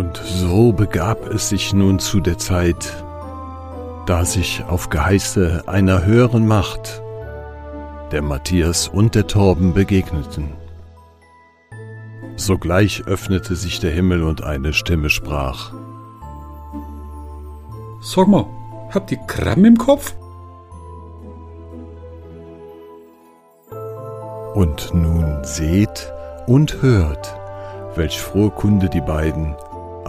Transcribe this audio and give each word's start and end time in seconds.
Und 0.00 0.16
so 0.16 0.72
begab 0.72 1.26
es 1.26 1.50
sich 1.50 1.74
nun 1.74 1.98
zu 1.98 2.20
der 2.20 2.38
Zeit, 2.38 3.04
da 4.06 4.24
sich 4.24 4.64
auf 4.66 4.88
Geheiße 4.88 5.64
einer 5.66 6.06
höheren 6.06 6.46
Macht 6.46 7.02
der 8.10 8.22
Matthias 8.22 8.88
und 8.88 9.14
der 9.14 9.26
Torben 9.26 9.74
begegneten. 9.74 10.54
Sogleich 12.36 13.02
öffnete 13.06 13.54
sich 13.56 13.78
der 13.78 13.90
Himmel 13.90 14.22
und 14.22 14.42
eine 14.42 14.72
Stimme 14.72 15.10
sprach. 15.10 15.70
Sag 18.00 18.26
mal, 18.26 18.46
habt 18.94 19.12
ihr 19.12 19.18
Kram 19.26 19.66
im 19.66 19.76
Kopf? 19.76 20.14
Und 24.54 24.94
nun 24.94 25.44
seht 25.44 26.10
und 26.46 26.80
hört, 26.80 27.38
welch 27.96 28.18
frohe 28.18 28.48
Kunde 28.48 28.88
die 28.88 29.02
beiden 29.02 29.54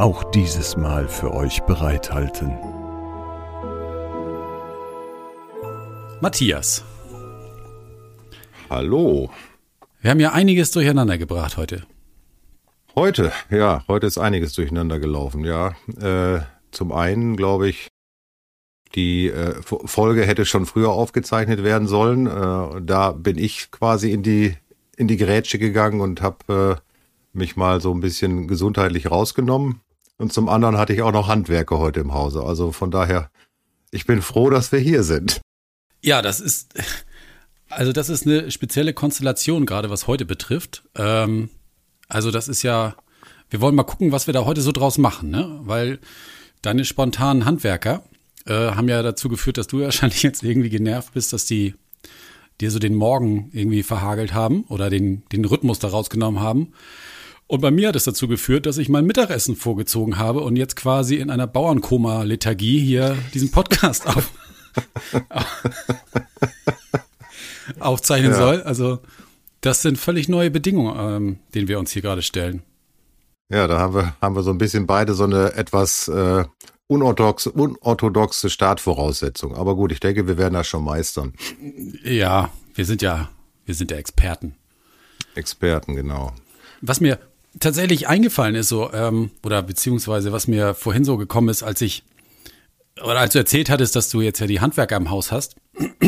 auch 0.02 0.24
dieses 0.24 0.78
Mal 0.78 1.08
für 1.08 1.32
euch 1.32 1.62
bereithalten. 1.62 2.58
Matthias, 6.20 6.84
Hallo. 8.68 9.30
wir 10.02 10.10
haben 10.10 10.20
ja 10.20 10.32
einiges 10.32 10.72
durcheinander 10.72 11.20
gebracht 11.20 11.56
heute. 11.58 11.84
Heute, 12.96 13.32
ja, 13.52 13.84
heute 13.88 14.08
ist 14.08 14.18
einiges 14.18 14.54
durcheinander 14.54 15.00
gelaufen, 15.00 15.46
ja. 15.46 15.76
Äh, 16.00 16.42
zum 16.72 16.92
einen 16.92 17.38
glaube 17.38 17.70
ich, 17.70 17.88
die 18.96 19.28
äh, 19.28 19.62
Folge 19.62 20.26
hätte 20.26 20.46
schon 20.46 20.66
früher 20.66 20.90
aufgezeichnet 20.90 21.64
werden 21.64 21.88
sollen. 21.88 22.26
Äh, 22.26 22.82
da 22.82 23.12
bin 23.12 23.38
ich 23.38 23.70
quasi 23.70 24.12
in 24.12 24.24
die 24.24 24.58
in 24.98 25.08
die 25.08 25.18
Gerätsche 25.18 25.60
gegangen 25.60 26.02
und 26.02 26.24
habe 26.24 26.80
äh, 26.82 27.38
mich 27.38 27.56
mal 27.56 27.82
so 27.82 27.94
ein 27.94 28.02
bisschen 28.02 28.48
gesundheitlich 28.48 29.10
rausgenommen. 29.12 29.80
Und 30.22 30.32
zum 30.32 30.50
anderen 30.50 30.78
hatte 30.78 30.94
ich 30.94 31.02
auch 31.02 31.12
noch 31.12 31.28
Handwerker 31.28 31.80
heute 31.80 32.00
im 32.00 32.14
Hause. 32.14 32.44
Also 32.44 32.72
von 32.72 32.92
daher, 32.92 33.32
ich 33.90 34.06
bin 34.06 34.22
froh, 34.22 34.52
dass 34.52 34.72
wir 34.72 34.78
hier 34.78 35.02
sind. 35.02 35.42
Ja, 36.04 36.22
das 36.22 36.40
ist, 36.40 36.76
also 37.70 37.92
das 37.92 38.08
ist 38.10 38.28
eine 38.28 38.52
spezielle 38.52 38.94
Konstellation, 38.94 39.66
gerade 39.66 39.90
was 39.90 40.06
heute 40.06 40.26
betrifft. 40.26 40.84
Ähm, 40.96 41.50
also 42.08 42.30
das 42.30 42.48
ist 42.48 42.62
ja, 42.62 42.96
wir 43.50 43.62
wollen 43.62 43.74
mal 43.74 43.82
gucken, 43.82 44.12
was 44.12 44.28
wir 44.28 44.34
da 44.36 44.46
heute 44.46 44.62
so 44.62 44.72
draus 44.72 45.00
machen, 45.00 45.32
ne? 45.32 45.60
Weil 45.64 45.98
deine 46.62 46.86
spontanen 46.86 47.46
Handwerker 47.46 48.04
äh, 48.46 48.54
haben 48.54 48.90
ja 48.90 49.02
dazu 49.02 49.28
geführt, 49.28 49.58
dass 49.58 49.66
du 49.66 49.80
wahrscheinlich 49.82 50.22
jetzt 50.22 50.44
irgendwie 50.44 50.70
genervt 50.70 51.16
bist, 51.16 51.34
dass 51.34 51.46
die 51.46 51.74
dir 52.62 52.70
so 52.70 52.78
den 52.78 52.94
Morgen 52.94 53.50
irgendwie 53.54 53.82
verhagelt 53.82 54.36
haben 54.36 54.66
oder 54.66 54.92
den, 54.92 55.24
den 55.32 55.46
Rhythmus 55.46 55.80
da 55.80 55.88
rausgenommen 55.88 56.42
haben. 56.42 56.74
Und 57.52 57.60
bei 57.60 57.70
mir 57.70 57.90
hat 57.90 57.98
es 57.98 58.06
dazu 58.06 58.30
geführt, 58.30 58.66
dass 58.66 58.78
ich 58.78 58.88
mein 58.88 59.06
Mittagessen 59.06 59.58
vorgezogen 59.58 60.18
habe 60.18 60.40
und 60.40 60.56
jetzt 60.56 60.78
quasi 60.78 61.18
in 61.18 61.30
einer 61.30 61.48
Bauernkoma-Lethargie 61.48 62.80
hier 62.80 63.18
diesen 63.34 63.52
Podcast 63.52 64.08
auf, 64.08 64.32
aufzeichnen 67.82 68.32
Ja. 68.32 68.38
soll. 68.38 68.62
Also 68.64 69.00
das 69.60 69.82
sind 69.82 69.98
völlig 69.98 70.30
neue 70.30 70.50
Bedingungen, 70.50 70.96
ähm, 70.98 71.40
denen 71.54 71.68
wir 71.68 71.78
uns 71.78 71.92
hier 71.92 72.02
gerade 72.02 72.22
stellen. 72.22 72.64
Ja, 73.50 73.68
da 73.68 73.80
haben 73.80 73.96
wir, 73.96 74.16
haben 74.22 74.34
wir 74.34 74.44
so 74.44 74.52
ein 74.52 74.58
bisschen 74.58 74.88
beide 74.88 75.14
so 75.14 75.26
eine 75.26 75.54
etwas 75.56 76.08
äh, 76.08 76.46
unorthodoxe, 76.88 77.52
unorthodoxe 77.52 78.50
Startvoraussetzung. 78.50 79.58
Aber 79.58 79.76
gut, 79.76 79.92
ich 79.92 80.00
denke, 80.00 80.26
wir 80.26 80.38
werden 80.38 80.54
das 80.54 80.68
schon 80.68 80.86
meistern. 80.86 81.34
Ja, 82.06 82.50
wir 82.76 82.86
sind 82.86 83.02
ja, 83.02 83.30
wir 83.66 83.76
sind 83.76 83.92
ja 83.92 83.98
Experten. 83.98 84.56
Experten, 85.36 85.98
genau. 85.98 86.32
Was 86.80 87.02
mir 87.02 87.20
tatsächlich 87.60 88.08
eingefallen 88.08 88.56
ist, 88.56 88.70
so, 88.70 88.92
ähm, 88.94 89.32
oder 89.44 89.62
beziehungsweise 89.64 90.32
was 90.32 90.48
mir 90.48 90.74
vorhin 90.74 91.06
so 91.06 91.18
gekommen 91.18 91.50
ist, 91.50 91.64
als 91.64 91.82
ich, 91.82 92.04
oder 93.04 93.20
als 93.20 93.34
du 93.34 93.40
erzählt 93.40 93.70
hattest, 93.70 93.96
dass 93.96 94.10
du 94.10 94.22
jetzt 94.22 94.40
ja 94.40 94.48
die 94.48 94.62
Handwerker 94.62 94.98
im 94.98 95.10
Haus 95.10 95.32
hast, 95.32 95.56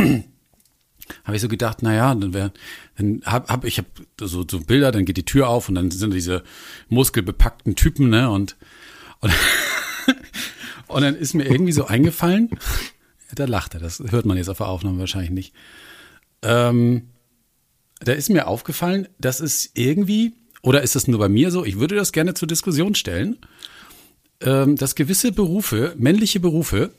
habe 1.26 1.36
ich 1.36 1.42
so 1.42 1.48
gedacht, 1.48 1.82
naja, 1.82 2.14
dann 2.16 2.34
wär, 2.34 2.52
dann 2.98 3.22
hab, 3.26 3.50
hab 3.50 3.66
ich 3.66 3.78
hab 3.78 3.86
so, 4.20 4.46
so 4.50 4.60
Bilder, 4.62 4.92
dann 4.92 5.06
geht 5.06 5.18
die 5.18 5.26
Tür 5.26 5.50
auf 5.50 5.70
und 5.70 5.76
dann 5.76 5.92
sind 5.92 6.14
diese 6.14 6.44
muskelbepackten 6.90 7.76
Typen, 7.76 8.10
ne, 8.10 8.30
und, 8.30 8.56
und, 9.20 9.34
und 10.88 11.02
dann 11.02 11.16
ist 11.16 11.34
mir 11.34 11.46
irgendwie 11.46 11.74
so 11.74 11.86
eingefallen, 11.86 12.50
da 13.36 13.46
lacht 13.46 13.74
er, 13.74 13.80
das 13.80 14.00
hört 14.00 14.26
man 14.26 14.38
jetzt 14.38 14.50
auf 14.50 14.58
der 14.58 14.68
Aufnahme 14.68 15.00
wahrscheinlich 15.00 15.32
nicht. 15.32 15.54
Ähm, 16.42 17.10
da 18.00 18.12
ist 18.12 18.30
mir 18.30 18.48
aufgefallen, 18.48 19.08
dass 19.18 19.40
es 19.40 19.72
irgendwie, 19.74 20.34
oder 20.64 20.82
ist 20.82 20.96
das 20.96 21.08
nur 21.08 21.20
bei 21.20 21.30
mir 21.30 21.52
so, 21.52 21.64
ich 21.64 21.78
würde 21.78 21.96
das 21.96 22.12
gerne 22.12 22.34
zur 22.34 22.48
Diskussion 22.48 22.96
stellen, 22.96 23.38
ähm, 24.42 24.76
dass 24.76 24.96
gewisse 24.96 25.32
Berufe, 25.32 25.94
männliche 25.98 26.40
Berufe, 26.40 26.92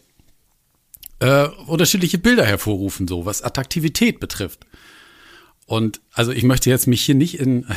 äh, 1.19 1.48
unterschiedliche 1.66 2.19
Bilder 2.19 2.44
hervorrufen, 2.44 3.08
so 3.08 3.26
was 3.26 3.42
Attraktivität 3.42 4.20
betrifft. 4.20 4.66
Und 5.66 6.00
also 6.12 6.30
ich 6.30 6.44
möchte 6.44 6.70
jetzt 6.70 6.86
mich 6.86 7.03
hier 7.03 7.14
nicht 7.14 7.41
in 7.41 7.66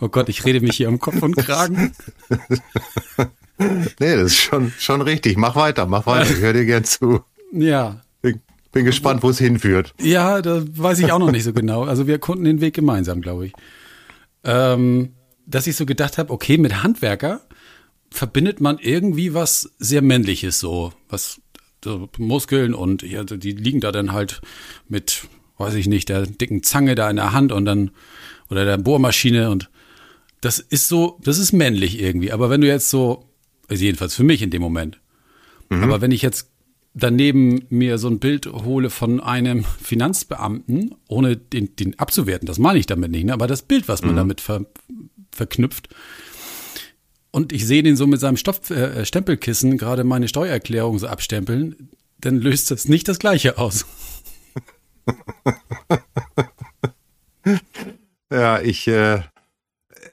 Oh 0.00 0.08
Gott, 0.08 0.28
ich 0.28 0.44
rede 0.44 0.60
mich 0.60 0.76
hier 0.76 0.88
am 0.88 0.98
Kopf 0.98 1.22
und 1.22 1.36
Kragen. 1.36 1.94
Nee, 3.60 4.16
das 4.16 4.32
ist 4.32 4.38
schon, 4.38 4.72
schon 4.78 5.02
richtig. 5.02 5.36
Mach 5.36 5.54
weiter, 5.54 5.84
mach 5.84 6.06
weiter. 6.06 6.30
Ich 6.30 6.38
höre 6.38 6.54
dir 6.54 6.64
gern 6.64 6.84
zu. 6.84 7.22
Ja. 7.52 8.00
Bin, 8.72 8.84
gespannt, 8.84 9.22
wo 9.22 9.30
es 9.30 9.38
hinführt. 9.38 9.94
Ja, 10.00 10.40
da 10.42 10.62
weiß 10.64 11.00
ich 11.00 11.10
auch 11.10 11.18
noch 11.18 11.32
nicht 11.32 11.44
so 11.44 11.52
genau. 11.52 11.84
Also 11.84 12.06
wir 12.06 12.18
konnten 12.18 12.44
den 12.44 12.60
Weg 12.60 12.74
gemeinsam, 12.74 13.20
glaube 13.20 13.46
ich. 13.46 13.52
Ähm, 14.44 15.14
dass 15.46 15.66
ich 15.66 15.74
so 15.76 15.86
gedacht 15.86 16.18
habe, 16.18 16.32
okay, 16.32 16.56
mit 16.56 16.82
Handwerker 16.82 17.40
verbindet 18.10 18.60
man 18.60 18.78
irgendwie 18.78 19.34
was 19.34 19.70
sehr 19.78 20.02
Männliches 20.02 20.60
so, 20.60 20.92
was 21.08 21.40
so 21.84 22.08
Muskeln 22.18 22.74
und 22.74 23.02
ja, 23.02 23.24
die 23.24 23.52
liegen 23.52 23.80
da 23.80 23.90
dann 23.90 24.12
halt 24.12 24.40
mit, 24.88 25.26
weiß 25.58 25.74
ich 25.74 25.88
nicht, 25.88 26.08
der 26.08 26.26
dicken 26.26 26.62
Zange 26.62 26.94
da 26.94 27.10
in 27.10 27.16
der 27.16 27.32
Hand 27.32 27.52
und 27.52 27.64
dann 27.64 27.90
oder 28.50 28.64
der 28.64 28.78
Bohrmaschine 28.78 29.50
und 29.50 29.70
das 30.40 30.58
ist 30.58 30.88
so, 30.88 31.18
das 31.22 31.38
ist 31.38 31.52
männlich 31.52 32.00
irgendwie. 32.00 32.32
Aber 32.32 32.50
wenn 32.50 32.60
du 32.60 32.66
jetzt 32.66 32.90
so, 32.90 33.24
also 33.68 33.82
jedenfalls 33.82 34.14
für 34.14 34.24
mich 34.24 34.42
in 34.42 34.50
dem 34.50 34.62
Moment, 34.62 34.98
aber 35.70 36.00
wenn 36.00 36.10
ich 36.10 36.22
jetzt 36.22 36.50
daneben 36.94 37.66
mir 37.68 37.98
so 37.98 38.08
ein 38.08 38.18
Bild 38.18 38.46
hole 38.46 38.90
von 38.90 39.20
einem 39.20 39.64
Finanzbeamten, 39.64 40.94
ohne 41.08 41.36
den, 41.36 41.76
den 41.76 41.98
abzuwerten, 41.98 42.46
das 42.46 42.58
meine 42.58 42.78
ich 42.78 42.86
damit 42.86 43.10
nicht, 43.10 43.24
ne? 43.24 43.32
aber 43.32 43.46
das 43.46 43.62
Bild, 43.62 43.88
was 43.88 44.02
man 44.02 44.16
damit 44.16 44.40
ver, 44.40 44.66
verknüpft. 45.30 45.88
Und 47.30 47.52
ich 47.52 47.64
sehe 47.66 47.84
den 47.84 47.94
so 47.94 48.08
mit 48.08 48.18
seinem 48.18 48.36
Stoff, 48.36 48.70
äh, 48.70 49.04
Stempelkissen 49.04 49.78
gerade 49.78 50.02
meine 50.02 50.26
Steuererklärung 50.26 50.98
so 50.98 51.06
abstempeln, 51.06 51.90
dann 52.18 52.38
löst 52.38 52.70
das 52.70 52.88
nicht 52.88 53.06
das 53.08 53.18
Gleiche 53.18 53.56
aus. 53.58 53.86
Ja, 58.32 58.60
ich, 58.60 58.86
äh, 58.86 59.22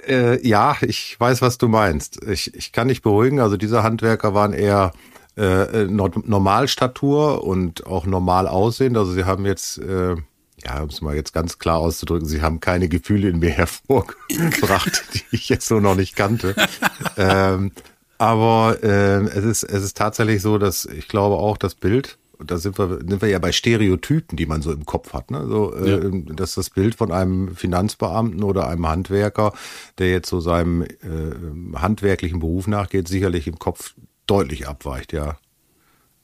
äh, 0.08 0.48
ja, 0.48 0.76
ich 0.82 1.20
weiß, 1.20 1.42
was 1.42 1.58
du 1.60 1.68
meinst. 1.68 2.24
Ich, 2.28 2.54
ich 2.56 2.72
kann 2.72 2.88
dich 2.88 3.02
beruhigen. 3.02 3.40
Also 3.40 3.58
diese 3.58 3.84
Handwerker 3.84 4.34
waren 4.34 4.54
eher 4.54 4.92
äh, 5.38 5.86
no 5.86 6.10
Normalstatur 6.26 7.44
und 7.44 7.86
auch 7.86 8.06
normal 8.06 8.48
aussehend. 8.48 8.98
Also 8.98 9.12
sie 9.14 9.26
haben 9.26 9.46
jetzt, 9.46 9.78
äh, 9.78 10.16
ja, 10.64 10.82
um 10.82 10.90
es 10.90 11.02
mal 11.02 11.16
jetzt 11.16 11.34
ganz 11.34 11.60
klar 11.60 11.78
auszudrücken, 11.78 12.28
sie 12.28 12.42
haben 12.42 12.60
keine 12.60 12.90
Gefühle 12.90 13.30
in 13.30 13.40
mir 13.40 13.52
hervorgebracht, 13.52 15.04
die 15.14 15.36
ich 15.36 15.50
jetzt 15.50 15.68
so 15.68 15.80
noch 15.80 15.96
nicht 15.96 16.16
kannte. 16.16 16.56
ähm, 17.18 17.72
aber 18.18 18.78
äh, 18.82 19.24
es 19.26 19.46
ist 19.46 19.64
es 19.64 19.84
ist 19.84 19.98
tatsächlich 19.98 20.42
so, 20.42 20.58
dass 20.58 20.86
ich 20.86 21.08
glaube 21.08 21.36
auch 21.36 21.58
das 21.58 21.76
Bild 21.76 22.18
da 22.44 22.58
sind 22.58 22.78
wir, 22.78 23.00
sind 23.00 23.22
wir 23.22 23.30
ja 23.30 23.40
bei 23.40 23.52
Stereotypen, 23.52 24.38
die 24.38 24.46
man 24.46 24.62
so 24.62 24.72
im 24.72 24.86
Kopf 24.86 25.14
hat. 25.14 25.32
Ne? 25.32 25.48
So, 25.48 25.74
äh, 25.74 26.12
dass 26.36 26.56
das 26.56 26.70
Bild 26.70 26.96
von 26.96 27.12
einem 27.12 27.56
Finanzbeamten 27.56 28.44
oder 28.44 28.68
einem 28.68 28.88
Handwerker, 28.88 29.54
der 29.98 30.12
jetzt 30.12 30.30
so 30.30 30.40
seinem 30.40 30.84
äh, 30.84 31.76
handwerklichen 31.76 32.40
Beruf 32.40 32.68
nachgeht, 32.68 33.08
sicherlich 33.08 33.48
im 33.48 33.60
Kopf 33.60 33.96
deutlich 34.28 34.68
abweicht, 34.68 35.14
ja. 35.14 35.38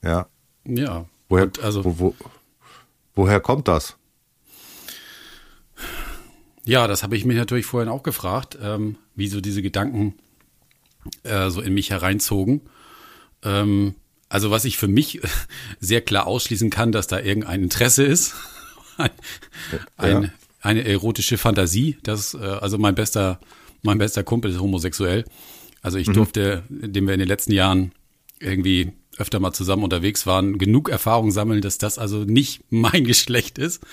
Ja. 0.03 0.27
Ja. 0.65 1.05
Woher, 1.29 1.49
also, 1.61 1.83
wo, 1.83 1.99
wo, 1.99 2.15
woher 3.15 3.39
kommt 3.39 3.67
das? 3.67 3.97
ja, 6.65 6.87
das 6.87 7.03
habe 7.03 7.17
ich 7.17 7.25
mich 7.25 7.37
natürlich 7.37 7.65
vorhin 7.65 7.89
auch 7.89 8.03
gefragt, 8.03 8.57
ähm, 8.61 8.95
wie 9.15 9.27
so 9.27 9.41
diese 9.41 9.61
Gedanken 9.61 10.15
äh, 11.23 11.49
so 11.49 11.61
in 11.61 11.73
mich 11.73 11.89
hereinzogen. 11.89 12.61
Ähm, 13.43 13.95
also 14.29 14.49
was 14.49 14.65
ich 14.65 14.77
für 14.77 14.87
mich 14.87 15.21
sehr 15.79 16.01
klar 16.01 16.27
ausschließen 16.27 16.69
kann, 16.69 16.91
dass 16.91 17.07
da 17.07 17.19
irgendein 17.19 17.63
Interesse 17.63 18.03
ist, 18.03 18.35
ein, 18.97 19.11
ein, 19.97 20.31
eine 20.61 20.85
erotische 20.85 21.37
Fantasie. 21.37 21.97
Das, 22.03 22.33
äh, 22.33 22.37
also 22.37 22.77
mein 22.77 22.95
bester, 22.95 23.39
mein 23.81 23.97
bester 23.97 24.23
Kumpel 24.23 24.51
ist 24.51 24.59
homosexuell. 24.59 25.25
Also 25.83 25.97
ich 25.97 26.07
durfte, 26.07 26.63
indem 26.69 27.05
wir 27.07 27.13
in 27.13 27.19
den 27.19 27.27
letzten 27.27 27.51
Jahren 27.51 27.91
irgendwie 28.39 28.93
öfter 29.17 29.39
mal 29.39 29.53
zusammen 29.53 29.83
unterwegs 29.83 30.25
waren, 30.25 30.57
genug 30.57 30.89
Erfahrung 30.89 31.29
sammeln, 31.29 31.61
dass 31.61 31.77
das 31.77 31.99
also 31.99 32.23
nicht 32.23 32.63
mein 32.71 33.03
Geschlecht 33.03 33.59
ist. 33.59 33.83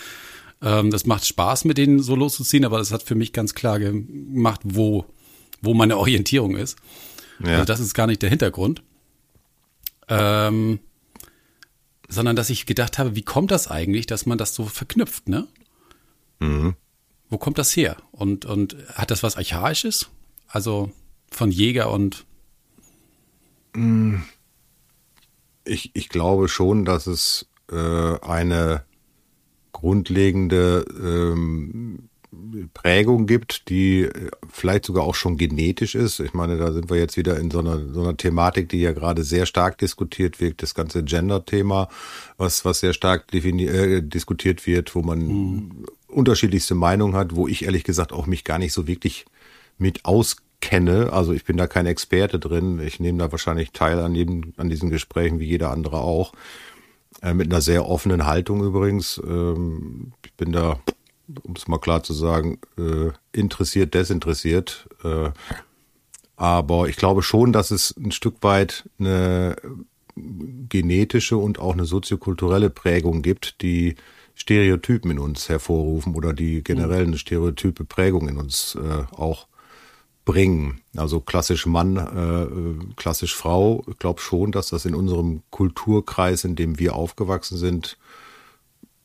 Ähm, 0.63 0.91
das 0.91 1.05
macht 1.05 1.27
Spaß, 1.27 1.65
mit 1.65 1.77
denen 1.77 2.01
so 2.01 2.15
loszuziehen, 2.15 2.65
aber 2.65 2.79
das 2.79 2.93
hat 2.93 3.03
für 3.03 3.17
mich 3.17 3.33
ganz 3.33 3.55
klar 3.55 3.79
gemacht, 3.81 4.61
wo, 4.65 5.05
wo 5.61 5.75
meine 5.75 5.99
Orientierung 5.99 6.57
ist. 6.57 6.79
Ja. 7.41 7.53
Also 7.53 7.65
das 7.65 7.81
ist 7.81 7.93
gar 7.93 8.07
nicht 8.07 8.23
der 8.23 8.31
Hintergrund. 8.31 8.83
Ähm, 10.09 10.79
sondern 12.09 12.37
dass 12.37 12.51
ich 12.51 12.67
gedacht 12.67 12.99
habe, 12.99 13.17
wie 13.17 13.23
kommt 13.23 13.51
das 13.51 13.69
eigentlich, 13.69 14.07
dass 14.07 14.27
man 14.27 14.39
das 14.39 14.55
so 14.55 14.65
verknüpft, 14.65 15.29
ne? 15.29 15.47
Mhm. 16.39 16.75
Wo 17.29 17.39
kommt 17.39 17.59
das 17.59 17.75
her? 17.77 17.97
Und, 18.11 18.45
und 18.45 18.77
hat 18.95 19.11
das 19.11 19.23
was 19.23 19.37
Archaisches? 19.37 20.09
Also 20.49 20.91
von 21.31 21.51
Jäger 21.51 21.91
und 21.91 22.27
Ich, 25.65 25.91
ich 25.95 26.09
glaube 26.09 26.49
schon, 26.49 26.85
dass 26.85 27.07
es 27.07 27.47
äh, 27.71 28.19
eine 28.21 28.83
grundlegende 29.73 30.85
ähm, 31.01 32.11
Prägung 32.75 33.27
gibt, 33.27 33.69
die 33.69 34.03
äh, 34.03 34.31
vielleicht 34.49 34.85
sogar 34.85 35.05
auch 35.05 35.15
schon 35.15 35.37
genetisch 35.37 35.95
ist. 35.95 36.21
Ich 36.21 36.35
meine, 36.35 36.57
da 36.59 36.73
sind 36.73 36.91
wir 36.91 36.97
jetzt 36.97 37.17
wieder 37.17 37.39
in 37.39 37.51
so 37.51 37.61
einer, 37.61 37.93
so 37.93 38.03
einer 38.03 38.17
Thematik, 38.17 38.69
die 38.69 38.81
ja 38.81 38.93
gerade 38.93 39.23
sehr 39.23 39.47
stark 39.47 39.79
diskutiert 39.79 40.41
wird, 40.41 40.63
das 40.63 40.75
ganze 40.75 41.03
Gender-Thema, 41.05 41.89
was, 42.37 42.65
was 42.65 42.81
sehr 42.81 42.93
stark 42.93 43.33
äh, 43.33 44.01
diskutiert 44.01 44.67
wird, 44.67 44.95
wo 44.95 45.03
man 45.03 45.87
unterschiedlichste 46.09 46.75
Meinungen 46.75 47.15
hat, 47.15 47.37
wo 47.37 47.47
ich 47.47 47.65
ehrlich 47.65 47.85
gesagt 47.85 48.13
auch 48.13 48.27
mich 48.27 48.45
gar 48.45 48.59
nicht 48.59 48.73
so 48.73 48.87
wirklich 48.87 49.27
mit 49.79 50.05
auskenne. 50.61 51.13
Also 51.13 51.33
ich 51.33 51.45
bin 51.45 51.57
da 51.57 51.67
kein 51.67 51.87
Experte 51.87 52.39
drin. 52.39 52.81
Ich 52.81 53.01
nehme 53.01 53.19
da 53.19 53.33
wahrscheinlich 53.33 53.73
teil 53.73 53.99
an 53.99 54.15
jedem, 54.15 54.53
an 54.57 54.69
diesen 54.69 54.91
Gesprächen 54.91 55.41
wie 55.41 55.47
jeder 55.47 55.71
andere 55.71 55.99
auch. 55.99 56.33
Äh, 57.23 57.35
mit 57.35 57.51
einer 57.51 57.61
sehr 57.61 57.87
offenen 57.87 58.27
Haltung 58.27 58.63
übrigens. 58.65 59.21
Ähm, 59.25 60.13
ich 60.25 60.33
bin 60.35 60.53
da, 60.53 60.79
um 61.43 61.55
es 61.57 61.69
mal 61.69 61.79
klar 61.79 62.03
zu 62.03 62.13
sagen, 62.13 62.59
äh, 62.79 63.11
interessiert, 63.33 63.95
desinteressiert. 63.95 64.89
Äh, 65.05 65.31
aber 66.37 66.89
ich 66.89 66.97
glaube 66.97 67.23
schon, 67.23 67.53
dass 67.53 67.71
es 67.71 67.95
ein 67.97 68.13
Stück 68.13 68.37
weit 68.43 68.89
eine 68.99 69.57
genetische 70.17 71.37
und 71.37 71.59
auch 71.59 71.73
eine 71.73 71.85
soziokulturelle 71.85 72.71
Prägung 72.71 73.23
gibt, 73.23 73.63
die 73.63 73.95
Stereotypen 74.35 75.11
in 75.11 75.19
uns 75.19 75.49
hervorrufen 75.49 76.15
oder 76.15 76.33
die 76.33 76.63
generell 76.63 77.05
eine 77.05 77.19
stereotype 77.19 77.85
Prägung 77.85 78.29
in 78.29 78.39
uns 78.39 78.75
äh, 78.75 79.15
auch 79.15 79.47
bringen. 80.25 80.81
Also 80.97 81.21
klassisch 81.21 81.67
Mann, 81.67 81.97
äh, 81.97 82.95
klassisch 82.97 83.35
Frau. 83.35 83.85
Ich 83.91 83.99
glaube 83.99 84.21
schon, 84.21 84.53
dass 84.53 84.69
das 84.69 84.85
in 84.85 84.95
unserem 84.95 85.43
Kulturkreis, 85.51 86.45
in 86.45 86.57
dem 86.57 86.79
wir 86.79 86.95
aufgewachsen 86.95 87.57
sind, 87.59 87.97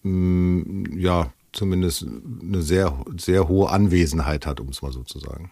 mh, 0.03 0.89
ja, 0.97 1.31
zumindest 1.53 2.05
eine 2.41 2.61
sehr, 2.61 3.05
sehr 3.17 3.47
hohe 3.47 3.69
Anwesenheit 3.69 4.45
hat, 4.45 4.59
um 4.59 4.69
es 4.69 4.81
mal 4.81 4.91
so 4.91 5.03
zu 5.03 5.19
sagen. 5.19 5.51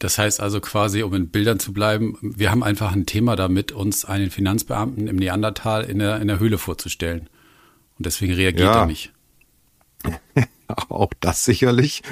Das 0.00 0.18
heißt 0.18 0.40
also 0.40 0.60
quasi, 0.60 1.02
um 1.02 1.12
in 1.14 1.28
Bildern 1.28 1.60
zu 1.60 1.72
bleiben, 1.72 2.16
wir 2.22 2.50
haben 2.50 2.62
einfach 2.62 2.92
ein 2.92 3.04
Thema 3.06 3.36
damit, 3.36 3.70
uns 3.70 4.04
einen 4.04 4.30
Finanzbeamten 4.30 5.06
im 5.08 5.16
Neandertal 5.16 5.84
in 5.84 5.98
der, 5.98 6.20
in 6.20 6.26
der 6.26 6.38
Höhle 6.40 6.56
vorzustellen. 6.58 7.28
Und 7.98 8.06
deswegen 8.06 8.32
reagiert 8.32 8.66
Ja. 8.66 8.80
er 8.80 8.86
nicht. 8.86 9.12
Auch 10.88 11.12
das 11.20 11.44
sicherlich. 11.44 12.02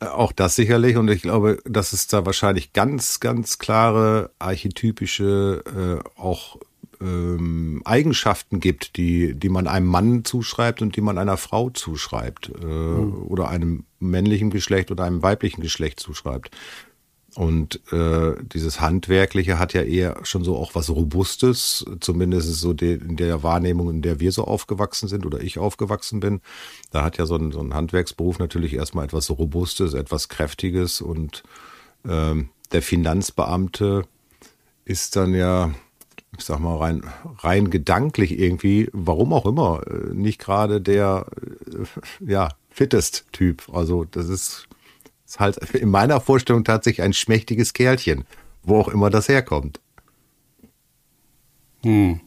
Auch 0.00 0.32
das 0.32 0.56
sicherlich. 0.56 0.96
Und 0.96 1.08
ich 1.08 1.22
glaube, 1.22 1.58
dass 1.64 1.92
es 1.92 2.06
da 2.06 2.26
wahrscheinlich 2.26 2.72
ganz, 2.72 3.20
ganz 3.20 3.58
klare 3.58 4.30
archetypische 4.38 6.02
äh, 6.06 6.20
auch 6.20 6.58
ähm, 7.00 7.82
Eigenschaften 7.84 8.60
gibt, 8.60 8.96
die, 8.96 9.34
die 9.34 9.48
man 9.48 9.66
einem 9.66 9.86
Mann 9.86 10.24
zuschreibt 10.24 10.82
und 10.82 10.96
die 10.96 11.00
man 11.00 11.18
einer 11.18 11.36
Frau 11.36 11.70
zuschreibt. 11.70 12.50
Äh, 12.62 12.66
Oder 12.66 13.48
einem 13.48 13.84
männlichen 13.98 14.50
Geschlecht 14.50 14.90
oder 14.90 15.04
einem 15.04 15.22
weiblichen 15.22 15.62
Geschlecht 15.62 16.00
zuschreibt. 16.00 16.50
Und 17.36 17.80
äh, 17.92 18.34
dieses 18.40 18.80
Handwerkliche 18.80 19.58
hat 19.58 19.74
ja 19.74 19.82
eher 19.82 20.20
schon 20.22 20.42
so 20.42 20.56
auch 20.56 20.74
was 20.74 20.88
Robustes, 20.88 21.84
zumindest 22.00 22.54
so 22.54 22.72
de, 22.72 22.98
in 22.98 23.16
der 23.16 23.42
Wahrnehmung, 23.42 23.90
in 23.90 24.00
der 24.00 24.20
wir 24.20 24.32
so 24.32 24.44
aufgewachsen 24.44 25.06
sind 25.06 25.26
oder 25.26 25.40
ich 25.40 25.58
aufgewachsen 25.58 26.20
bin. 26.20 26.40
Da 26.92 27.02
hat 27.02 27.18
ja 27.18 27.26
so 27.26 27.36
ein, 27.36 27.52
so 27.52 27.60
ein 27.60 27.74
Handwerksberuf 27.74 28.38
natürlich 28.38 28.72
erstmal 28.72 29.04
etwas 29.04 29.28
Robustes, 29.28 29.92
etwas 29.92 30.30
Kräftiges 30.30 31.02
und 31.02 31.42
ähm, 32.08 32.48
der 32.72 32.80
Finanzbeamte 32.80 34.04
ist 34.86 35.14
dann 35.14 35.34
ja, 35.34 35.74
ich 36.38 36.44
sag 36.44 36.58
mal, 36.58 36.78
rein, 36.78 37.02
rein 37.40 37.68
gedanklich 37.68 38.38
irgendwie, 38.38 38.88
warum 38.94 39.34
auch 39.34 39.44
immer, 39.44 39.82
äh, 39.86 40.14
nicht 40.14 40.40
gerade 40.40 40.80
der 40.80 41.26
äh, 41.66 42.30
ja, 42.32 42.48
fittest 42.70 43.26
Typ. 43.32 43.68
Also 43.74 44.04
das 44.04 44.30
ist 44.30 44.68
ist 45.26 45.40
halt 45.40 45.56
in 45.74 45.90
meiner 45.90 46.20
Vorstellung 46.20 46.64
tatsächlich 46.64 47.02
ein 47.02 47.12
schmächtiges 47.12 47.72
Kerlchen, 47.72 48.24
wo 48.62 48.80
auch 48.80 48.88
immer 48.88 49.10
das 49.10 49.28
herkommt. 49.28 49.80
Hm. 51.82 52.20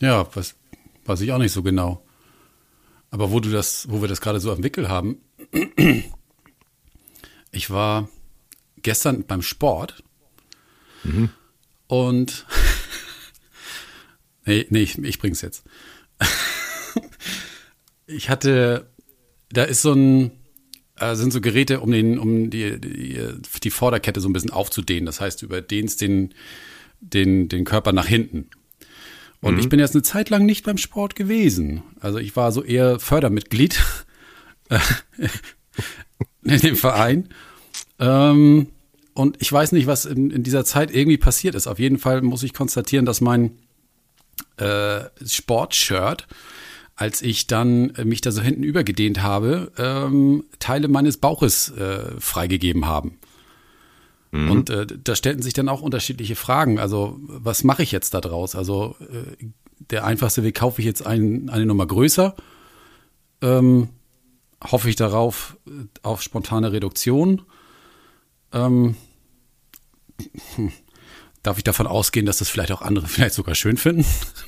Ja, 0.00 0.26
was, 0.34 0.54
weiß 1.04 1.20
ich 1.22 1.32
auch 1.32 1.38
nicht 1.38 1.52
so 1.52 1.62
genau. 1.62 2.04
Aber 3.10 3.30
wo 3.30 3.40
du 3.40 3.50
das, 3.50 3.88
wo 3.90 4.00
wir 4.00 4.08
das 4.08 4.20
gerade 4.20 4.40
so 4.40 4.52
am 4.52 4.62
Wickel 4.62 4.88
haben, 4.88 5.18
ich 7.52 7.70
war 7.70 8.08
gestern 8.82 9.24
beim 9.24 9.40
Sport 9.40 10.02
und 11.86 12.46
nee, 14.44 14.66
nee, 14.70 14.82
ich, 14.82 14.98
ich 14.98 15.18
bring's 15.18 15.42
jetzt. 15.42 15.64
ich 18.06 18.30
hatte, 18.30 18.90
da 19.56 19.64
ist 19.64 19.82
so 19.82 19.92
ein, 19.92 20.30
äh, 20.98 21.14
sind 21.14 21.32
so 21.32 21.40
Geräte, 21.40 21.80
um 21.80 21.90
den, 21.90 22.18
um 22.18 22.50
die, 22.50 22.80
die, 22.80 23.20
die 23.62 23.70
Vorderkette 23.70 24.20
so 24.20 24.28
ein 24.28 24.32
bisschen 24.32 24.50
aufzudehnen. 24.50 25.06
Das 25.06 25.20
heißt, 25.20 25.42
du 25.42 25.46
überdehnst 25.46 26.00
den, 26.00 26.34
den, 27.00 27.48
den 27.48 27.64
Körper 27.64 27.92
nach 27.92 28.06
hinten. 28.06 28.48
Und 29.40 29.58
ich 29.58 29.68
bin 29.68 29.78
jetzt 29.78 29.94
eine 29.94 30.02
Zeit 30.02 30.30
lang 30.30 30.46
nicht 30.46 30.64
beim 30.64 30.78
Sport 30.78 31.16
gewesen. 31.16 31.82
Also 32.00 32.18
ich 32.18 32.34
war 32.34 32.50
so 32.50 32.64
eher 32.64 32.98
Fördermitglied 32.98 33.78
äh, 34.70 34.78
in 36.42 36.60
dem 36.60 36.76
Verein. 36.76 37.28
Ähm, 37.98 38.68
und 39.12 39.36
ich 39.42 39.52
weiß 39.52 39.72
nicht, 39.72 39.86
was 39.86 40.06
in, 40.06 40.30
in 40.30 40.42
dieser 40.44 40.64
Zeit 40.64 40.94
irgendwie 40.94 41.18
passiert 41.18 41.54
ist. 41.54 41.66
Auf 41.66 41.78
jeden 41.78 41.98
Fall 41.98 42.22
muss 42.22 42.42
ich 42.42 42.54
konstatieren, 42.54 43.04
dass 43.04 43.20
mein 43.20 43.58
äh, 44.56 45.02
Sportshirt, 45.26 46.26
als 46.96 47.22
ich 47.22 47.46
dann 47.46 47.90
äh, 47.90 48.04
mich 48.04 48.20
da 48.20 48.30
so 48.30 48.40
hinten 48.40 48.62
übergedehnt 48.62 49.22
habe, 49.22 49.72
ähm, 49.78 50.44
Teile 50.58 50.88
meines 50.88 51.16
Bauches 51.16 51.70
äh, 51.70 52.20
freigegeben 52.20 52.86
haben. 52.86 53.18
Und 54.34 54.70
äh, 54.70 54.84
da 54.86 55.14
stellten 55.14 55.42
sich 55.42 55.52
dann 55.52 55.68
auch 55.68 55.80
unterschiedliche 55.80 56.34
Fragen. 56.34 56.80
Also, 56.80 57.18
was 57.20 57.62
mache 57.62 57.84
ich 57.84 57.92
jetzt 57.92 58.14
da 58.14 58.20
draus? 58.20 58.56
Also, 58.56 58.96
äh, 59.00 59.46
der 59.90 60.04
einfachste 60.04 60.42
Weg, 60.42 60.56
kaufe 60.56 60.80
ich 60.80 60.86
jetzt 60.86 61.06
ein, 61.06 61.48
eine 61.50 61.66
Nummer 61.66 61.86
größer? 61.86 62.34
Ähm, 63.42 63.90
hoffe 64.62 64.88
ich 64.88 64.96
darauf, 64.96 65.56
äh, 65.68 65.86
auf 66.02 66.20
spontane 66.20 66.72
Reduktion? 66.72 67.42
Ähm, 68.52 68.96
hm, 70.56 70.72
darf 71.44 71.58
ich 71.58 71.64
davon 71.64 71.86
ausgehen, 71.86 72.26
dass 72.26 72.38
das 72.38 72.48
vielleicht 72.48 72.72
auch 72.72 72.82
andere 72.82 73.06
vielleicht 73.08 73.34
sogar 73.34 73.54
schön 73.54 73.76
finden? 73.76 74.04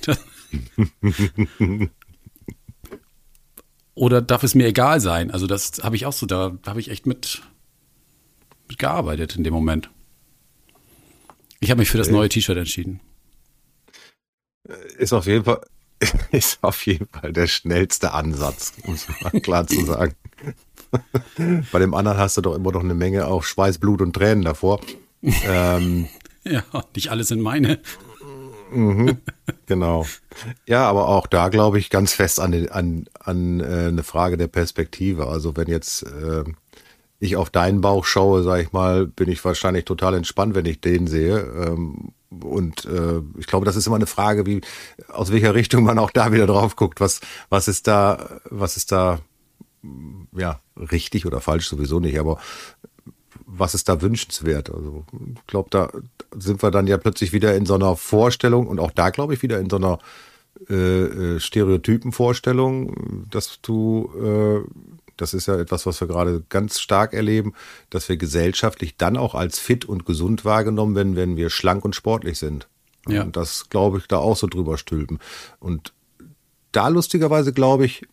Oder 3.97 4.21
darf 4.21 4.43
es 4.43 4.55
mir 4.55 4.67
egal 4.67 5.01
sein? 5.01 5.31
Also, 5.31 5.47
das 5.47 5.81
habe 5.83 5.97
ich 5.97 6.05
auch 6.07 6.13
so, 6.13 6.27
da 6.27 6.53
habe 6.67 6.81
ich 6.81 6.91
echt 6.91 7.07
mit, 7.07 7.43
mit 8.69 8.79
gearbeitet 8.79 9.37
in 9.37 9.43
dem 9.43 9.55
Moment. 9.55 9.91
Ich 11.61 11.71
habe 11.71 11.79
mich 11.79 11.91
für 11.91 11.99
das 11.99 12.11
neue 12.11 12.29
T-Shirt 12.29 12.59
entschieden. 12.59 13.01
Ist 14.99 15.15
auf 15.15 15.27
jeden 15.27 15.45
Fall, 15.45 15.63
ist 16.31 16.59
auf 16.63 16.85
jeden 16.85 17.07
Fall 17.09 17.33
der 17.33 17.47
schnellste 17.47 18.13
Ansatz, 18.13 18.75
um 18.83 18.95
es 18.95 19.09
mal 19.23 19.31
klar 19.41 19.67
zu 19.67 19.83
sagen. 19.87 20.15
Bei 21.73 21.79
dem 21.79 21.95
anderen 21.95 22.19
hast 22.19 22.37
du 22.37 22.43
doch 22.43 22.55
immer 22.55 22.73
noch 22.73 22.85
eine 22.85 22.95
Menge 22.95 23.27
auch 23.27 23.45
Schweiß, 23.45 23.79
Blut 23.79 24.03
und 24.03 24.13
Tränen 24.13 24.45
davor. 24.45 24.81
ähm, 25.23 26.09
Ja, 26.45 26.63
nicht 26.95 27.11
alles 27.11 27.31
in 27.31 27.41
meine. 27.41 27.81
Genau. 29.67 30.07
Ja, 30.67 30.89
aber 30.89 31.09
auch 31.09 31.27
da 31.27 31.49
glaube 31.49 31.79
ich 31.79 31.91
ganz 31.91 32.13
fest 32.13 32.41
an, 32.41 32.69
an, 32.69 33.07
an 33.19 33.61
äh, 33.61 33.89
eine 33.89 34.03
Frage 34.03 34.37
der 34.37 34.49
Perspektive. 34.49 35.29
Also 35.29 35.57
wenn 35.57 35.69
jetzt 35.69 36.03
äh, 36.03 36.45
ich 37.19 37.37
auf 37.37 37.51
deinen 37.51 37.81
Bauch 37.81 38.05
schaue, 38.05 38.43
sage 38.43 38.63
ich 38.63 38.73
mal, 38.73 39.07
bin 39.07 39.29
ich 39.29 39.45
wahrscheinlich 39.45 39.85
total 39.85 40.15
entspannt, 40.15 40.55
wenn 40.55 40.67
ich 40.67 40.81
den 40.81 41.07
sehe. 41.07 41.39
Ähm, 41.39 42.13
und 42.43 42.85
äh, 42.85 43.21
ich 43.39 43.47
glaube, 43.47 43.65
das 43.65 43.77
ist 43.77 43.87
immer 43.87 43.97
eine 43.97 44.07
Frage, 44.07 44.47
wie 44.47 44.61
aus 45.09 45.33
welcher 45.33 45.55
Richtung 45.55 45.85
man 45.85 45.99
auch 45.99 46.11
da 46.11 46.33
wieder 46.33 46.47
drauf 46.47 46.77
guckt. 46.77 47.01
Was 47.01 47.21
was 47.49 47.69
ist 47.69 47.87
da 47.87 48.41
was 48.51 48.77
ist 48.77 48.93
da 48.93 49.21
ja 50.37 50.61
richtig 50.77 51.27
oder 51.27 51.41
falsch 51.41 51.69
sowieso 51.69 52.01
nicht, 52.01 52.19
aber 52.19 52.39
was 53.47 53.75
ist 53.75 53.89
da 53.89 54.03
wünschenswert? 54.03 54.71
Also 54.71 55.05
ich 55.35 55.47
glaube, 55.47 55.71
da 55.71 55.91
sind 56.37 56.63
wir 56.63 56.71
dann 56.71 56.87
ja 56.87 56.99
plötzlich 56.99 57.33
wieder 57.33 57.55
in 57.55 57.65
so 57.65 57.75
einer 57.75 57.97
Vorstellung 57.97 58.67
und 58.67 58.81
auch 58.81 58.91
da 58.91 59.11
glaube 59.11 59.35
ich 59.35 59.43
wieder 59.43 59.61
in 59.61 59.71
so 59.71 59.77
einer 59.77 59.99
äh, 60.69 60.75
äh, 61.35 61.41
Stereotypenvorstellung, 61.41 63.27
dass 63.31 63.61
du 63.63 64.11
äh, 64.21 64.69
das 65.17 65.33
ist 65.33 65.47
ja 65.47 65.59
etwas, 65.59 65.87
was 65.87 66.01
wir 66.01 66.09
gerade 66.09 66.43
ganz 66.49 66.79
stark 66.81 67.15
erleben, 67.15 67.55
dass 67.89 68.09
wir 68.09 68.17
gesellschaftlich 68.17 68.97
dann 68.97 69.17
auch 69.17 69.35
als 69.35 69.59
fit 69.59 69.85
und 69.85 70.05
gesund 70.05 70.45
wahrgenommen 70.45 70.95
werden, 70.95 71.17
wenn 71.17 71.37
wir 71.37 71.49
schlank 71.49 71.85
und 71.85 71.95
sportlich 71.95 72.39
sind. 72.39 72.69
Ja. 73.09 73.23
Und 73.23 73.37
das 73.37 73.71
glaube 73.71 73.99
ich 73.99 74.09
da 74.09 74.19
auch 74.19 74.37
so 74.37 74.47
drüber 74.47 74.77
stülpen. 74.77 75.19
Und 75.59 75.95
da 76.73 76.89
lustigerweise 76.89 77.53
glaube 77.53 77.87
ich, 77.87 78.07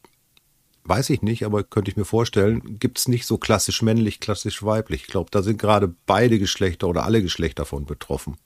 weiß 0.85 1.09
ich 1.11 1.21
nicht, 1.21 1.45
aber 1.45 1.63
könnte 1.63 1.91
ich 1.91 1.97
mir 1.97 2.05
vorstellen, 2.05 2.79
gibt 2.79 2.99
es 2.99 3.07
nicht 3.07 3.25
so 3.25 3.37
klassisch 3.37 3.81
männlich, 3.81 4.19
klassisch 4.19 4.63
weiblich. 4.63 5.03
Ich 5.03 5.07
glaube, 5.07 5.29
da 5.31 5.41
sind 5.41 5.57
gerade 5.57 5.93
beide 6.05 6.39
Geschlechter 6.39 6.87
oder 6.87 7.03
alle 7.05 7.21
Geschlechter 7.21 7.65
von 7.65 7.85
betroffen. 7.85 8.37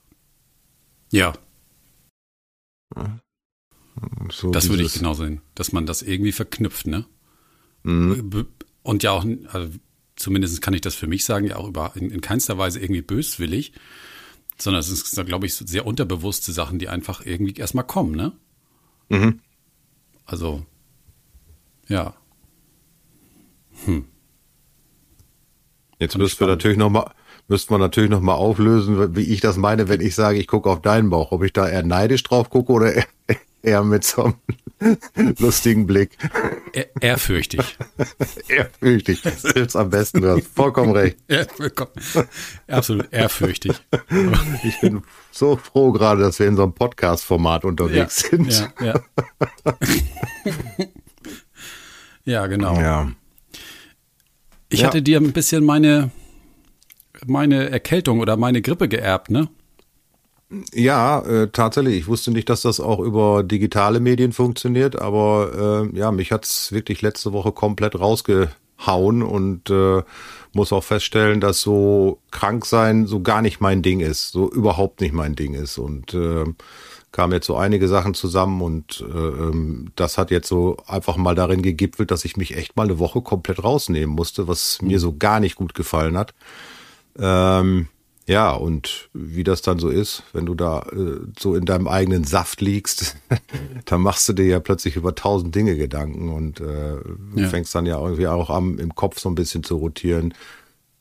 Ja. 1.11 1.33
So 4.31 4.51
das 4.51 4.69
würde 4.69 4.83
ich 4.83 4.93
genau 4.93 5.13
sehen, 5.13 5.41
dass 5.55 5.71
man 5.71 5.85
das 5.85 6.01
irgendwie 6.01 6.31
verknüpft, 6.31 6.87
ne? 6.87 7.05
Mhm. 7.83 8.47
Und 8.83 9.03
ja 9.03 9.11
auch, 9.11 9.25
also 9.51 9.73
zumindest 10.15 10.61
kann 10.61 10.73
ich 10.73 10.81
das 10.81 10.95
für 10.95 11.07
mich 11.07 11.25
sagen, 11.25 11.47
ja 11.47 11.55
auch 11.55 11.67
über, 11.67 11.93
in, 11.95 12.11
in 12.11 12.21
keinster 12.21 12.57
Weise 12.57 12.79
irgendwie 12.79 13.01
böswillig, 13.01 13.73
sondern 14.57 14.79
es 14.79 14.89
ist, 14.89 15.15
glaube 15.25 15.45
ich, 15.45 15.55
sehr 15.55 15.85
unterbewusste 15.85 16.51
Sachen, 16.51 16.79
die 16.79 16.89
einfach 16.89 17.25
irgendwie 17.25 17.53
erstmal 17.59 17.85
kommen, 17.85 18.15
ne? 18.15 18.33
Mhm. 19.09 19.39
Also, 20.25 20.65
ja. 21.87 22.15
Hm. 23.85 24.05
Jetzt 25.99 26.17
müssten 26.17 26.39
wir 26.41 26.47
natürlich 26.47 26.77
noch 26.77 26.89
mal, 26.89 27.11
müsste 27.47 27.73
man 27.73 27.81
natürlich 27.81 28.09
noch 28.09 28.21
mal 28.21 28.35
auflösen, 28.35 29.15
wie 29.15 29.33
ich 29.33 29.41
das 29.41 29.57
meine, 29.57 29.89
wenn 29.89 30.01
ich 30.01 30.15
sage, 30.15 30.37
ich 30.37 30.47
gucke 30.47 30.69
auf 30.69 30.81
deinen 30.81 31.09
Bauch, 31.09 31.31
ob 31.31 31.43
ich 31.43 31.53
da 31.53 31.67
eher 31.67 31.83
neidisch 31.83 32.23
drauf 32.23 32.49
gucke 32.49 32.71
oder 32.71 32.93
eher, 32.93 33.05
eher 33.63 33.83
mit 33.83 34.03
so 34.03 34.23
einem 34.25 34.35
lustigen 35.39 35.87
Blick. 35.87 36.17
Er, 36.73 36.85
ehrfürchtig. 37.01 37.77
ehrfürchtig. 38.47 39.21
Das 39.23 39.41
hilft 39.41 39.75
am 39.75 39.89
besten. 39.89 40.21
Du 40.21 40.29
hast 40.29 40.47
vollkommen 40.47 40.91
recht. 40.91 41.17
Ja, 41.27 41.45
vollkommen. 41.45 41.91
Absolut 42.67 43.11
ehrfürchtig. 43.11 43.75
Ich 44.63 44.79
bin 44.79 45.01
so 45.31 45.55
froh 45.55 45.91
gerade, 45.91 46.21
dass 46.21 46.37
wir 46.39 46.47
in 46.47 46.55
so 46.55 46.63
einem 46.63 46.73
Podcast-Format 46.73 47.65
unterwegs 47.65 48.21
ja, 48.23 48.29
sind. 48.29 48.71
Ja, 48.79 48.85
ja. 48.85 49.75
ja, 52.23 52.47
genau. 52.47 52.79
Ja. 52.79 53.11
Ich 54.69 54.81
ja. 54.81 54.87
hatte 54.87 55.01
dir 55.01 55.19
ein 55.19 55.31
bisschen 55.31 55.63
meine, 55.63 56.11
meine 57.25 57.69
Erkältung 57.69 58.19
oder 58.19 58.37
meine 58.37 58.61
Grippe 58.61 58.87
geerbt, 58.87 59.29
ne? 59.29 59.49
Ja, 60.73 61.19
äh, 61.21 61.49
tatsächlich. 61.49 61.97
Ich 61.97 62.07
wusste 62.07 62.31
nicht, 62.31 62.49
dass 62.49 62.61
das 62.61 62.79
auch 62.79 62.99
über 62.99 63.43
digitale 63.43 63.99
Medien 63.99 64.31
funktioniert, 64.31 64.99
aber 64.99 65.89
äh, 65.93 65.97
ja, 65.97 66.11
mich 66.11 66.31
hat's 66.31 66.71
wirklich 66.71 67.01
letzte 67.01 67.33
Woche 67.33 67.51
komplett 67.51 67.99
rausgehauen 67.99 69.23
und 69.23 69.69
äh, 69.69 70.03
muss 70.53 70.71
auch 70.71 70.85
feststellen, 70.85 71.41
dass 71.41 71.61
so 71.61 72.19
krank 72.31 72.65
sein 72.65 73.07
so 73.07 73.21
gar 73.21 73.41
nicht 73.41 73.59
mein 73.59 73.81
Ding 73.81 73.99
ist, 73.99 74.31
so 74.31 74.49
überhaupt 74.49 75.01
nicht 75.01 75.13
mein 75.13 75.35
Ding 75.35 75.53
ist 75.53 75.77
und 75.77 76.13
äh, 76.13 76.45
kamen 77.11 77.33
jetzt 77.33 77.47
so 77.47 77.55
einige 77.55 77.87
Sachen 77.87 78.13
zusammen 78.13 78.61
und 78.61 79.03
äh, 79.07 79.17
ähm, 79.17 79.91
das 79.95 80.17
hat 80.17 80.31
jetzt 80.31 80.47
so 80.47 80.77
einfach 80.87 81.17
mal 81.17 81.35
darin 81.35 81.61
gegipfelt, 81.61 82.11
dass 82.11 82.25
ich 82.25 82.37
mich 82.37 82.55
echt 82.55 82.75
mal 82.75 82.83
eine 82.83 82.99
Woche 82.99 83.21
komplett 83.21 83.63
rausnehmen 83.63 84.15
musste, 84.15 84.47
was 84.47 84.81
mir 84.81 84.99
so 84.99 85.15
gar 85.17 85.39
nicht 85.39 85.55
gut 85.55 85.73
gefallen 85.73 86.17
hat. 86.17 86.33
Ähm, 87.17 87.87
ja, 88.27 88.51
und 88.51 89.09
wie 89.13 89.45
das 89.45 89.61
dann 89.61 89.79
so 89.79 89.87
ist, 89.87 90.23
wenn 90.33 90.45
du 90.45 90.53
da 90.53 90.81
äh, 90.91 91.21
so 91.39 91.55
in 91.55 91.63
deinem 91.63 91.87
eigenen 91.87 92.25
Saft 92.25 92.59
liegst, 92.59 93.15
dann 93.85 94.01
machst 94.01 94.27
du 94.27 94.33
dir 94.33 94.45
ja 94.45 94.59
plötzlich 94.59 94.97
über 94.97 95.15
tausend 95.15 95.55
Dinge 95.55 95.77
Gedanken 95.77 96.29
und 96.29 96.59
äh, 96.59 96.97
ja. 97.35 97.47
fängst 97.47 97.73
dann 97.73 97.85
ja 97.85 98.01
irgendwie 98.01 98.27
auch 98.27 98.49
an, 98.49 98.79
im 98.79 98.95
Kopf 98.95 99.19
so 99.19 99.29
ein 99.29 99.35
bisschen 99.35 99.63
zu 99.63 99.77
rotieren. 99.77 100.33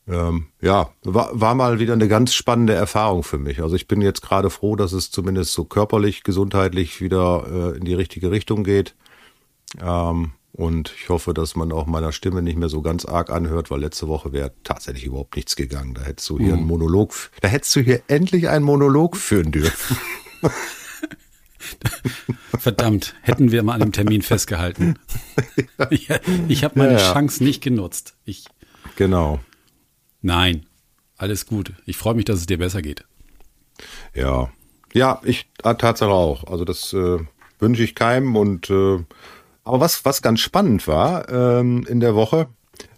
Ähm, 0.07 0.47
ja, 0.61 0.89
war, 1.03 1.29
war 1.33 1.53
mal 1.53 1.79
wieder 1.79 1.93
eine 1.93 2.07
ganz 2.07 2.33
spannende 2.33 2.73
Erfahrung 2.73 3.23
für 3.23 3.37
mich. 3.37 3.61
Also 3.61 3.75
ich 3.75 3.87
bin 3.87 4.01
jetzt 4.01 4.21
gerade 4.21 4.49
froh, 4.49 4.75
dass 4.75 4.93
es 4.93 5.11
zumindest 5.11 5.53
so 5.53 5.65
körperlich, 5.65 6.23
gesundheitlich 6.23 7.01
wieder 7.01 7.73
äh, 7.73 7.77
in 7.77 7.83
die 7.83 7.93
richtige 7.93 8.31
Richtung 8.31 8.63
geht. 8.63 8.95
Ähm, 9.81 10.31
und 10.53 10.93
ich 10.97 11.09
hoffe, 11.09 11.33
dass 11.33 11.55
man 11.55 11.71
auch 11.71 11.85
meiner 11.85 12.11
Stimme 12.11 12.41
nicht 12.41 12.57
mehr 12.57 12.69
so 12.69 12.81
ganz 12.81 13.05
arg 13.05 13.29
anhört, 13.29 13.69
weil 13.69 13.81
letzte 13.81 14.07
Woche 14.07 14.33
wäre 14.33 14.53
tatsächlich 14.63 15.05
überhaupt 15.05 15.35
nichts 15.35 15.55
gegangen. 15.55 15.93
Da 15.93 16.01
hättest 16.01 16.29
du 16.29 16.39
hier 16.39 16.53
mhm. 16.53 16.59
einen 16.59 16.67
Monolog, 16.67 17.13
da 17.41 17.47
hättest 17.47 17.75
du 17.75 17.81
hier 17.81 18.01
endlich 18.07 18.49
einen 18.49 18.65
Monolog 18.65 19.17
führen 19.17 19.51
dürfen. 19.51 19.97
Verdammt, 22.57 23.13
hätten 23.21 23.51
wir 23.51 23.61
mal 23.61 23.73
an 23.73 23.81
dem 23.81 23.91
Termin 23.91 24.21
festgehalten. 24.21 24.97
ja. 25.77 25.87
Ich, 25.91 26.09
ich 26.47 26.63
habe 26.63 26.79
meine 26.79 26.93
ja, 26.93 26.99
ja. 26.99 27.13
Chance 27.13 27.43
nicht 27.43 27.61
genutzt. 27.61 28.15
Ich, 28.25 28.45
genau. 28.95 29.39
Nein, 30.27 30.65
alles 31.15 31.45
gut. 31.45 31.71
Ich 31.85 31.95
freue 31.95 32.13
mich, 32.13 32.25
dass 32.25 32.41
es 32.41 32.47
dir 32.47 32.57
besser 32.57 32.81
geht. 32.81 33.05
Ja, 34.13 34.51
ja, 34.91 35.21
ich 35.23 35.49
ah, 35.63 35.73
tatsächlich 35.73 36.13
auch. 36.13 36.43
Also 36.43 36.65
das 36.65 36.91
äh, 36.91 37.19
wünsche 37.59 37.81
ich 37.81 37.95
keinem 37.95 38.35
und 38.35 38.69
äh, 38.69 38.99
aber 39.63 39.79
was, 39.79 40.03
was 40.03 40.21
ganz 40.21 40.41
spannend 40.41 40.85
war 40.85 41.29
ähm, 41.29 41.85
in 41.87 42.01
der 42.01 42.13
Woche, 42.13 42.49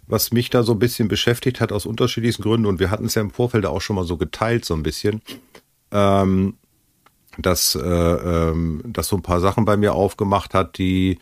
was 0.08 0.32
mich 0.32 0.50
da 0.50 0.64
so 0.64 0.72
ein 0.72 0.80
bisschen 0.80 1.06
beschäftigt 1.06 1.60
hat 1.60 1.70
aus 1.70 1.86
unterschiedlichsten 1.86 2.42
Gründen, 2.42 2.66
und 2.66 2.80
wir 2.80 2.90
hatten 2.90 3.04
es 3.04 3.14
ja 3.14 3.22
im 3.22 3.30
Vorfeld 3.30 3.64
auch 3.64 3.80
schon 3.80 3.94
mal 3.94 4.04
so 4.04 4.16
geteilt, 4.16 4.64
so 4.64 4.74
ein 4.74 4.82
bisschen, 4.82 5.22
ähm, 5.92 6.56
dass, 7.38 7.76
äh, 7.76 7.78
ähm, 7.80 8.82
dass 8.84 9.06
so 9.06 9.14
ein 9.14 9.22
paar 9.22 9.38
Sachen 9.38 9.64
bei 9.64 9.76
mir 9.76 9.94
aufgemacht 9.94 10.52
hat, 10.52 10.78
die 10.78 11.20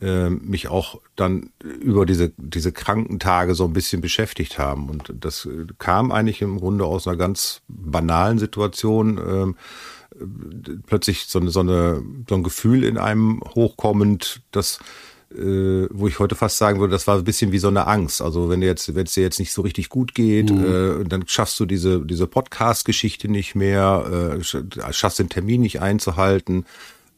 mich 0.00 0.68
auch 0.68 1.00
dann 1.14 1.50
über 1.62 2.06
diese, 2.06 2.32
diese 2.38 2.72
Krankentage 2.72 3.54
so 3.54 3.64
ein 3.64 3.74
bisschen 3.74 4.00
beschäftigt 4.00 4.58
haben. 4.58 4.88
Und 4.88 5.12
das 5.20 5.46
kam 5.78 6.10
eigentlich 6.10 6.40
im 6.40 6.58
Grunde 6.58 6.84
aus 6.86 7.06
einer 7.06 7.18
ganz 7.18 7.60
banalen 7.68 8.38
Situation. 8.38 9.18
Äh, 9.18 9.54
plötzlich 10.86 11.26
so 11.26 11.38
eine, 11.38 11.50
so 11.50 11.60
eine 11.60 12.02
so 12.28 12.34
ein 12.34 12.42
Gefühl 12.42 12.84
in 12.84 12.98
einem 12.98 13.40
hochkommend, 13.54 14.42
das 14.50 14.80
äh, 15.32 15.86
wo 15.90 16.08
ich 16.08 16.18
heute 16.18 16.34
fast 16.34 16.58
sagen 16.58 16.80
würde, 16.80 16.92
das 16.92 17.06
war 17.06 17.16
ein 17.16 17.24
bisschen 17.24 17.52
wie 17.52 17.58
so 17.58 17.68
eine 17.68 17.86
Angst. 17.86 18.20
Also 18.20 18.48
wenn 18.48 18.62
jetzt, 18.62 18.94
wenn 18.94 19.06
es 19.06 19.14
dir 19.14 19.22
jetzt 19.22 19.38
nicht 19.38 19.52
so 19.52 19.62
richtig 19.62 19.88
gut 19.88 20.14
geht, 20.14 20.50
mhm. 20.50 21.02
äh, 21.02 21.04
dann 21.04 21.26
schaffst 21.26 21.60
du 21.60 21.66
diese 21.66 22.04
diese 22.04 22.26
Podcast-Geschichte 22.26 23.28
nicht 23.28 23.54
mehr, 23.54 24.38
äh, 24.40 24.92
schaffst 24.92 25.20
den 25.20 25.28
Termin 25.28 25.60
nicht 25.60 25.80
einzuhalten. 25.80 26.66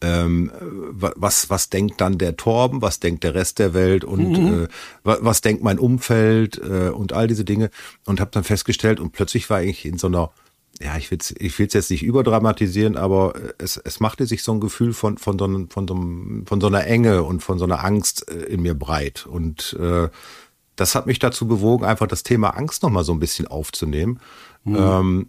Ähm, 0.02 0.50
was 0.61 1.49
was 1.50 1.71
denkt 1.71 2.00
dann 2.00 2.18
der 2.18 2.37
Torben? 2.37 2.82
Was 2.82 3.00
denkt 3.00 3.25
der 3.25 3.35
Rest 3.35 3.59
der 3.59 3.75
Welt? 3.75 4.04
Und 4.04 4.30
mhm. 4.30 4.64
äh, 4.64 4.68
was, 5.04 5.18
was 5.23 5.40
denkt 5.40 5.62
mein 5.62 5.78
Umfeld? 5.78 6.59
Äh, 6.59 6.90
und 6.90 7.12
all 7.12 7.28
diese 7.28 7.44
Dinge. 7.44 7.71
Und 8.04 8.21
habe 8.21 8.30
dann 8.32 8.44
festgestellt 8.44 9.00
und 9.00 9.12
plötzlich 9.12 9.49
war 9.50 9.62
ich 9.62 9.85
in 9.85 9.99
so 9.99 10.09
einer 10.09 10.30
ja, 10.80 10.97
ich 10.97 11.11
will 11.11 11.18
es 11.21 11.35
ich 11.38 11.59
will's 11.59 11.75
jetzt 11.75 11.90
nicht 11.90 12.02
überdramatisieren, 12.02 12.97
aber 12.97 13.35
es, 13.59 13.76
es 13.76 14.00
machte 14.00 14.26
sich 14.26 14.42
so 14.42 14.52
ein 14.52 14.61
Gefühl 14.61 14.92
von, 14.92 15.18
von, 15.18 15.38
so, 15.38 15.44
einem, 15.44 15.68
von, 15.68 15.87
so, 15.87 15.94
einem, 15.94 16.47
von 16.47 16.61
so 16.61 16.66
einer 16.66 16.87
Enge 16.87 17.23
und 17.23 17.42
von 17.42 17.59
so 17.59 17.64
einer 17.64 17.85
Angst 17.85 18.28
äh, 18.30 18.44
in 18.44 18.62
mir 18.62 18.75
breit. 18.75 19.26
Und 19.26 19.76
äh, 19.78 20.09
das 20.76 20.94
hat 20.94 21.06
mich 21.06 21.18
dazu 21.18 21.47
bewogen, 21.47 21.85
einfach 21.85 22.06
das 22.06 22.23
Thema 22.23 22.50
Angst 22.56 22.82
nochmal 22.82 23.04
so 23.04 23.12
ein 23.12 23.21
bisschen 23.21 23.47
aufzunehmen. 23.47 24.21
Mhm. 24.64 24.76
Ähm, 24.76 25.28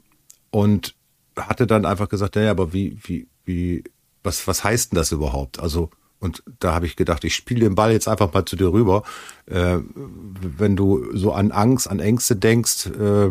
und 0.51 0.95
hatte 1.37 1.67
dann 1.67 1.85
einfach 1.85 2.09
gesagt, 2.09 2.35
naja, 2.35 2.51
aber 2.51 2.73
wie, 2.73 2.97
wie, 3.03 3.27
wie, 3.45 3.83
was, 4.23 4.47
was 4.47 4.63
heißt 4.63 4.91
denn 4.91 4.97
das 4.97 5.11
überhaupt? 5.11 5.59
Also, 5.59 5.89
und 6.19 6.43
da 6.59 6.73
habe 6.73 6.85
ich 6.85 6.95
gedacht, 6.95 7.23
ich 7.23 7.35
spiele 7.35 7.61
den 7.61 7.75
Ball 7.75 7.91
jetzt 7.91 8.07
einfach 8.07 8.31
mal 8.33 8.45
zu 8.45 8.55
dir 8.55 8.71
rüber. 8.71 9.03
Äh, 9.45 9.79
wenn 9.85 10.75
du 10.75 11.15
so 11.15 11.33
an 11.33 11.51
Angst, 11.51 11.89
an 11.89 11.99
Ängste 11.99 12.35
denkst, 12.35 12.87
äh, 12.87 13.29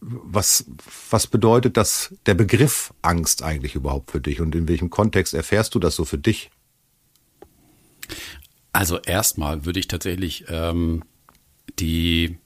was, 0.00 0.64
was 1.10 1.26
bedeutet 1.26 1.76
das, 1.76 2.14
der 2.26 2.34
Begriff 2.34 2.92
Angst 3.02 3.42
eigentlich 3.42 3.74
überhaupt 3.74 4.10
für 4.10 4.20
dich 4.20 4.40
und 4.40 4.54
in 4.54 4.68
welchem 4.68 4.90
Kontext 4.90 5.34
erfährst 5.34 5.74
du 5.74 5.78
das 5.78 5.96
so 5.96 6.04
für 6.04 6.18
dich? 6.18 6.50
Also 8.72 8.98
erstmal 8.98 9.64
würde 9.64 9.80
ich 9.80 9.88
tatsächlich 9.88 10.44
ähm, 10.48 11.02
die 11.78 12.38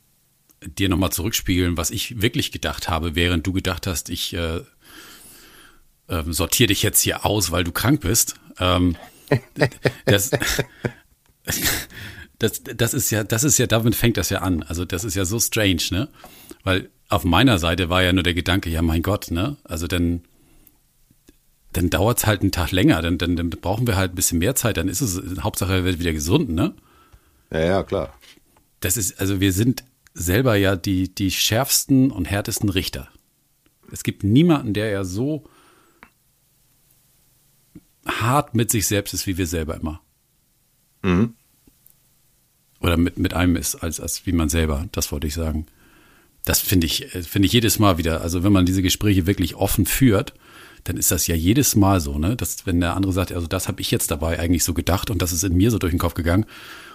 dir 0.63 0.89
nochmal 0.89 1.13
zurückspiegeln, 1.13 1.77
was 1.77 1.91
ich 1.91 2.21
wirklich 2.21 2.51
gedacht 2.51 2.89
habe, 2.89 3.15
während 3.15 3.47
du 3.47 3.53
gedacht 3.53 3.87
hast, 3.87 4.09
ich 4.09 4.35
äh, 4.35 4.61
äh, 6.09 6.23
sortiere 6.27 6.69
dich 6.69 6.83
jetzt 6.83 7.01
hier 7.01 7.25
aus, 7.25 7.51
weil 7.51 7.65
du 7.65 7.73
krank 7.73 8.01
bist. 8.01 8.37
Ähm, 8.59 8.97
das, 10.05 10.31
das, 12.39 12.63
das 12.63 12.95
ist 12.95 13.11
ja, 13.11 13.25
das 13.25 13.45
ist 13.45 13.59
ja, 13.59 13.67
damit 13.67 13.95
fängt 13.95 14.17
das 14.17 14.31
ja 14.31 14.41
an. 14.41 14.63
Also 14.63 14.85
das 14.85 15.05
ist 15.05 15.15
ja 15.15 15.25
so 15.25 15.39
strange, 15.39 15.83
ne? 15.91 16.09
Weil 16.65 16.91
auf 17.09 17.25
meiner 17.25 17.59
Seite 17.59 17.89
war 17.89 18.03
ja 18.03 18.13
nur 18.13 18.23
der 18.23 18.35
Gedanke, 18.35 18.71
ja 18.71 18.83
mein 18.83 19.03
Gott, 19.03 19.31
ne? 19.31 19.57
Also 19.65 19.87
dann, 19.87 20.23
dann 21.73 21.91
dauert 21.91 22.19
es 22.19 22.27
halt 22.27 22.43
einen 22.43 22.53
Tag 22.53 22.73
länger, 22.73 23.03
dann, 23.03 23.19
dann, 23.19 23.37
dann 23.37 23.51
brauchen 23.51 23.87
wir 23.87 23.97
halt 23.97 24.13
ein 24.13 24.17
bisschen 24.17 24.39
mehr 24.39 24.55
Zeit, 24.55 24.77
dann 24.77 24.89
ist 24.89 25.01
es, 25.01 25.21
Hauptsache 25.41 25.73
er 25.73 25.85
wird 25.85 25.99
wieder 25.99 26.13
gesund, 26.13 26.51
ne? 26.51 26.75
Ja, 27.51 27.61
ja, 27.61 27.83
klar. 27.83 28.13
Das 28.81 28.97
ist, 28.97 29.21
also 29.21 29.41
wir 29.41 29.53
sind 29.53 29.85
selber 30.15 30.57
ja 30.57 30.77
die, 30.77 31.15
die 31.15 31.31
schärfsten 31.31 32.11
und 32.11 32.25
härtesten 32.25 32.69
Richter. 32.69 33.09
Es 33.93 34.03
gibt 34.03 34.25
niemanden, 34.25 34.75
der 34.75 34.91
ja 34.91 35.05
so 35.05 35.45
hart 38.07 38.55
mit 38.55 38.71
sich 38.71 38.87
selbst 38.87 39.15
ist, 39.15 39.27
wie 39.27 39.39
wir 39.39 39.47
selber 39.47 39.77
immer. 39.77 40.01
Mhm. 41.03 41.35
oder 42.81 42.97
mit, 42.97 43.19
mit 43.19 43.35
einem 43.35 43.55
ist, 43.57 43.77
als, 43.77 44.01
als 44.01 44.27
wie 44.27 44.33
man 44.33 44.49
selber. 44.49 44.89
Das 44.93 45.13
wollte 45.13 45.27
ich 45.27 45.35
sagen. 45.35 45.67
Das 46.45 46.61
finde 46.61 46.87
ich, 46.87 47.15
äh, 47.15 47.23
finde 47.23 47.47
ich 47.47 47.53
jedes 47.53 47.79
Mal 47.79 47.99
wieder. 47.99 48.23
Also 48.23 48.43
wenn 48.43 48.53
man 48.53 48.67
diese 48.67 48.83
Gespräche 48.83 49.27
wirklich 49.27 49.55
offen 49.55 49.87
führt, 49.87 50.35
dann 50.85 50.97
ist 50.97 51.11
das 51.11 51.27
ja 51.27 51.35
jedes 51.35 51.77
Mal 51.77 52.01
so, 52.01 52.19
ne? 52.19 52.37
Dass 52.37 52.67
wenn 52.67 52.81
der 52.81 52.95
andere 52.95 53.13
sagt, 53.13 53.33
also 53.33 53.47
das 53.47 53.69
habe 53.69 53.81
ich 53.81 53.91
jetzt 53.91 54.11
dabei 54.11 54.39
eigentlich 54.39 54.65
so 54.65 54.73
gedacht 54.75 55.11
und 55.11 55.21
das 55.21 55.33
ist 55.33 55.45
in 55.45 55.57
mir 55.57 55.71
so 55.71 55.79
durch 55.79 55.93
den 55.93 55.99
Kopf 55.99 56.15
gegangen 56.15 56.47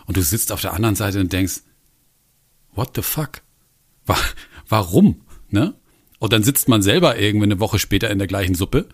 und 0.05 0.17
du 0.17 0.21
sitzt 0.21 0.51
auf 0.51 0.61
der 0.61 0.73
anderen 0.73 0.95
Seite 0.95 1.19
und 1.19 1.31
denkst, 1.31 1.61
what 2.73 2.91
the 2.95 3.01
fuck? 3.01 3.41
Warum? 4.67 5.21
Ne? 5.49 5.73
Und 6.19 6.33
dann 6.33 6.43
sitzt 6.43 6.69
man 6.69 6.81
selber 6.81 7.17
irgendwie 7.19 7.45
eine 7.45 7.59
Woche 7.59 7.79
später 7.79 8.09
in 8.09 8.17
der 8.17 8.27
gleichen 8.27 8.55
Suppe 8.55 8.87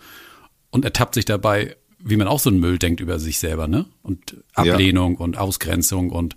und 0.71 0.85
ertappt 0.85 1.13
sich 1.13 1.25
dabei, 1.25 1.75
wie 1.99 2.17
man 2.17 2.27
auch 2.27 2.39
so 2.39 2.49
einen 2.49 2.59
Müll 2.59 2.77
denkt 2.77 3.01
über 3.01 3.19
sich 3.19 3.39
selber, 3.39 3.67
ne? 3.67 3.85
Und 4.03 4.37
Ablehnung 4.53 5.15
ja. 5.15 5.19
und 5.19 5.37
Ausgrenzung 5.37 6.11
und, 6.11 6.35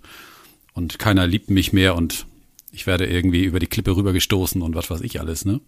und 0.73 0.99
keiner 0.99 1.27
liebt 1.27 1.49
mich 1.49 1.73
mehr 1.73 1.95
und 1.95 2.25
ich 2.71 2.87
werde 2.87 3.05
irgendwie 3.05 3.43
über 3.43 3.59
die 3.59 3.67
Klippe 3.67 3.95
rübergestoßen 3.95 4.61
und 4.61 4.75
was 4.75 4.89
weiß 4.89 5.01
ich 5.01 5.19
alles, 5.19 5.45
ne? 5.45 5.61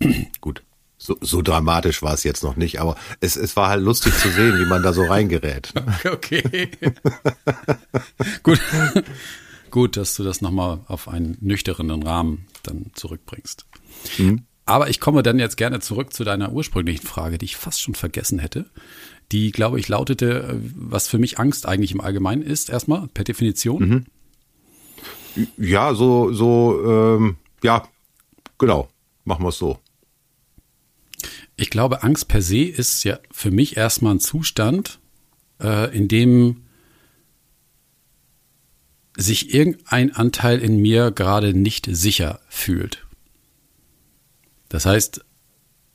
Gut. 0.40 0.62
So, 1.02 1.16
so 1.22 1.40
dramatisch 1.40 2.02
war 2.02 2.12
es 2.12 2.24
jetzt 2.24 2.42
noch 2.42 2.56
nicht, 2.56 2.78
aber 2.78 2.94
es, 3.20 3.36
es 3.36 3.56
war 3.56 3.70
halt 3.70 3.82
lustig 3.82 4.12
zu 4.18 4.28
sehen, 4.28 4.58
wie 4.58 4.66
man 4.66 4.82
da 4.82 4.92
so 4.92 5.04
reingerät. 5.04 5.72
Okay. 6.04 6.68
Gut. 8.42 8.60
Gut, 9.70 9.96
dass 9.96 10.14
du 10.16 10.24
das 10.24 10.42
nochmal 10.42 10.80
auf 10.88 11.08
einen 11.08 11.38
nüchternen 11.40 12.02
Rahmen 12.02 12.46
dann 12.62 12.90
zurückbringst. 12.94 13.64
Mhm. 14.18 14.44
Aber 14.66 14.90
ich 14.90 15.00
komme 15.00 15.22
dann 15.22 15.38
jetzt 15.38 15.56
gerne 15.56 15.80
zurück 15.80 16.12
zu 16.12 16.22
deiner 16.22 16.52
ursprünglichen 16.52 17.06
Frage, 17.06 17.38
die 17.38 17.46
ich 17.46 17.56
fast 17.56 17.80
schon 17.80 17.94
vergessen 17.94 18.38
hätte. 18.38 18.66
Die, 19.32 19.52
glaube 19.52 19.78
ich, 19.78 19.88
lautete, 19.88 20.42
äh, 20.42 20.54
was 20.74 21.08
für 21.08 21.18
mich 21.18 21.38
Angst 21.38 21.66
eigentlich 21.66 21.92
im 21.92 22.00
Allgemeinen 22.00 22.42
ist, 22.42 22.70
erstmal 22.70 23.08
per 23.08 23.24
Definition. 23.24 24.06
Mhm. 25.36 25.46
Ja, 25.56 25.94
so, 25.94 26.32
so, 26.32 26.82
ähm, 26.84 27.36
ja, 27.62 27.86
genau. 28.58 28.88
Machen 29.24 29.44
wir 29.44 29.50
es 29.50 29.58
so. 29.58 29.78
Ich 31.56 31.70
glaube, 31.70 32.02
Angst 32.02 32.28
per 32.28 32.42
se 32.42 32.64
ist 32.64 33.04
ja 33.04 33.18
für 33.30 33.50
mich 33.50 33.76
erstmal 33.76 34.14
ein 34.14 34.20
Zustand, 34.20 34.98
äh, 35.60 35.94
in 35.96 36.08
dem 36.08 36.62
sich 39.16 39.54
irgendein 39.54 40.14
Anteil 40.14 40.58
in 40.60 40.80
mir 40.80 41.10
gerade 41.10 41.52
nicht 41.52 41.86
sicher 41.90 42.40
fühlt. 42.48 43.06
Das 44.68 44.86
heißt, 44.86 45.24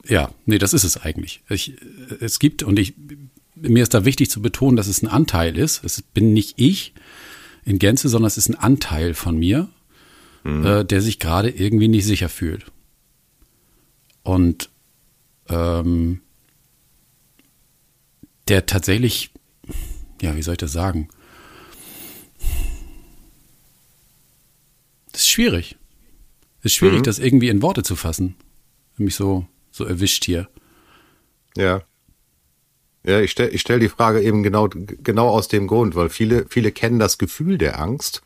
ja, 0.08 0.30
nee, 0.46 0.60
das 0.60 0.74
ist 0.74 0.84
es 0.84 0.98
eigentlich. 0.98 1.42
Ich, 1.50 1.76
es 2.20 2.38
gibt, 2.40 2.62
und 2.62 2.78
ich, 2.78 2.94
mir 3.56 3.84
ist 3.84 3.94
da 3.94 4.06
wichtig 4.06 4.30
zu 4.30 4.42
betonen, 4.42 4.76
dass 4.76 4.88
es 4.88 5.02
ein 5.02 5.08
Anteil 5.08 5.58
ist. 5.58 5.84
Es 5.84 6.02
bin 6.02 6.34
nicht 6.34 6.56
ich 6.58 6.94
in 7.64 7.80
Gänze, 7.80 8.10
sondern 8.10 8.28
es 8.28 8.38
ist 8.38 8.50
ein 8.50 8.56
Anteil 8.56 9.14
von 9.14 9.38
mir, 9.38 9.70
mhm. 10.44 10.66
äh, 10.66 10.86
der 10.86 11.02
sich 11.02 11.20
gerade 11.20 11.50
irgendwie 11.50 11.88
nicht 11.88 12.06
sicher 12.06 12.30
fühlt. 12.30 12.66
Und 14.24 14.70
ähm, 15.50 16.22
der 18.48 18.66
tatsächlich, 18.66 19.32
ja, 20.22 20.36
wie 20.36 20.42
soll 20.42 20.54
ich 20.54 20.60
das 20.60 20.72
sagen? 20.72 21.10
Das 25.12 25.22
ist 25.22 25.30
schwierig. 25.30 25.78
Es 26.60 26.66
ist 26.66 26.74
schwierig, 26.74 27.00
mhm. 27.00 27.04
das 27.04 27.20
irgendwie 27.20 27.50
in 27.50 27.62
Worte 27.62 27.84
zu 27.84 27.96
fassen 27.96 28.36
mich 28.98 29.16
so, 29.16 29.46
so 29.72 29.86
erwischt 29.86 30.26
hier. 30.26 30.50
Ja. 31.56 31.84
Ja, 33.06 33.20
ich 33.20 33.32
stelle 33.32 33.50
ich 33.50 33.62
stell 33.62 33.80
die 33.80 33.90
Frage 33.90 34.22
eben 34.22 34.42
genau, 34.42 34.68
genau 34.70 35.30
aus 35.30 35.48
dem 35.48 35.68
Grund, 35.68 35.96
weil 35.96 36.10
viele, 36.10 36.46
viele 36.50 36.72
kennen 36.72 36.98
das 36.98 37.18
Gefühl 37.18 37.58
der 37.58 37.80
Angst, 37.80 38.24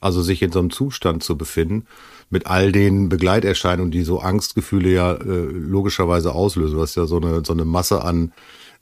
also 0.00 0.22
sich 0.22 0.42
in 0.42 0.50
so 0.50 0.58
einem 0.58 0.70
Zustand 0.70 1.22
zu 1.22 1.36
befinden, 1.36 1.86
mit 2.30 2.46
all 2.46 2.72
den 2.72 3.10
Begleiterscheinungen, 3.10 3.90
die 3.90 4.02
so 4.02 4.20
Angstgefühle 4.20 4.88
ja 4.88 5.12
äh, 5.12 5.24
logischerweise 5.24 6.32
auslösen. 6.32 6.76
Du 6.76 6.82
hast 6.82 6.94
ja 6.94 7.04
so 7.04 7.18
eine, 7.18 7.44
so 7.44 7.52
eine 7.52 7.66
Masse 7.66 8.02
an 8.02 8.32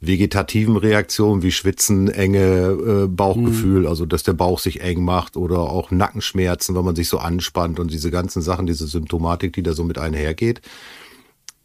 vegetativen 0.00 0.76
Reaktionen 0.76 1.42
wie 1.42 1.50
Schwitzen, 1.50 2.08
Enge, 2.08 3.04
äh, 3.04 3.06
Bauchgefühl, 3.08 3.80
mhm. 3.80 3.86
also 3.88 4.06
dass 4.06 4.22
der 4.22 4.32
Bauch 4.32 4.60
sich 4.60 4.80
eng 4.80 5.04
macht 5.04 5.36
oder 5.36 5.58
auch 5.58 5.90
Nackenschmerzen, 5.90 6.74
wenn 6.76 6.84
man 6.84 6.96
sich 6.96 7.08
so 7.08 7.18
anspannt 7.18 7.80
und 7.80 7.92
diese 7.92 8.10
ganzen 8.10 8.40
Sachen, 8.40 8.66
diese 8.66 8.86
Symptomatik, 8.86 9.52
die 9.52 9.62
da 9.64 9.72
so 9.72 9.82
mit 9.82 9.98
einhergeht. 9.98 10.62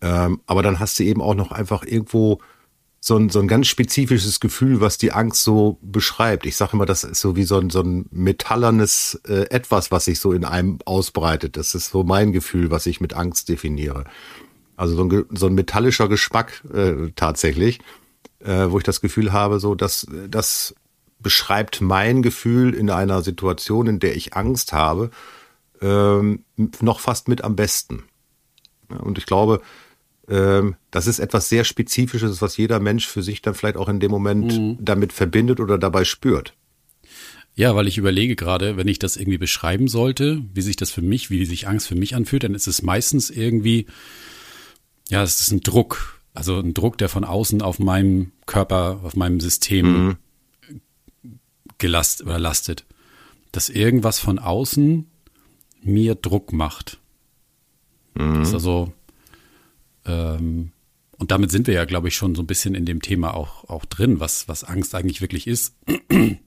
Ähm, 0.02 0.42
aber 0.48 0.64
dann 0.64 0.80
hast 0.80 1.00
du 1.00 1.04
eben 1.04 1.22
auch 1.22 1.36
noch 1.36 1.52
einfach 1.52 1.86
irgendwo 1.86 2.40
so 3.08 3.18
ein, 3.18 3.30
so 3.30 3.40
ein 3.40 3.48
ganz 3.48 3.68
spezifisches 3.68 4.40
Gefühl, 4.40 4.82
was 4.82 4.98
die 4.98 5.12
Angst 5.12 5.44
so 5.44 5.78
beschreibt. 5.84 6.48
Ich 6.48 6.56
sage 6.56 6.72
immer, 6.74 6.88
das 6.88 7.04
ist 7.04 7.22
so 7.22 7.36
wie 7.36 7.44
so 7.44 7.60
ein, 7.60 7.70
so 7.70 7.82
ein 7.82 8.08
metallernes 8.10 9.22
äh, 9.28 9.48
Etwas, 9.52 9.92
was 9.92 10.06
sich 10.06 10.20
so 10.20 10.32
in 10.32 10.44
einem 10.44 10.80
ausbreitet. 10.86 11.56
Das 11.56 11.76
ist 11.76 11.92
so 11.92 12.04
mein 12.04 12.32
Gefühl, 12.32 12.72
was 12.72 12.88
ich 12.88 13.02
mit 13.02 13.14
Angst 13.14 13.48
definiere. 13.48 14.06
Also 14.76 14.96
so 14.96 15.04
ein, 15.04 15.26
so 15.30 15.46
ein 15.46 15.54
metallischer 15.54 16.08
Geschmack 16.08 16.64
äh, 16.74 17.12
tatsächlich, 17.16 17.80
äh, 18.40 18.72
wo 18.72 18.80
ich 18.80 18.84
das 18.84 19.02
Gefühl 19.02 19.32
habe, 19.32 19.60
so 19.60 19.76
dass 19.76 20.08
das 20.28 20.74
beschreibt 21.20 21.82
mein 21.82 22.24
Gefühl 22.24 22.74
in 22.74 22.90
einer 22.90 23.22
Situation, 23.22 23.86
in 23.86 24.00
der 24.00 24.16
ich 24.16 24.34
Angst 24.34 24.74
habe, 24.74 25.12
ähm, 25.80 26.44
noch 26.82 27.00
fast 27.00 27.28
mit 27.28 27.44
am 27.44 27.56
besten. 27.56 28.02
Und 28.90 29.20
ich 29.20 29.28
glaube, 29.28 29.62
das 30.28 31.08
ist 31.08 31.20
etwas 31.20 31.50
sehr 31.50 31.64
Spezifisches, 31.64 32.42
was 32.42 32.58
jeder 32.58 32.80
Mensch 32.80 33.08
für 33.08 33.22
sich 33.22 33.42
dann 33.42 33.54
vielleicht 33.54 33.78
auch 33.78 33.90
in 33.90 34.00
dem 34.00 34.10
Moment 34.12 34.58
mhm. 34.58 34.78
damit 34.80 35.14
verbindet 35.14 35.60
oder 35.60 35.78
dabei 35.78 36.04
spürt. 36.04 36.56
Ja, 37.56 37.74
weil 37.76 37.88
ich 37.88 37.98
überlege 37.98 38.36
gerade, 38.36 38.76
wenn 38.76 38.88
ich 38.88 39.00
das 39.00 39.16
irgendwie 39.16 39.38
beschreiben 39.38 39.88
sollte, 39.88 40.44
wie 40.54 40.62
sich 40.62 40.76
das 40.76 40.92
für 40.92 41.02
mich, 41.02 41.30
wie 41.30 41.46
sich 41.46 41.68
Angst 41.68 41.88
für 41.88 41.96
mich 41.96 42.14
anfühlt, 42.16 42.44
dann 42.44 42.54
ist 42.54 42.68
es 42.68 42.82
meistens 42.82 43.30
irgendwie, 43.30 43.86
ja, 45.10 45.24
es 45.24 45.40
ist 45.40 45.52
ein 45.52 45.62
Druck. 45.62 46.20
Also 46.34 46.60
ein 46.60 46.74
Druck, 46.74 46.98
der 46.98 47.08
von 47.08 47.24
außen 47.24 47.62
auf 47.62 47.80
meinem 47.80 48.34
Körper, 48.46 49.00
auf 49.04 49.16
meinem 49.16 49.40
System 49.40 50.08
mhm. 50.08 50.18
gelastet 51.78 52.28
oder 52.28 52.40
lastet. 52.40 52.86
Dass 53.54 53.70
irgendwas 53.70 54.20
von 54.20 54.38
außen 54.38 55.06
mir 55.82 56.16
Druck 56.16 56.52
macht. 56.52 57.00
Mhm. 58.16 58.40
Das 58.40 58.50
ist 58.50 58.54
also, 58.54 58.92
ähm, 60.06 60.72
und 61.18 61.32
damit 61.32 61.52
sind 61.52 61.68
wir 61.68 61.74
ja, 61.74 61.86
glaube 61.86 62.08
ich, 62.10 62.16
schon 62.16 62.36
so 62.36 62.44
ein 62.44 62.48
bisschen 62.48 62.76
in 62.76 62.86
dem 62.86 63.02
Thema 63.02 63.34
auch, 63.34 63.70
auch 63.70 63.86
drin, 63.86 64.20
was, 64.20 64.48
was 64.48 64.64
Angst 64.64 64.96
eigentlich 64.96 65.22
wirklich 65.22 65.48
ist. 65.48 65.76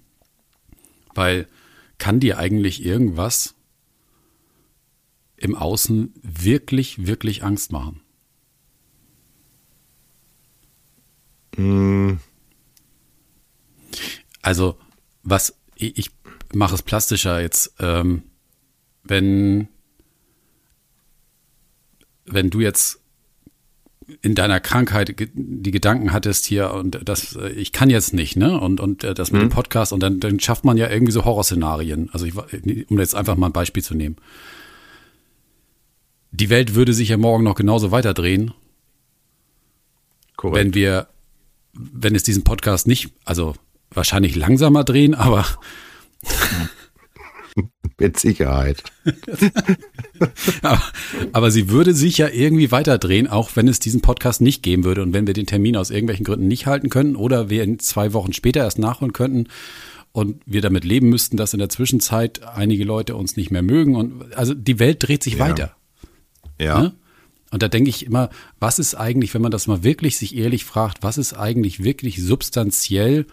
Weil 1.14 1.48
kann 1.96 2.20
dir 2.20 2.38
eigentlich 2.38 2.84
irgendwas 2.84 3.54
im 5.36 5.54
Außen 5.54 6.12
wirklich, 6.22 7.06
wirklich 7.06 7.42
Angst 7.44 7.72
machen? 7.72 8.00
Mm. 11.56 12.18
Also, 14.42 14.78
was, 15.22 15.56
ich, 15.74 15.98
ich 15.98 16.10
mache 16.52 16.74
es 16.74 16.82
plastischer 16.82 17.40
jetzt, 17.40 17.74
ähm, 17.78 18.22
wenn, 19.02 19.68
wenn 22.26 22.50
du 22.50 22.60
jetzt 22.60 23.00
in 24.22 24.34
deiner 24.34 24.60
Krankheit 24.60 25.14
die 25.34 25.70
Gedanken 25.70 26.12
hattest 26.12 26.46
hier 26.46 26.72
und 26.72 27.00
das 27.04 27.38
ich 27.56 27.72
kann 27.72 27.90
jetzt 27.90 28.14
nicht, 28.14 28.36
ne? 28.36 28.58
Und 28.58 28.80
und 28.80 29.04
äh, 29.04 29.14
das 29.14 29.30
mit 29.30 29.42
mhm. 29.42 29.46
dem 29.46 29.52
Podcast 29.52 29.92
und 29.92 30.00
dann 30.00 30.20
dann 30.20 30.40
schafft 30.40 30.64
man 30.64 30.76
ja 30.76 30.88
irgendwie 30.90 31.12
so 31.12 31.24
Horrorszenarien. 31.24 32.08
Also 32.12 32.24
ich, 32.26 32.34
um 32.88 32.98
jetzt 32.98 33.14
einfach 33.14 33.36
mal 33.36 33.46
ein 33.46 33.52
Beispiel 33.52 33.82
zu 33.82 33.94
nehmen. 33.94 34.16
Die 36.30 36.50
Welt 36.50 36.74
würde 36.74 36.94
sich 36.94 37.10
ja 37.10 37.16
morgen 37.16 37.44
noch 37.44 37.54
genauso 37.54 37.90
weiterdrehen, 37.90 38.52
Korrekt. 40.36 40.56
wenn 40.56 40.74
wir 40.74 41.08
wenn 41.74 42.14
es 42.14 42.22
diesen 42.22 42.44
Podcast 42.44 42.86
nicht, 42.86 43.10
also 43.24 43.54
wahrscheinlich 43.90 44.34
langsamer 44.36 44.84
drehen, 44.84 45.14
aber 45.14 45.44
Mit 48.00 48.18
Sicherheit. 48.18 48.84
aber, 50.62 50.82
aber, 51.32 51.50
sie 51.50 51.68
würde 51.68 51.94
sich 51.94 52.18
ja 52.18 52.28
irgendwie 52.28 52.70
weiterdrehen, 52.70 53.26
auch 53.26 53.50
wenn 53.54 53.66
es 53.66 53.80
diesen 53.80 54.02
Podcast 54.02 54.40
nicht 54.40 54.62
geben 54.62 54.84
würde 54.84 55.02
und 55.02 55.12
wenn 55.12 55.26
wir 55.26 55.34
den 55.34 55.46
Termin 55.46 55.76
aus 55.76 55.90
irgendwelchen 55.90 56.24
Gründen 56.24 56.46
nicht 56.46 56.66
halten 56.66 56.90
können 56.90 57.16
oder 57.16 57.50
wir 57.50 57.64
in 57.64 57.80
zwei 57.80 58.12
Wochen 58.12 58.32
später 58.32 58.60
erst 58.60 58.78
nachholen 58.78 59.12
könnten 59.12 59.48
und 60.12 60.40
wir 60.46 60.60
damit 60.60 60.84
leben 60.84 61.08
müssten, 61.08 61.36
dass 61.36 61.52
in 61.52 61.58
der 61.58 61.70
Zwischenzeit 61.70 62.42
einige 62.46 62.84
Leute 62.84 63.16
uns 63.16 63.36
nicht 63.36 63.50
mehr 63.50 63.62
mögen 63.62 63.96
und 63.96 64.32
also 64.36 64.54
die 64.54 64.78
Welt 64.78 64.98
dreht 65.00 65.24
sich 65.24 65.34
ja. 65.34 65.40
weiter. 65.40 65.76
Ja. 66.60 66.80
Ne? 66.80 66.94
Und 67.50 67.62
da 67.62 67.68
denke 67.68 67.90
ich 67.90 68.04
immer, 68.06 68.30
was 68.60 68.78
ist 68.78 68.94
eigentlich, 68.94 69.32
wenn 69.34 69.42
man 69.42 69.50
das 69.50 69.66
mal 69.66 69.82
wirklich 69.82 70.18
sich 70.18 70.36
ehrlich 70.36 70.64
fragt, 70.64 71.02
was 71.02 71.18
ist 71.18 71.32
eigentlich 71.34 71.82
wirklich 71.82 72.22
substanziell 72.22 73.26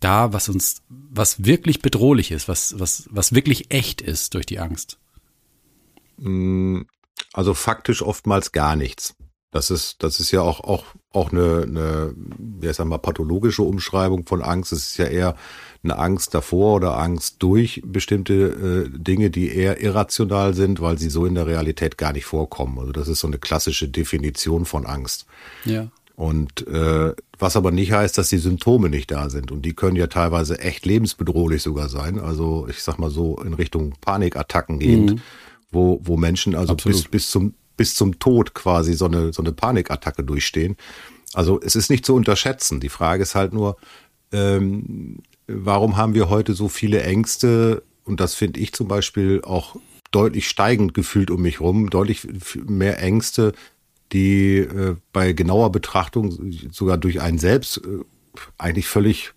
da, 0.00 0.32
was 0.32 0.48
uns, 0.48 0.82
was 0.88 1.44
wirklich 1.44 1.82
bedrohlich 1.82 2.30
ist, 2.30 2.48
was, 2.48 2.78
was, 2.78 3.08
was 3.10 3.34
wirklich 3.34 3.72
echt 3.72 4.00
ist 4.00 4.34
durch 4.34 4.46
die 4.46 4.58
Angst? 4.58 4.98
Mm, 6.18 6.82
also 7.32 7.54
faktisch 7.54 8.02
oftmals 8.02 8.52
gar 8.52 8.76
nichts. 8.76 9.14
Das 9.50 9.70
ist, 9.70 10.02
das 10.02 10.20
ist 10.20 10.30
ja 10.30 10.42
auch, 10.42 10.60
auch 10.60 10.84
auch 11.12 11.32
eine, 11.32 11.62
eine 11.62 12.14
wie 12.16 12.68
heißt 12.68 12.84
mal, 12.84 12.98
pathologische 12.98 13.62
Umschreibung 13.62 14.26
von 14.26 14.42
Angst. 14.42 14.72
Es 14.72 14.90
ist 14.90 14.98
ja 14.98 15.06
eher 15.06 15.36
eine 15.82 15.96
Angst 15.98 16.34
davor 16.34 16.76
oder 16.76 16.98
Angst 16.98 17.36
durch 17.38 17.82
bestimmte 17.84 18.88
äh, 18.92 18.98
Dinge, 18.98 19.30
die 19.30 19.54
eher 19.54 19.80
irrational 19.80 20.54
sind, 20.54 20.80
weil 20.80 20.98
sie 20.98 21.08
so 21.08 21.24
in 21.24 21.34
der 21.34 21.46
Realität 21.46 21.96
gar 21.96 22.12
nicht 22.12 22.26
vorkommen. 22.26 22.78
Also 22.78 22.92
das 22.92 23.08
ist 23.08 23.20
so 23.20 23.26
eine 23.26 23.38
klassische 23.38 23.88
Definition 23.88 24.66
von 24.66 24.84
Angst. 24.84 25.26
Ja. 25.64 25.88
Und 26.18 26.66
äh, 26.66 27.14
was 27.38 27.54
aber 27.54 27.70
nicht 27.70 27.92
heißt, 27.92 28.18
dass 28.18 28.28
die 28.28 28.38
Symptome 28.38 28.88
nicht 28.88 29.12
da 29.12 29.30
sind. 29.30 29.52
Und 29.52 29.62
die 29.62 29.74
können 29.74 29.94
ja 29.94 30.08
teilweise 30.08 30.58
echt 30.58 30.84
lebensbedrohlich 30.84 31.62
sogar 31.62 31.88
sein. 31.88 32.18
Also 32.18 32.66
ich 32.68 32.82
sag 32.82 32.98
mal 32.98 33.08
so 33.08 33.38
in 33.40 33.54
Richtung 33.54 33.94
Panikattacken 34.00 34.80
gehend, 34.80 35.12
mhm. 35.12 35.20
wo, 35.70 36.00
wo 36.02 36.16
Menschen 36.16 36.56
also 36.56 36.74
bis, 36.74 37.04
bis 37.04 37.30
zum 37.30 37.54
bis 37.76 37.94
zum 37.94 38.18
Tod 38.18 38.52
quasi 38.52 38.94
so 38.94 39.04
eine, 39.04 39.32
so 39.32 39.42
eine 39.42 39.52
Panikattacke 39.52 40.24
durchstehen. 40.24 40.76
Also 41.34 41.60
es 41.62 41.76
ist 41.76 41.88
nicht 41.88 42.04
zu 42.04 42.16
unterschätzen. 42.16 42.80
Die 42.80 42.88
Frage 42.88 43.22
ist 43.22 43.36
halt 43.36 43.52
nur, 43.52 43.76
ähm, 44.32 45.18
warum 45.46 45.96
haben 45.96 46.14
wir 46.14 46.28
heute 46.28 46.54
so 46.54 46.66
viele 46.66 47.04
Ängste? 47.04 47.84
Und 48.02 48.18
das 48.18 48.34
finde 48.34 48.58
ich 48.58 48.72
zum 48.72 48.88
Beispiel 48.88 49.42
auch 49.44 49.76
deutlich 50.10 50.48
steigend 50.48 50.94
gefühlt 50.94 51.30
um 51.30 51.42
mich 51.42 51.60
rum, 51.60 51.90
deutlich 51.90 52.26
mehr 52.66 53.00
Ängste, 53.00 53.52
die 54.12 54.58
äh, 54.58 54.96
bei 55.12 55.32
genauer 55.32 55.72
Betrachtung 55.72 56.52
sogar 56.70 56.98
durch 56.98 57.20
einen 57.20 57.38
selbst 57.38 57.78
äh, 57.78 58.04
eigentlich 58.56 58.86
völlig 58.86 59.32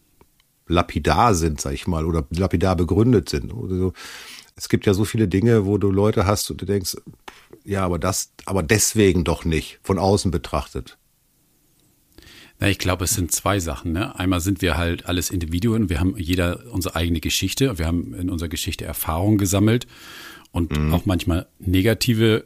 lapidar 0.67 1.35
sind, 1.35 1.59
sag 1.59 1.73
ich 1.73 1.87
mal, 1.87 2.05
oder 2.05 2.25
lapidar 2.29 2.75
begründet 2.75 3.29
sind. 3.29 3.53
Also, 3.53 3.93
es 4.55 4.69
gibt 4.69 4.85
ja 4.85 4.93
so 4.93 5.05
viele 5.05 5.27
Dinge, 5.27 5.65
wo 5.65 5.77
du 5.77 5.91
Leute 5.91 6.25
hast 6.25 6.49
und 6.51 6.61
du 6.61 6.65
denkst, 6.65 6.97
ja, 7.63 7.83
aber 7.83 7.99
das, 7.99 8.31
aber 8.45 8.63
deswegen 8.63 9.23
doch 9.23 9.45
nicht, 9.45 9.79
von 9.83 9.97
außen 9.99 10.31
betrachtet. 10.31 10.97
Na, 12.59 12.69
ich 12.69 12.77
glaube, 12.77 13.05
es 13.05 13.15
sind 13.15 13.31
zwei 13.31 13.59
Sachen. 13.59 13.91
Ne? 13.91 14.17
Einmal 14.17 14.39
sind 14.39 14.61
wir 14.61 14.77
halt 14.77 15.07
alles 15.07 15.31
Individuen, 15.31 15.89
wir 15.89 15.99
haben 15.99 16.15
jeder 16.17 16.71
unsere 16.71 16.95
eigene 16.95 17.19
Geschichte, 17.19 17.77
wir 17.79 17.87
haben 17.87 18.13
in 18.13 18.29
unserer 18.29 18.49
Geschichte 18.49 18.85
Erfahrungen 18.85 19.37
gesammelt 19.37 19.87
und 20.51 20.77
mhm. 20.77 20.93
auch 20.93 21.05
manchmal 21.05 21.47
negative 21.59 22.45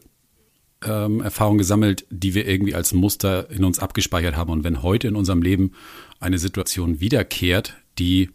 ähm, 0.86 1.22
Erfahrungen 1.22 1.58
gesammelt, 1.58 2.06
die 2.10 2.34
wir 2.34 2.48
irgendwie 2.48 2.76
als 2.76 2.94
Muster 2.94 3.50
in 3.50 3.64
uns 3.64 3.80
abgespeichert 3.80 4.36
haben. 4.36 4.52
Und 4.52 4.64
wenn 4.64 4.84
heute 4.84 5.08
in 5.08 5.16
unserem 5.16 5.42
Leben 5.42 5.74
eine 6.20 6.38
Situation 6.38 7.00
wiederkehrt, 7.00 7.76
die 7.98 8.30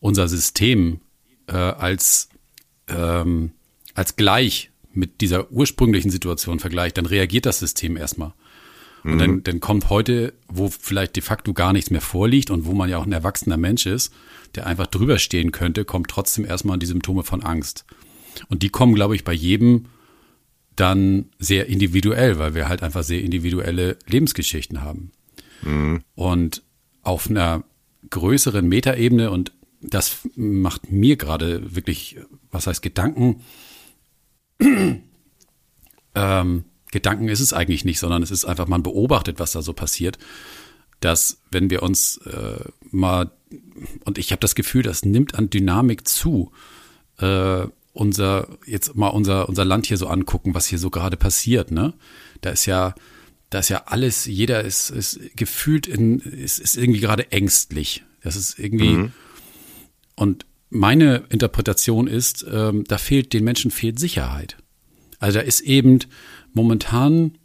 unser 0.00 0.28
System 0.28 1.00
äh, 1.46 1.56
als, 1.56 2.28
ähm, 2.88 3.52
als 3.94 4.16
gleich 4.16 4.70
mit 4.92 5.20
dieser 5.20 5.50
ursprünglichen 5.50 6.10
Situation 6.10 6.58
vergleicht, 6.58 6.98
dann 6.98 7.06
reagiert 7.06 7.46
das 7.46 7.58
System 7.58 7.96
erstmal. 7.96 8.32
Und 9.04 9.14
mhm. 9.14 9.18
dann, 9.18 9.42
dann 9.44 9.60
kommt 9.60 9.90
heute, 9.90 10.34
wo 10.48 10.68
vielleicht 10.68 11.16
de 11.16 11.22
facto 11.22 11.52
gar 11.52 11.72
nichts 11.72 11.90
mehr 11.90 12.00
vorliegt 12.00 12.50
und 12.50 12.66
wo 12.66 12.72
man 12.72 12.90
ja 12.90 12.98
auch 12.98 13.06
ein 13.06 13.12
erwachsener 13.12 13.56
Mensch 13.56 13.86
ist, 13.86 14.12
der 14.54 14.66
einfach 14.66 14.86
drüber 14.86 15.18
stehen 15.18 15.52
könnte, 15.52 15.84
kommt 15.84 16.08
trotzdem 16.08 16.44
erstmal 16.44 16.78
die 16.78 16.86
Symptome 16.86 17.22
von 17.22 17.42
Angst. 17.42 17.84
Und 18.48 18.62
die 18.62 18.70
kommen, 18.70 18.94
glaube 18.94 19.14
ich, 19.14 19.24
bei 19.24 19.32
jedem 19.32 19.86
dann 20.78 21.26
sehr 21.38 21.66
individuell, 21.66 22.38
weil 22.38 22.54
wir 22.54 22.68
halt 22.68 22.82
einfach 22.82 23.02
sehr 23.02 23.22
individuelle 23.22 23.98
Lebensgeschichten 24.06 24.80
haben. 24.82 25.10
Mhm. 25.62 26.02
Und 26.14 26.62
auf 27.02 27.28
einer 27.28 27.64
größeren 28.10 28.66
Metaebene, 28.66 29.30
und 29.30 29.52
das 29.80 30.18
macht 30.36 30.92
mir 30.92 31.16
gerade 31.16 31.74
wirklich, 31.74 32.18
was 32.50 32.68
heißt 32.68 32.80
Gedanken, 32.80 33.42
ähm, 36.14 36.64
Gedanken 36.90 37.28
ist 37.28 37.40
es 37.40 37.52
eigentlich 37.52 37.84
nicht, 37.84 37.98
sondern 37.98 38.22
es 38.22 38.30
ist 38.30 38.44
einfach, 38.44 38.68
man 38.68 38.82
beobachtet, 38.84 39.40
was 39.40 39.52
da 39.52 39.62
so 39.62 39.72
passiert. 39.72 40.18
Dass, 41.00 41.42
wenn 41.50 41.70
wir 41.70 41.82
uns 41.82 42.18
äh, 42.18 42.64
mal, 42.90 43.30
und 44.04 44.18
ich 44.18 44.30
habe 44.30 44.40
das 44.40 44.54
Gefühl, 44.54 44.82
das 44.82 45.04
nimmt 45.04 45.34
an 45.34 45.50
Dynamik 45.50 46.06
zu, 46.08 46.52
äh, 47.18 47.66
unser, 47.98 48.48
jetzt 48.64 48.94
mal 48.94 49.08
unser, 49.08 49.48
unser 49.48 49.64
Land 49.64 49.86
hier 49.86 49.96
so 49.96 50.06
angucken, 50.06 50.54
was 50.54 50.66
hier 50.66 50.78
so 50.78 50.88
gerade 50.88 51.16
passiert, 51.16 51.70
ne? 51.70 51.94
Da 52.40 52.50
ist 52.50 52.66
ja, 52.66 52.94
da 53.50 53.58
ist 53.58 53.70
ja 53.70 53.84
alles, 53.86 54.26
jeder 54.26 54.62
ist, 54.62 54.90
ist 54.90 55.20
gefühlt 55.36 55.86
in, 55.86 56.20
ist, 56.20 56.60
ist 56.60 56.76
irgendwie 56.76 57.00
gerade 57.00 57.32
ängstlich. 57.32 58.04
Das 58.22 58.36
ist 58.36 58.58
irgendwie, 58.58 58.90
mhm. 58.90 59.12
und 60.14 60.46
meine 60.70 61.24
Interpretation 61.30 62.06
ist, 62.06 62.46
ähm, 62.50 62.84
da 62.86 62.98
fehlt, 62.98 63.32
den 63.32 63.42
Menschen 63.42 63.70
fehlt 63.70 63.98
Sicherheit. 63.98 64.58
Also 65.18 65.38
da 65.38 65.44
ist 65.44 65.60
eben 65.62 66.00
momentan, 66.52 67.38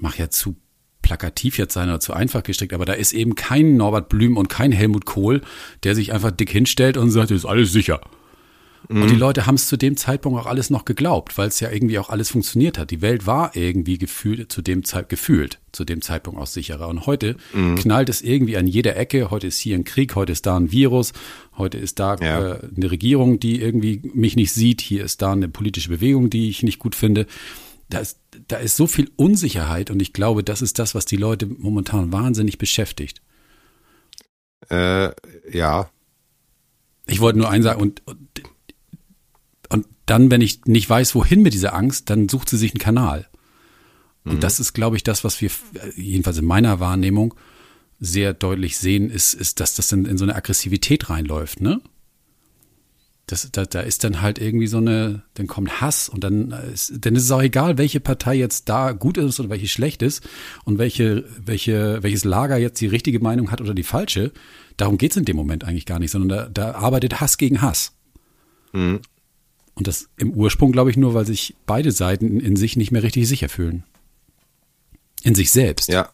mach 0.00 0.18
ja 0.18 0.28
zu 0.28 0.56
plakativ 1.02 1.56
jetzt 1.56 1.72
sein 1.72 1.88
oder 1.88 2.00
zu 2.00 2.12
einfach 2.12 2.42
gestrickt, 2.42 2.74
aber 2.74 2.84
da 2.84 2.92
ist 2.92 3.12
eben 3.12 3.36
kein 3.36 3.76
Norbert 3.76 4.08
Blüm 4.08 4.36
und 4.36 4.48
kein 4.48 4.72
Helmut 4.72 5.06
Kohl, 5.06 5.40
der 5.84 5.94
sich 5.94 6.12
einfach 6.12 6.30
dick 6.30 6.50
hinstellt 6.50 6.96
und 6.96 7.10
sagt, 7.10 7.30
ist 7.30 7.46
alles 7.46 7.72
sicher. 7.72 8.00
Mhm. 8.90 9.02
Und 9.02 9.10
die 9.10 9.16
Leute 9.16 9.46
haben 9.46 9.54
es 9.54 9.68
zu 9.68 9.76
dem 9.76 9.96
Zeitpunkt 9.96 10.40
auch 10.40 10.46
alles 10.46 10.68
noch 10.68 10.84
geglaubt, 10.84 11.38
weil 11.38 11.46
es 11.46 11.60
ja 11.60 11.70
irgendwie 11.70 11.98
auch 12.00 12.08
alles 12.10 12.30
funktioniert 12.30 12.76
hat. 12.76 12.90
Die 12.90 13.00
Welt 13.00 13.24
war 13.24 13.54
irgendwie 13.54 13.98
gefühlt 13.98 14.50
zu 14.50 14.62
dem 14.62 14.82
Zeit 14.82 15.08
gefühlt 15.08 15.60
zu 15.70 15.84
dem 15.84 16.02
Zeitpunkt 16.02 16.40
auch 16.40 16.48
sicherer. 16.48 16.88
Und 16.88 17.06
heute 17.06 17.36
mhm. 17.54 17.76
knallt 17.76 18.08
es 18.08 18.20
irgendwie 18.20 18.56
an 18.56 18.66
jeder 18.66 18.96
Ecke. 18.96 19.30
Heute 19.30 19.46
ist 19.46 19.60
hier 19.60 19.76
ein 19.76 19.84
Krieg, 19.84 20.16
heute 20.16 20.32
ist 20.32 20.44
da 20.44 20.56
ein 20.56 20.72
Virus, 20.72 21.12
heute 21.56 21.78
ist 21.78 22.00
da 22.00 22.16
ja. 22.16 22.54
äh, 22.54 22.68
eine 22.76 22.90
Regierung, 22.90 23.38
die 23.38 23.60
irgendwie 23.60 24.02
mich 24.12 24.34
nicht 24.34 24.52
sieht. 24.52 24.80
Hier 24.80 25.04
ist 25.04 25.22
da 25.22 25.32
eine 25.32 25.48
politische 25.48 25.90
Bewegung, 25.90 26.28
die 26.28 26.48
ich 26.48 26.64
nicht 26.64 26.80
gut 26.80 26.96
finde. 26.96 27.26
Da 27.90 28.00
ist, 28.00 28.18
da 28.48 28.56
ist 28.56 28.76
so 28.76 28.88
viel 28.88 29.08
Unsicherheit 29.14 29.90
und 29.90 30.02
ich 30.02 30.12
glaube, 30.12 30.42
das 30.42 30.62
ist 30.62 30.80
das, 30.80 30.96
was 30.96 31.04
die 31.04 31.16
Leute 31.16 31.46
momentan 31.46 32.12
wahnsinnig 32.12 32.58
beschäftigt. 32.58 33.22
Äh, 34.68 35.10
ja. 35.52 35.90
Ich 37.06 37.20
wollte 37.20 37.38
nur 37.38 37.50
eins 37.50 37.64
sagen 37.64 37.80
und 37.80 38.02
und 38.06 38.18
dann, 40.10 40.30
wenn 40.30 40.40
ich 40.40 40.64
nicht 40.64 40.90
weiß, 40.90 41.14
wohin 41.14 41.40
mit 41.42 41.54
dieser 41.54 41.72
Angst, 41.72 42.10
dann 42.10 42.28
sucht 42.28 42.48
sie 42.48 42.56
sich 42.56 42.72
einen 42.72 42.80
Kanal. 42.80 43.28
Und 44.24 44.36
mhm. 44.36 44.40
das 44.40 44.58
ist, 44.58 44.72
glaube 44.72 44.96
ich, 44.96 45.04
das, 45.04 45.22
was 45.22 45.40
wir, 45.40 45.50
jedenfalls 45.96 46.38
in 46.38 46.44
meiner 46.44 46.80
Wahrnehmung, 46.80 47.34
sehr 48.00 48.34
deutlich 48.34 48.76
sehen, 48.76 49.08
ist, 49.08 49.34
ist 49.34 49.60
dass 49.60 49.76
das 49.76 49.92
in, 49.92 50.06
in 50.06 50.18
so 50.18 50.24
eine 50.24 50.34
Aggressivität 50.34 51.10
reinläuft, 51.10 51.60
ne? 51.60 51.80
Das, 53.26 53.48
da, 53.52 53.64
da 53.64 53.80
ist 53.80 54.02
dann 54.02 54.20
halt 54.20 54.40
irgendwie 54.40 54.66
so 54.66 54.78
eine, 54.78 55.22
dann 55.34 55.46
kommt 55.46 55.80
Hass 55.80 56.08
und 56.08 56.24
dann 56.24 56.50
ist, 56.50 56.92
dann 56.98 57.14
ist 57.14 57.22
es 57.22 57.30
auch 57.30 57.42
egal, 57.42 57.78
welche 57.78 58.00
Partei 58.00 58.34
jetzt 58.34 58.68
da 58.68 58.90
gut 58.90 59.16
ist 59.16 59.38
oder 59.38 59.50
welche 59.50 59.68
schlecht 59.68 60.02
ist 60.02 60.28
und 60.64 60.78
welche, 60.78 61.24
welche, 61.38 62.02
welches 62.02 62.24
Lager 62.24 62.56
jetzt 62.56 62.80
die 62.80 62.88
richtige 62.88 63.20
Meinung 63.20 63.52
hat 63.52 63.60
oder 63.60 63.74
die 63.74 63.84
falsche. 63.84 64.32
Darum 64.76 64.98
geht's 64.98 65.16
in 65.16 65.24
dem 65.24 65.36
Moment 65.36 65.62
eigentlich 65.62 65.86
gar 65.86 66.00
nicht, 66.00 66.10
sondern 66.10 66.28
da, 66.28 66.48
da 66.48 66.74
arbeitet 66.74 67.20
Hass 67.20 67.38
gegen 67.38 67.62
Hass. 67.62 67.92
Mhm. 68.72 69.00
Und 69.80 69.88
das 69.88 70.10
im 70.18 70.32
Ursprung, 70.32 70.72
glaube 70.72 70.90
ich, 70.90 70.98
nur, 70.98 71.14
weil 71.14 71.24
sich 71.24 71.56
beide 71.64 71.90
Seiten 71.90 72.38
in 72.38 72.54
sich 72.54 72.76
nicht 72.76 72.92
mehr 72.92 73.02
richtig 73.02 73.26
sicher 73.26 73.48
fühlen. 73.48 73.82
In 75.22 75.34
sich 75.34 75.50
selbst. 75.50 75.88
Ja. 75.88 76.10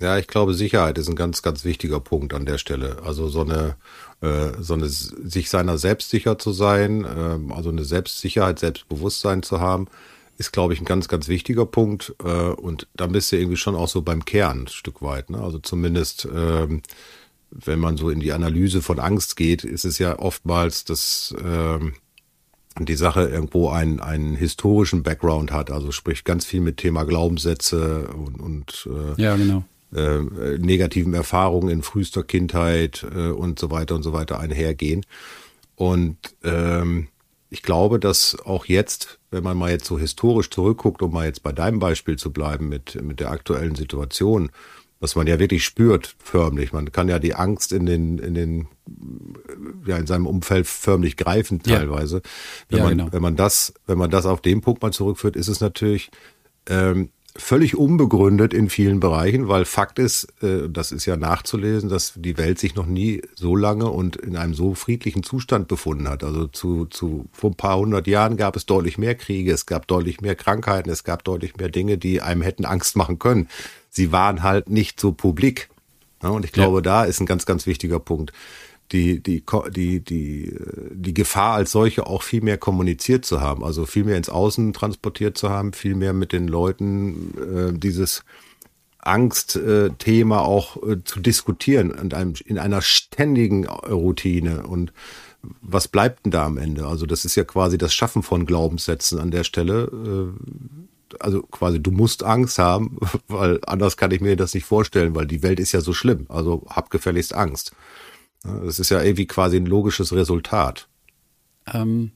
Ja, 0.00 0.18
ich 0.18 0.26
glaube, 0.26 0.52
Sicherheit 0.52 0.98
ist 0.98 1.08
ein 1.08 1.16
ganz, 1.16 1.40
ganz 1.40 1.64
wichtiger 1.64 1.98
Punkt 1.98 2.34
an 2.34 2.44
der 2.44 2.58
Stelle. 2.58 2.98
Also 3.06 3.30
so 3.30 3.40
eine, 3.40 3.76
äh, 4.20 4.50
so 4.60 4.74
eine 4.74 4.86
sich 4.90 5.48
seiner 5.48 5.78
selbst 5.78 6.10
sicher 6.10 6.38
zu 6.38 6.52
sein, 6.52 7.04
äh, 7.06 7.54
also 7.54 7.70
eine 7.70 7.84
Selbstsicherheit, 7.84 8.58
Selbstbewusstsein 8.58 9.42
zu 9.42 9.58
haben, 9.58 9.88
ist, 10.36 10.52
glaube 10.52 10.74
ich, 10.74 10.80
ein 10.82 10.84
ganz, 10.84 11.08
ganz 11.08 11.28
wichtiger 11.28 11.64
Punkt. 11.64 12.14
Äh, 12.22 12.26
und 12.26 12.86
da 12.94 13.06
bist 13.06 13.32
du 13.32 13.36
irgendwie 13.36 13.56
schon 13.56 13.76
auch 13.76 13.88
so 13.88 14.02
beim 14.02 14.26
Kern 14.26 14.64
ein 14.64 14.68
Stück 14.68 15.00
weit. 15.00 15.30
Ne? 15.30 15.40
Also 15.40 15.58
zumindest, 15.58 16.28
ähm, 16.30 16.82
wenn 17.50 17.78
man 17.78 17.96
so 17.96 18.10
in 18.10 18.20
die 18.20 18.32
Analyse 18.32 18.82
von 18.82 18.98
Angst 18.98 19.36
geht, 19.36 19.64
ist 19.64 19.86
es 19.86 19.98
ja 19.98 20.18
oftmals 20.18 20.84
das, 20.84 21.34
ähm, 21.42 21.94
die 22.78 22.96
Sache 22.96 23.28
irgendwo 23.28 23.68
einen, 23.68 24.00
einen 24.00 24.34
historischen 24.34 25.02
Background 25.02 25.52
hat, 25.52 25.70
also 25.70 25.92
sprich 25.92 26.24
ganz 26.24 26.44
viel 26.44 26.60
mit 26.60 26.78
Thema 26.78 27.04
Glaubenssätze 27.04 28.08
und, 28.08 28.40
und 28.40 28.88
äh, 28.90 29.22
ja, 29.22 29.36
genau. 29.36 29.64
äh, 29.94 30.58
negativen 30.58 31.14
Erfahrungen 31.14 31.68
in 31.68 31.82
frühester 31.82 32.22
Kindheit 32.22 33.06
äh, 33.14 33.28
und 33.28 33.58
so 33.58 33.70
weiter 33.70 33.94
und 33.94 34.02
so 34.02 34.12
weiter 34.12 34.40
einhergehen. 34.40 35.04
Und 35.76 36.16
ähm, 36.44 37.08
ich 37.50 37.62
glaube, 37.62 37.98
dass 38.00 38.38
auch 38.44 38.64
jetzt, 38.64 39.18
wenn 39.30 39.44
man 39.44 39.58
mal 39.58 39.70
jetzt 39.70 39.84
so 39.84 39.98
historisch 39.98 40.48
zurückguckt, 40.48 41.02
um 41.02 41.12
mal 41.12 41.26
jetzt 41.26 41.42
bei 41.42 41.52
deinem 41.52 41.80
Beispiel 41.80 42.16
zu 42.16 42.32
bleiben 42.32 42.68
mit, 42.68 43.02
mit 43.02 43.20
der 43.20 43.30
aktuellen 43.30 43.74
Situation, 43.74 44.50
was 45.02 45.16
man 45.16 45.26
ja 45.26 45.40
wirklich 45.40 45.64
spürt, 45.64 46.14
förmlich. 46.22 46.72
Man 46.72 46.92
kann 46.92 47.08
ja 47.08 47.18
die 47.18 47.34
Angst 47.34 47.72
in 47.72 47.86
den, 47.86 48.18
in 48.18 48.34
den, 48.34 48.68
ja, 49.84 49.96
in 49.96 50.06
seinem 50.06 50.28
Umfeld 50.28 50.68
förmlich 50.68 51.16
greifen 51.16 51.60
teilweise. 51.60 52.16
Ja. 52.16 52.22
Wenn 52.68 52.78
ja, 52.78 52.84
man, 52.84 52.98
genau. 52.98 53.12
wenn 53.12 53.22
man 53.22 53.34
das, 53.36 53.74
wenn 53.88 53.98
man 53.98 54.10
das 54.10 54.26
auf 54.26 54.40
den 54.40 54.60
Punkt 54.60 54.80
mal 54.80 54.92
zurückführt, 54.92 55.34
ist 55.34 55.48
es 55.48 55.60
natürlich, 55.60 56.12
ähm, 56.68 57.08
völlig 57.34 57.76
unbegründet 57.76 58.52
in 58.52 58.68
vielen 58.68 59.00
Bereichen, 59.00 59.48
weil 59.48 59.64
Fakt 59.64 59.98
ist, 59.98 60.28
äh, 60.42 60.68
das 60.68 60.92
ist 60.92 61.06
ja 61.06 61.16
nachzulesen, 61.16 61.88
dass 61.88 62.12
die 62.14 62.36
Welt 62.36 62.58
sich 62.58 62.74
noch 62.74 62.86
nie 62.86 63.22
so 63.34 63.56
lange 63.56 63.88
und 63.88 64.16
in 64.16 64.36
einem 64.36 64.54
so 64.54 64.74
friedlichen 64.74 65.22
Zustand 65.22 65.66
befunden 65.66 66.08
hat. 66.08 66.24
Also 66.24 66.46
zu, 66.46 66.84
zu 66.86 67.26
vor 67.32 67.50
ein 67.50 67.56
paar 67.56 67.78
hundert 67.78 68.06
Jahren 68.06 68.36
gab 68.36 68.54
es 68.54 68.66
deutlich 68.66 68.98
mehr 68.98 69.14
Kriege, 69.14 69.52
es 69.52 69.66
gab 69.66 69.88
deutlich 69.88 70.20
mehr 70.20 70.34
Krankheiten, 70.34 70.90
es 70.90 71.04
gab 71.04 71.24
deutlich 71.24 71.56
mehr 71.56 71.70
Dinge, 71.70 71.96
die 71.96 72.20
einem 72.20 72.42
hätten 72.42 72.66
Angst 72.66 72.96
machen 72.96 73.18
können. 73.18 73.48
Sie 73.92 74.10
waren 74.10 74.42
halt 74.42 74.70
nicht 74.70 74.98
so 74.98 75.12
publik. 75.12 75.68
Ja, 76.22 76.30
und 76.30 76.44
ich 76.44 76.52
glaube, 76.52 76.78
ja. 76.78 76.82
da 76.82 77.04
ist 77.04 77.20
ein 77.20 77.26
ganz, 77.26 77.46
ganz 77.46 77.66
wichtiger 77.66 78.00
Punkt. 78.00 78.32
Die, 78.90 79.22
die, 79.22 79.42
die, 79.70 80.00
die, 80.00 80.54
die 80.90 81.14
Gefahr 81.14 81.54
als 81.54 81.72
solche 81.72 82.06
auch 82.06 82.22
viel 82.22 82.42
mehr 82.42 82.58
kommuniziert 82.58 83.24
zu 83.24 83.40
haben, 83.40 83.64
also 83.64 83.86
viel 83.86 84.04
mehr 84.04 84.18
ins 84.18 84.28
Außen 84.28 84.74
transportiert 84.74 85.38
zu 85.38 85.48
haben, 85.48 85.72
viel 85.72 85.94
mehr 85.94 86.12
mit 86.12 86.32
den 86.32 86.46
Leuten 86.46 87.34
äh, 87.38 87.78
dieses 87.78 88.22
Angstthema 88.98 90.40
auch 90.40 90.76
äh, 90.82 91.02
zu 91.04 91.20
diskutieren 91.20 91.90
in, 91.90 92.12
einem, 92.12 92.34
in 92.44 92.58
einer 92.58 92.82
ständigen 92.82 93.66
Routine. 93.66 94.66
Und 94.66 94.92
was 95.62 95.88
bleibt 95.88 96.26
denn 96.26 96.30
da 96.30 96.44
am 96.44 96.58
Ende? 96.58 96.86
Also 96.86 97.06
das 97.06 97.24
ist 97.24 97.34
ja 97.34 97.44
quasi 97.44 97.78
das 97.78 97.94
Schaffen 97.94 98.22
von 98.22 98.44
Glaubenssätzen 98.44 99.18
an 99.18 99.30
der 99.30 99.44
Stelle. 99.44 100.34
Äh, 101.14 101.16
also 101.20 101.42
quasi, 101.42 101.82
du 101.82 101.90
musst 101.90 102.22
Angst 102.22 102.58
haben, 102.58 102.98
weil 103.28 103.60
anders 103.66 103.96
kann 103.96 104.10
ich 104.10 104.20
mir 104.20 104.36
das 104.36 104.54
nicht 104.54 104.64
vorstellen, 104.64 105.14
weil 105.14 105.26
die 105.26 105.42
Welt 105.42 105.60
ist 105.60 105.72
ja 105.72 105.80
so 105.80 105.92
schlimm. 105.92 106.26
Also 106.28 106.64
hab 106.68 106.90
gefälligst 106.90 107.34
Angst. 107.34 107.72
Das 108.42 108.78
ist 108.78 108.90
ja 108.90 109.00
irgendwie 109.00 109.26
quasi 109.26 109.56
ein 109.56 109.66
logisches 109.66 110.12
Resultat. 110.12 110.88
Ähm, 111.72 112.10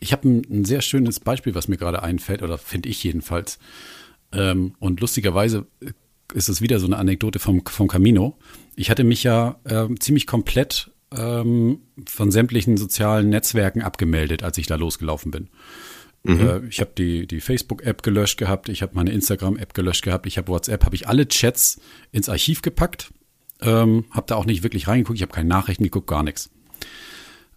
ich 0.00 0.12
habe 0.12 0.28
ein, 0.28 0.42
ein, 0.50 0.64
sehr 0.64 0.80
schönes 0.80 1.20
Beispiel, 1.20 1.54
was 1.54 1.68
mir 1.68 1.76
gerade 1.76 2.02
einfällt, 2.02 2.42
oder 2.42 2.58
finde 2.58 2.88
ich 2.88 3.04
jedenfalls. 3.04 3.58
Ähm, 4.32 4.74
und 4.78 5.00
lustigerweise 5.00 5.66
ist 6.34 6.48
es 6.48 6.60
wieder 6.60 6.80
so 6.80 6.86
eine 6.86 6.96
Anekdote 6.96 7.38
vom, 7.38 7.64
vom 7.66 7.88
Camino. 7.88 8.36
Ich 8.76 8.90
hatte 8.90 9.04
mich 9.04 9.22
ja 9.22 9.60
äh, 9.64 9.88
ziemlich 9.98 10.26
komplett 10.26 10.90
ähm, 11.14 11.80
von 12.06 12.30
sämtlichen 12.30 12.76
sozialen 12.76 13.28
Netzwerken 13.28 13.82
abgemeldet, 13.82 14.42
als 14.42 14.58
ich 14.58 14.66
da 14.66 14.76
losgelaufen 14.76 15.30
bin. 15.30 15.48
Mhm. 16.22 16.40
Äh, 16.40 16.66
ich 16.66 16.80
habe 16.80 16.90
die, 16.96 17.26
die 17.26 17.40
Facebook-App 17.40 18.02
gelöscht 18.02 18.38
gehabt, 18.38 18.68
ich 18.68 18.82
habe 18.82 18.92
meine 18.94 19.10
Instagram-App 19.12 19.74
gelöscht 19.74 20.04
gehabt, 20.04 20.26
ich 20.26 20.38
habe 20.38 20.48
WhatsApp, 20.48 20.84
habe 20.84 20.94
ich 20.94 21.08
alle 21.08 21.26
Chats 21.28 21.80
ins 22.12 22.28
Archiv 22.28 22.62
gepackt, 22.62 23.12
ähm, 23.62 24.04
habe 24.10 24.26
da 24.26 24.36
auch 24.36 24.44
nicht 24.44 24.62
wirklich 24.62 24.88
reingeguckt, 24.88 25.16
ich 25.16 25.22
habe 25.22 25.32
keine 25.32 25.48
Nachrichten 25.48 25.84
geguckt, 25.84 26.06
gar 26.06 26.22
nichts. 26.22 26.50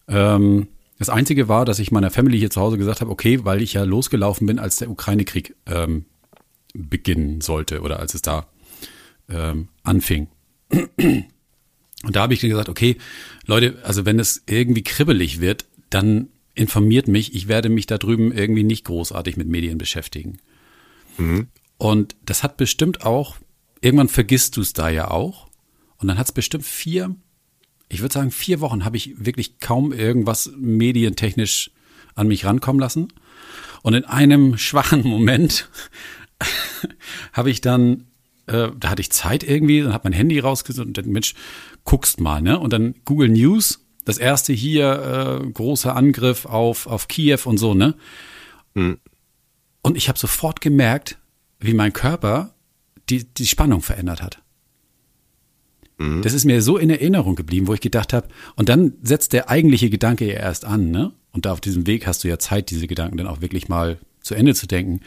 Ähm, 0.08 0.68
das 1.00 1.10
Einzige 1.10 1.50
war, 1.50 1.66
dass 1.66 1.80
ich 1.80 1.92
meiner 1.92 2.12
Family 2.12 2.40
hier 2.40 2.50
zu 2.50 2.62
Hause 2.62 2.78
gesagt 2.78 3.02
habe, 3.02 3.12
okay, 3.12 3.44
weil 3.44 3.62
ich 3.62 3.74
ja 3.74 3.84
losgelaufen 3.84 4.48
bin, 4.48 4.60
als 4.60 4.78
der 4.78 4.90
Ukraine-Krieg 4.90 5.56
ähm, 5.66 6.06
beginnen 6.74 7.42
sollte 7.42 7.82
oder 7.82 8.00
als 8.00 8.14
es 8.14 8.22
da 8.22 8.48
ähm, 9.30 9.68
anfing. 9.84 10.28
Und 12.04 12.16
da 12.16 12.22
habe 12.22 12.34
ich 12.34 12.42
gesagt, 12.42 12.70
okay, 12.70 12.98
Leute, 13.46 13.78
also 13.84 14.06
wenn 14.06 14.20
es 14.20 14.44
irgendwie 14.48 14.84
kribbelig 14.84 15.40
wird, 15.42 15.66
dann 15.90 16.30
informiert 16.56 17.08
mich, 17.08 17.34
ich 17.36 17.48
werde 17.48 17.70
mich 17.70 17.86
da 17.86 17.98
drüben 17.98 18.32
irgendwie 18.32 18.64
nicht 18.64 18.86
großartig 18.86 19.38
mit 19.38 19.48
Medien 19.48 19.78
beschäftigen. 19.78 20.38
Mhm. 21.18 21.48
Und 21.78 22.16
das 22.26 22.44
hat 22.44 22.58
bestimmt 22.58 23.04
auch, 23.06 23.38
irgendwann 23.82 24.10
vergisst 24.10 24.58
du 24.58 24.62
es 24.62 24.74
da 24.74 24.90
ja 24.90 25.10
auch. 25.10 25.50
Und 25.98 26.08
dann 26.08 26.18
hat 26.18 26.28
es 26.28 26.32
bestimmt 26.32 26.66
vier, 26.66 27.16
ich 27.90 28.02
würde 28.02 28.14
sagen, 28.14 28.32
vier 28.32 28.60
Wochen 28.60 28.86
habe 28.86 28.98
ich 28.98 29.26
wirklich 29.26 29.60
kaum 29.60 29.92
irgendwas 29.92 30.52
medientechnisch 30.58 31.72
an 32.16 32.28
mich 32.28 32.46
rankommen 32.46 32.80
lassen. 32.80 33.08
Und 33.82 33.94
in 33.94 34.06
einem 34.06 34.58
schwachen 34.58 35.04
Moment 35.04 35.70
habe 37.34 37.50
ich 37.50 37.62
dann 37.62 38.08
äh, 38.48 38.70
da 38.78 38.90
hatte 38.90 39.02
ich 39.02 39.12
Zeit 39.12 39.44
irgendwie, 39.44 39.82
dann 39.82 39.94
hat 39.94 40.04
mein 40.04 40.14
Handy 40.14 40.40
rausgesucht 40.40 40.88
und 40.88 40.98
dann, 40.98 41.10
Mensch, 41.10 41.34
guckst 41.84 42.20
mal, 42.20 42.42
ne? 42.42 42.60
Und 42.60 42.74
dann 42.74 42.96
Google 43.06 43.30
News, 43.30 43.83
das 44.06 44.18
erste 44.18 44.54
hier, 44.54 45.42
äh, 45.44 45.52
großer 45.52 45.96
Angriff 45.96 46.46
auf, 46.46 46.88
auf 46.88 47.08
Kiew 47.08 47.40
und 47.46 47.58
so, 47.58 47.74
ne? 47.74 47.96
Mhm. 48.74 49.00
Und 49.82 49.98
ich 49.98 50.08
habe 50.08 50.20
sofort 50.20 50.62
gemerkt, 50.62 51.18
wie 51.60 51.74
mein 51.74 51.94
Körper 51.94 52.54
die, 53.10 53.26
die 53.26 53.48
Spannung 53.48 53.82
verändert 53.82 54.22
hat. 54.22 54.42
Mhm. 55.98 56.22
Das 56.22 56.34
ist 56.34 56.46
mir 56.46 56.62
so 56.62 56.78
in 56.78 56.90
Erinnerung 56.90 57.36
geblieben, 57.36 57.68
wo 57.68 57.74
ich 57.74 57.82
gedacht 57.82 58.14
habe, 58.14 58.28
und 58.56 58.70
dann 58.70 58.94
setzt 59.04 59.34
der 59.34 59.50
eigentliche 59.50 59.90
Gedanke 59.90 60.26
ja 60.28 60.40
erst 60.40 60.66
an, 60.66 60.92
ne? 60.92 61.14
Und 61.32 61.46
da 61.46 61.52
auf 61.52 61.62
diesem 61.62 61.88
Weg 61.88 62.06
hast 62.06 62.24
du 62.24 62.28
ja 62.28 62.38
Zeit, 62.38 62.70
diese 62.70 62.88
Gedanken 62.88 63.18
dann 63.18 63.28
auch 63.28 63.42
wirklich 63.42 63.68
mal 63.68 63.98
zu 64.22 64.36
Ende 64.36 64.54
zu 64.54 64.68
denken 64.68 65.02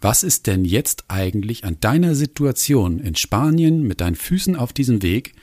was 0.00 0.22
ist 0.22 0.46
denn 0.46 0.64
jetzt 0.64 1.04
eigentlich 1.08 1.64
an 1.64 1.78
deiner 1.80 2.14
Situation 2.14 3.00
in 3.00 3.16
Spanien 3.16 3.82
mit 3.82 4.00
deinen 4.00 4.14
Füßen 4.14 4.54
auf 4.54 4.72
diesem 4.72 5.02
Weg 5.02 5.34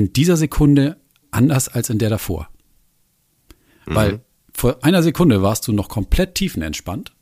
in 0.00 0.12
dieser 0.14 0.36
Sekunde 0.36 0.96
anders 1.30 1.68
als 1.68 1.90
in 1.90 1.98
der 1.98 2.08
davor? 2.08 2.48
Mhm. 3.86 3.94
Weil 3.94 4.20
vor 4.52 4.82
einer 4.82 5.02
Sekunde 5.02 5.42
warst 5.42 5.68
du 5.68 5.72
noch 5.72 5.88
komplett 5.88 6.34
tiefenentspannt, 6.34 7.12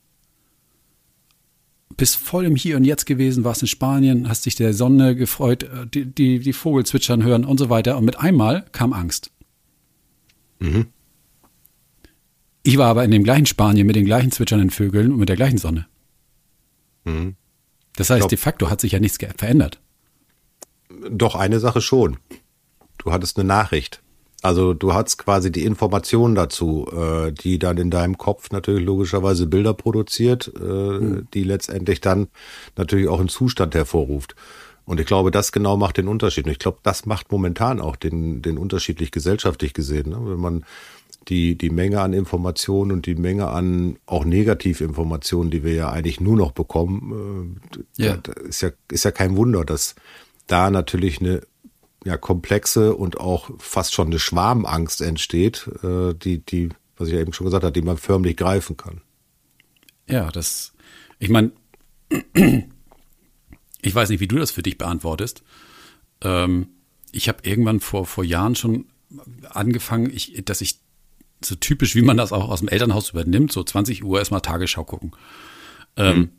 bist 1.97 2.15
voll 2.15 2.45
im 2.45 2.55
Hier 2.55 2.77
und 2.77 2.85
Jetzt 2.85 3.05
gewesen, 3.05 3.43
warst 3.43 3.61
in 3.61 3.67
Spanien, 3.67 4.29
hast 4.29 4.45
dich 4.45 4.55
der 4.55 4.73
Sonne 4.73 5.15
gefreut, 5.15 5.63
äh, 5.63 5.85
die, 5.87 6.05
die, 6.05 6.39
die 6.39 6.53
Vogel 6.53 6.85
zwitschern 6.85 7.23
hören 7.23 7.43
und 7.43 7.57
so 7.57 7.69
weiter. 7.69 7.97
Und 7.97 8.05
mit 8.05 8.17
einmal 8.17 8.65
kam 8.71 8.93
Angst. 8.93 9.31
Mhm. 10.59 10.87
Ich 12.63 12.77
war 12.77 12.87
aber 12.87 13.03
in 13.03 13.11
dem 13.11 13.23
gleichen 13.23 13.45
Spanien 13.45 13.85
mit 13.85 13.97
den 13.97 14.05
gleichen 14.05 14.31
zwitschernden 14.31 14.69
Vögeln 14.69 15.11
und 15.11 15.19
mit 15.19 15.27
der 15.27 15.35
gleichen 15.35 15.57
Sonne. 15.57 15.87
Mhm. 17.03 17.35
Das 17.97 18.09
heißt, 18.09 18.21
glaub, 18.21 18.29
de 18.29 18.37
facto 18.37 18.69
hat 18.69 18.79
sich 18.79 18.93
ja 18.93 18.99
nichts 18.99 19.17
verändert. 19.37 19.81
Doch, 21.11 21.35
eine 21.35 21.59
Sache 21.59 21.81
schon. 21.81 22.17
Du 22.99 23.11
hattest 23.11 23.37
eine 23.37 23.47
Nachricht. 23.47 24.01
Also 24.41 24.73
du 24.73 24.93
hattest 24.93 25.17
quasi 25.17 25.51
die 25.51 25.65
Informationen 25.65 26.33
dazu, 26.33 26.87
äh, 26.93 27.31
die 27.31 27.59
dann 27.59 27.77
in 27.77 27.89
deinem 27.89 28.17
Kopf 28.17 28.51
natürlich 28.51 28.85
logischerweise 28.85 29.47
Bilder 29.47 29.73
produziert, 29.73 30.51
äh, 30.55 30.63
mhm. 30.63 31.27
die 31.33 31.43
letztendlich 31.43 31.99
dann 31.99 32.29
natürlich 32.77 33.09
auch 33.09 33.19
einen 33.19 33.29
Zustand 33.29 33.75
hervorruft. 33.75 34.35
Und 34.85 34.99
ich 34.99 35.05
glaube, 35.05 35.29
das 35.29 35.51
genau 35.51 35.77
macht 35.77 35.97
den 35.97 36.07
Unterschied. 36.07 36.45
Und 36.45 36.51
ich 36.51 36.59
glaube, 36.59 36.79
das 36.83 37.05
macht 37.05 37.31
momentan 37.31 37.81
auch 37.81 37.95
den, 37.95 38.41
den 38.41 38.57
unterschiedlich 38.57 39.11
gesellschaftlich 39.11 39.73
gesehen. 39.73 40.09
Ne? 40.09 40.17
Wenn 40.23 40.39
man 40.39 40.65
die, 41.27 41.57
die 41.57 41.69
Menge 41.69 42.01
an 42.01 42.13
Informationen 42.13 42.91
und 42.91 43.05
die 43.05 43.15
Menge 43.15 43.49
an 43.49 43.97
auch 44.05 44.25
Negativinformationen, 44.25 45.51
die 45.51 45.63
wir 45.63 45.73
ja 45.73 45.91
eigentlich 45.91 46.21
nur 46.21 46.37
noch 46.37 46.53
bekommen, 46.53 47.59
äh, 47.97 48.03
ja. 48.03 48.17
ist 48.47 48.61
ja, 48.61 48.69
ist 48.89 49.03
ja 49.03 49.11
kein 49.11 49.35
Wunder, 49.35 49.65
dass 49.65 49.95
da 50.47 50.71
natürlich 50.71 51.19
eine 51.19 51.41
ja, 52.05 52.17
komplexe 52.17 52.95
und 52.95 53.19
auch 53.19 53.49
fast 53.57 53.93
schon 53.93 54.07
eine 54.07 54.19
Schwarmangst 54.19 55.01
entsteht, 55.01 55.69
äh, 55.83 56.13
die, 56.13 56.39
die, 56.39 56.69
was 56.97 57.07
ich 57.09 57.13
ja 57.13 57.19
eben 57.19 57.33
schon 57.33 57.45
gesagt 57.45 57.63
habe, 57.63 57.73
die 57.73 57.81
man 57.81 57.97
förmlich 57.97 58.37
greifen 58.37 58.77
kann. 58.77 59.01
Ja, 60.07 60.31
das, 60.31 60.73
ich 61.19 61.29
meine, 61.29 61.51
ich 63.81 63.95
weiß 63.95 64.09
nicht, 64.09 64.19
wie 64.19 64.27
du 64.27 64.37
das 64.37 64.51
für 64.51 64.63
dich 64.63 64.77
beantwortest. 64.77 65.43
Ähm, 66.21 66.69
ich 67.11 67.27
habe 67.27 67.39
irgendwann 67.43 67.79
vor, 67.79 68.05
vor 68.05 68.23
Jahren 68.23 68.55
schon 68.55 68.85
angefangen, 69.49 70.09
ich, 70.11 70.41
dass 70.45 70.61
ich 70.61 70.79
so 71.43 71.55
typisch, 71.55 71.95
wie 71.95 72.01
man 72.01 72.17
das 72.17 72.31
auch 72.33 72.49
aus 72.49 72.59
dem 72.59 72.67
Elternhaus 72.67 73.11
übernimmt, 73.11 73.51
so 73.51 73.63
20 73.63 74.03
Uhr 74.03 74.19
erstmal 74.19 74.41
Tagesschau 74.41 74.83
gucken. 74.83 75.11
Ähm, 75.95 76.17
mhm. 76.17 76.29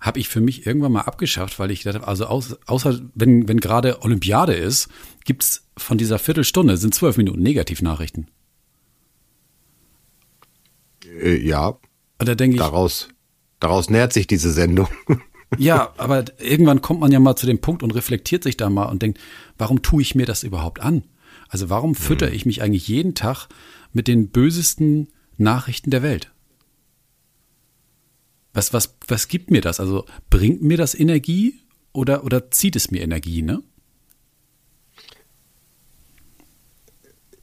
Habe 0.00 0.18
ich 0.18 0.28
für 0.28 0.40
mich 0.40 0.66
irgendwann 0.66 0.92
mal 0.92 1.02
abgeschafft, 1.02 1.58
weil 1.58 1.70
ich 1.70 1.82
dachte, 1.82 2.06
also 2.06 2.26
außer, 2.26 2.58
außer 2.66 3.00
wenn, 3.14 3.48
wenn 3.48 3.60
gerade 3.60 4.02
Olympiade 4.02 4.54
ist, 4.54 4.88
gibt's 5.24 5.66
von 5.76 5.98
dieser 5.98 6.18
Viertelstunde, 6.18 6.76
sind 6.76 6.94
zwölf 6.94 7.16
Minuten 7.16 7.42
Negativnachrichten. 7.42 8.28
Äh, 11.22 11.36
ja. 11.36 11.78
Und 12.18 12.28
da 12.28 12.34
denke 12.34 12.56
ich. 12.56 12.62
Daraus, 12.62 13.08
daraus 13.60 13.90
nährt 13.90 14.12
sich 14.12 14.26
diese 14.26 14.52
Sendung. 14.52 14.88
ja, 15.58 15.92
aber 15.96 16.24
irgendwann 16.38 16.82
kommt 16.82 17.00
man 17.00 17.12
ja 17.12 17.20
mal 17.20 17.36
zu 17.36 17.46
dem 17.46 17.60
Punkt 17.60 17.82
und 17.82 17.92
reflektiert 17.92 18.42
sich 18.42 18.56
da 18.56 18.70
mal 18.70 18.86
und 18.86 19.02
denkt, 19.02 19.18
warum 19.58 19.82
tue 19.82 20.02
ich 20.02 20.14
mir 20.14 20.26
das 20.26 20.42
überhaupt 20.42 20.80
an? 20.80 21.04
Also 21.48 21.70
warum 21.70 21.94
fütter 21.94 22.28
mhm. 22.28 22.34
ich 22.34 22.46
mich 22.46 22.62
eigentlich 22.62 22.88
jeden 22.88 23.14
Tag 23.14 23.48
mit 23.92 24.08
den 24.08 24.28
bösesten 24.28 25.08
Nachrichten 25.36 25.90
der 25.90 26.02
Welt. 26.02 26.32
Was, 28.56 28.72
was, 28.72 28.96
was 29.06 29.28
gibt 29.28 29.50
mir 29.50 29.60
das? 29.60 29.80
Also 29.80 30.06
bringt 30.30 30.62
mir 30.62 30.78
das 30.78 30.94
Energie 30.94 31.60
oder, 31.92 32.24
oder 32.24 32.50
zieht 32.50 32.74
es 32.74 32.90
mir 32.90 33.02
Energie, 33.02 33.42
ne? 33.42 33.62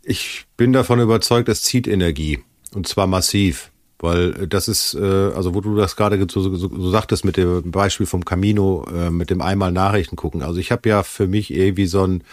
Ich 0.02 0.46
bin 0.58 0.74
davon 0.74 1.00
überzeugt, 1.00 1.50
es 1.50 1.62
zieht 1.62 1.88
Energie. 1.88 2.40
Und 2.74 2.88
zwar 2.88 3.06
massiv. 3.06 3.72
Weil 4.00 4.48
das 4.48 4.68
ist, 4.68 4.96
äh, 4.96 5.32
also 5.36 5.54
wo 5.54 5.62
du 5.62 5.76
das 5.76 5.96
gerade 5.96 6.18
so, 6.32 6.42
so, 6.42 6.68
so 6.68 6.90
sagtest 6.90 7.26
mit 7.26 7.38
dem 7.38 7.70
Beispiel 7.70 8.08
vom 8.08 8.26
Camino, 8.26 8.84
äh, 8.92 9.12
mit 9.12 9.30
dem 9.30 9.44
einmal 9.44 9.72
Nachrichten 9.72 10.16
gucken. 10.16 10.42
Also 10.42 10.60
ich 10.60 10.72
habe 10.72 10.90
ja 10.90 11.04
für 11.04 11.28
mich 11.28 11.54
irgendwie 11.54 11.86
so 11.86 12.08
ein 12.08 12.24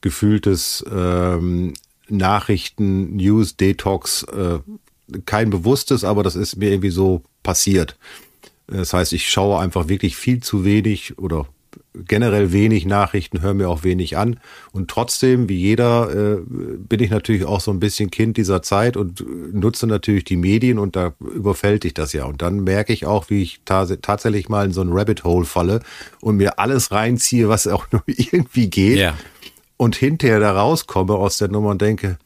gefühltes 0.00 0.84
ähm, 0.88 1.74
Nachrichten, 2.08 3.16
News, 3.16 3.56
Detox, 3.56 4.22
äh, 4.22 4.60
kein 5.26 5.50
bewusstes, 5.50 6.04
aber 6.04 6.22
das 6.22 6.36
ist 6.36 6.54
mir 6.54 6.70
irgendwie 6.70 6.90
so 6.90 7.22
passiert. 7.42 7.98
Das 8.68 8.92
heißt, 8.92 9.12
ich 9.12 9.28
schaue 9.28 9.58
einfach 9.58 9.88
wirklich 9.88 10.16
viel 10.16 10.42
zu 10.42 10.64
wenig 10.64 11.18
oder 11.18 11.46
generell 11.94 12.52
wenig 12.52 12.86
Nachrichten, 12.86 13.40
höre 13.40 13.54
mir 13.54 13.68
auch 13.68 13.82
wenig 13.82 14.16
an. 14.16 14.40
Und 14.72 14.90
trotzdem, 14.90 15.48
wie 15.48 15.56
jeder, 15.56 16.10
äh, 16.10 16.40
bin 16.46 17.00
ich 17.00 17.10
natürlich 17.10 17.44
auch 17.44 17.60
so 17.60 17.70
ein 17.70 17.80
bisschen 17.80 18.10
Kind 18.10 18.36
dieser 18.36 18.62
Zeit 18.62 18.96
und 18.96 19.24
nutze 19.52 19.86
natürlich 19.86 20.24
die 20.24 20.36
Medien 20.36 20.78
und 20.78 20.96
da 20.96 21.14
überfällt 21.20 21.84
ich 21.84 21.94
das 21.94 22.12
ja. 22.12 22.24
Und 22.24 22.42
dann 22.42 22.60
merke 22.60 22.92
ich 22.92 23.06
auch, 23.06 23.30
wie 23.30 23.42
ich 23.42 23.60
ta 23.64 23.86
tatsächlich 23.86 24.48
mal 24.48 24.66
in 24.66 24.72
so 24.72 24.82
ein 24.82 24.92
Rabbit 24.92 25.24
Hole 25.24 25.46
falle 25.46 25.80
und 26.20 26.36
mir 26.36 26.58
alles 26.58 26.92
reinziehe, 26.92 27.48
was 27.48 27.66
auch 27.66 27.86
nur 27.90 28.02
irgendwie 28.06 28.70
geht. 28.70 28.98
Ja. 28.98 29.16
Und 29.76 29.96
hinterher 29.96 30.40
da 30.40 30.52
rauskomme 30.52 31.14
aus 31.14 31.38
der 31.38 31.48
Nummer 31.48 31.70
und 31.70 31.82
denke, 31.82 32.18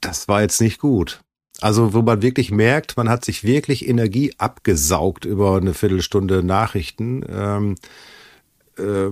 das 0.00 0.28
war 0.28 0.42
jetzt 0.42 0.60
nicht 0.60 0.80
gut. 0.80 1.20
Also 1.62 1.94
wo 1.94 2.02
man 2.02 2.22
wirklich 2.22 2.50
merkt, 2.50 2.96
man 2.96 3.08
hat 3.08 3.24
sich 3.24 3.44
wirklich 3.44 3.88
Energie 3.88 4.34
abgesaugt 4.36 5.24
über 5.24 5.56
eine 5.56 5.74
Viertelstunde 5.74 6.42
Nachrichten. 6.42 7.24
Ähm, 7.30 7.76
äh, 8.76 9.10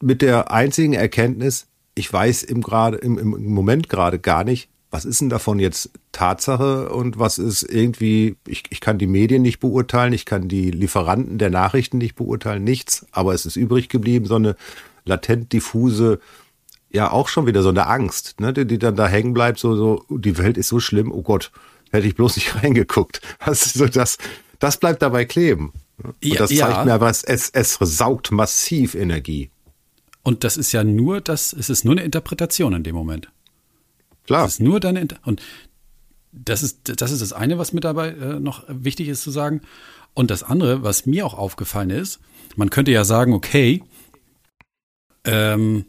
mit 0.00 0.22
der 0.22 0.50
einzigen 0.50 0.94
Erkenntnis, 0.94 1.66
ich 1.94 2.10
weiß 2.10 2.44
im, 2.44 2.62
grade, 2.62 2.96
im, 2.96 3.18
im 3.18 3.52
Moment 3.52 3.90
gerade 3.90 4.18
gar 4.18 4.44
nicht, 4.44 4.70
was 4.90 5.04
ist 5.04 5.20
denn 5.20 5.28
davon 5.28 5.58
jetzt 5.58 5.90
Tatsache 6.12 6.88
und 6.88 7.18
was 7.18 7.36
ist 7.36 7.62
irgendwie, 7.64 8.36
ich, 8.46 8.64
ich 8.70 8.80
kann 8.80 8.96
die 8.96 9.06
Medien 9.06 9.42
nicht 9.42 9.60
beurteilen, 9.60 10.14
ich 10.14 10.24
kann 10.24 10.48
die 10.48 10.70
Lieferanten 10.70 11.36
der 11.36 11.50
Nachrichten 11.50 11.98
nicht 11.98 12.14
beurteilen, 12.14 12.64
nichts, 12.64 13.06
aber 13.12 13.34
es 13.34 13.44
ist 13.44 13.56
übrig 13.56 13.90
geblieben, 13.90 14.24
so 14.24 14.36
eine 14.36 14.56
latent 15.04 15.52
diffuse 15.52 16.18
ja 16.90 17.10
auch 17.10 17.28
schon 17.28 17.46
wieder 17.46 17.62
so 17.62 17.68
eine 17.68 17.86
Angst, 17.86 18.40
ne, 18.40 18.52
die, 18.52 18.66
die 18.66 18.78
dann 18.78 18.96
da 18.96 19.06
hängen 19.06 19.34
bleibt, 19.34 19.58
so, 19.58 19.76
so, 19.76 20.04
die 20.08 20.38
Welt 20.38 20.56
ist 20.56 20.68
so 20.68 20.80
schlimm, 20.80 21.12
oh 21.12 21.22
Gott, 21.22 21.50
hätte 21.90 22.06
ich 22.06 22.14
bloß 22.14 22.36
nicht 22.36 22.54
reingeguckt. 22.62 23.20
Also 23.38 23.86
das, 23.86 24.18
das 24.58 24.78
bleibt 24.78 25.02
dabei 25.02 25.24
kleben. 25.24 25.72
Und 26.02 26.14
ja, 26.22 26.36
das 26.36 26.50
zeigt 26.50 26.60
ja. 26.60 26.84
mir 26.84 26.94
aber, 26.94 27.10
es, 27.10 27.24
es, 27.24 27.50
es 27.50 27.78
saugt 27.80 28.30
massiv 28.30 28.94
Energie. 28.94 29.50
Und 30.22 30.44
das 30.44 30.56
ist 30.56 30.72
ja 30.72 30.84
nur 30.84 31.20
das, 31.20 31.52
es 31.52 31.70
ist 31.70 31.84
nur 31.84 31.92
eine 31.92 32.02
Interpretation 32.02 32.72
in 32.72 32.82
dem 32.82 32.94
Moment. 32.94 33.30
Klar. 34.26 34.46
Es 34.46 34.54
ist 34.54 34.60
nur 34.60 34.78
deine, 34.78 35.08
und 35.24 35.42
das 36.32 36.62
ist, 36.62 37.00
das 37.00 37.10
ist 37.10 37.22
das 37.22 37.32
eine, 37.32 37.58
was 37.58 37.72
mir 37.72 37.80
dabei 37.80 38.10
äh, 38.10 38.40
noch 38.40 38.64
wichtig 38.68 39.08
ist 39.08 39.22
zu 39.22 39.30
sagen. 39.30 39.62
Und 40.14 40.30
das 40.30 40.42
andere, 40.42 40.82
was 40.82 41.06
mir 41.06 41.24
auch 41.24 41.34
aufgefallen 41.34 41.90
ist, 41.90 42.20
man 42.56 42.70
könnte 42.70 42.90
ja 42.90 43.04
sagen, 43.04 43.32
okay, 43.32 43.82
ähm, 45.24 45.84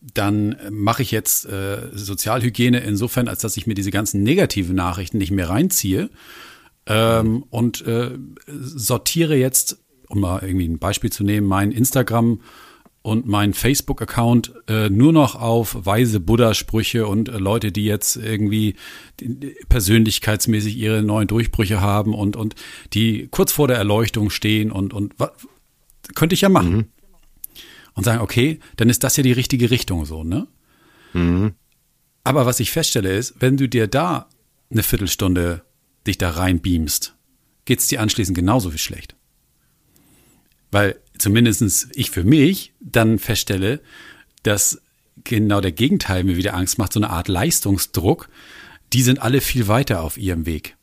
dann 0.00 0.56
mache 0.70 1.02
ich 1.02 1.10
jetzt 1.10 1.46
äh, 1.46 1.88
Sozialhygiene 1.92 2.80
insofern, 2.80 3.28
als 3.28 3.40
dass 3.40 3.56
ich 3.56 3.66
mir 3.66 3.74
diese 3.74 3.90
ganzen 3.90 4.22
negativen 4.22 4.76
Nachrichten 4.76 5.18
nicht 5.18 5.30
mehr 5.30 5.48
reinziehe 5.48 6.10
ähm, 6.86 7.44
und 7.50 7.86
äh, 7.86 8.10
sortiere 8.46 9.36
jetzt, 9.36 9.78
um 10.08 10.20
mal 10.20 10.42
irgendwie 10.42 10.68
ein 10.68 10.78
Beispiel 10.78 11.10
zu 11.10 11.24
nehmen, 11.24 11.46
mein 11.46 11.72
Instagram 11.72 12.40
und 13.02 13.26
mein 13.26 13.54
Facebook-Account 13.54 14.52
äh, 14.68 14.90
nur 14.90 15.12
noch 15.12 15.34
auf 15.34 15.86
weise 15.86 16.20
Buddha-Sprüche 16.20 17.06
und 17.06 17.28
äh, 17.28 17.38
Leute, 17.38 17.72
die 17.72 17.84
jetzt 17.84 18.16
irgendwie 18.16 18.74
persönlichkeitsmäßig 19.68 20.76
ihre 20.76 21.02
neuen 21.02 21.28
Durchbrüche 21.28 21.80
haben 21.80 22.14
und, 22.14 22.36
und 22.36 22.54
die 22.92 23.28
kurz 23.30 23.52
vor 23.52 23.68
der 23.68 23.78
Erleuchtung 23.78 24.30
stehen 24.30 24.70
und, 24.70 24.92
und 24.92 25.14
könnte 26.14 26.34
ich 26.34 26.42
ja 26.42 26.48
machen. 26.48 26.72
Mhm 26.72 26.84
und 27.98 28.04
sagen, 28.04 28.20
okay, 28.20 28.60
dann 28.76 28.88
ist 28.88 29.02
das 29.02 29.16
ja 29.16 29.24
die 29.24 29.32
richtige 29.32 29.72
Richtung 29.72 30.06
so, 30.06 30.22
ne? 30.22 30.46
Mhm. 31.14 31.54
Aber 32.22 32.46
was 32.46 32.60
ich 32.60 32.70
feststelle 32.70 33.16
ist, 33.16 33.34
wenn 33.40 33.56
du 33.56 33.68
dir 33.68 33.88
da 33.88 34.28
eine 34.70 34.84
Viertelstunde 34.84 35.62
dich 36.06 36.16
da 36.16 36.30
reinbeamst, 36.30 37.16
geht 37.64 37.80
es 37.80 37.88
dir 37.88 38.00
anschließend 38.00 38.36
genauso 38.36 38.72
wie 38.72 38.78
schlecht. 38.78 39.16
Weil 40.70 41.00
zumindestens 41.18 41.88
ich 41.94 42.10
für 42.12 42.22
mich 42.22 42.72
dann 42.80 43.18
feststelle, 43.18 43.80
dass 44.44 44.80
genau 45.24 45.60
der 45.60 45.72
Gegenteil 45.72 46.22
mir 46.22 46.36
wieder 46.36 46.54
Angst 46.54 46.78
macht, 46.78 46.92
so 46.92 47.00
eine 47.00 47.10
Art 47.10 47.26
Leistungsdruck. 47.26 48.28
Die 48.92 49.02
sind 49.02 49.20
alle 49.20 49.40
viel 49.40 49.66
weiter 49.66 50.02
auf 50.02 50.18
ihrem 50.18 50.46
Weg. 50.46 50.76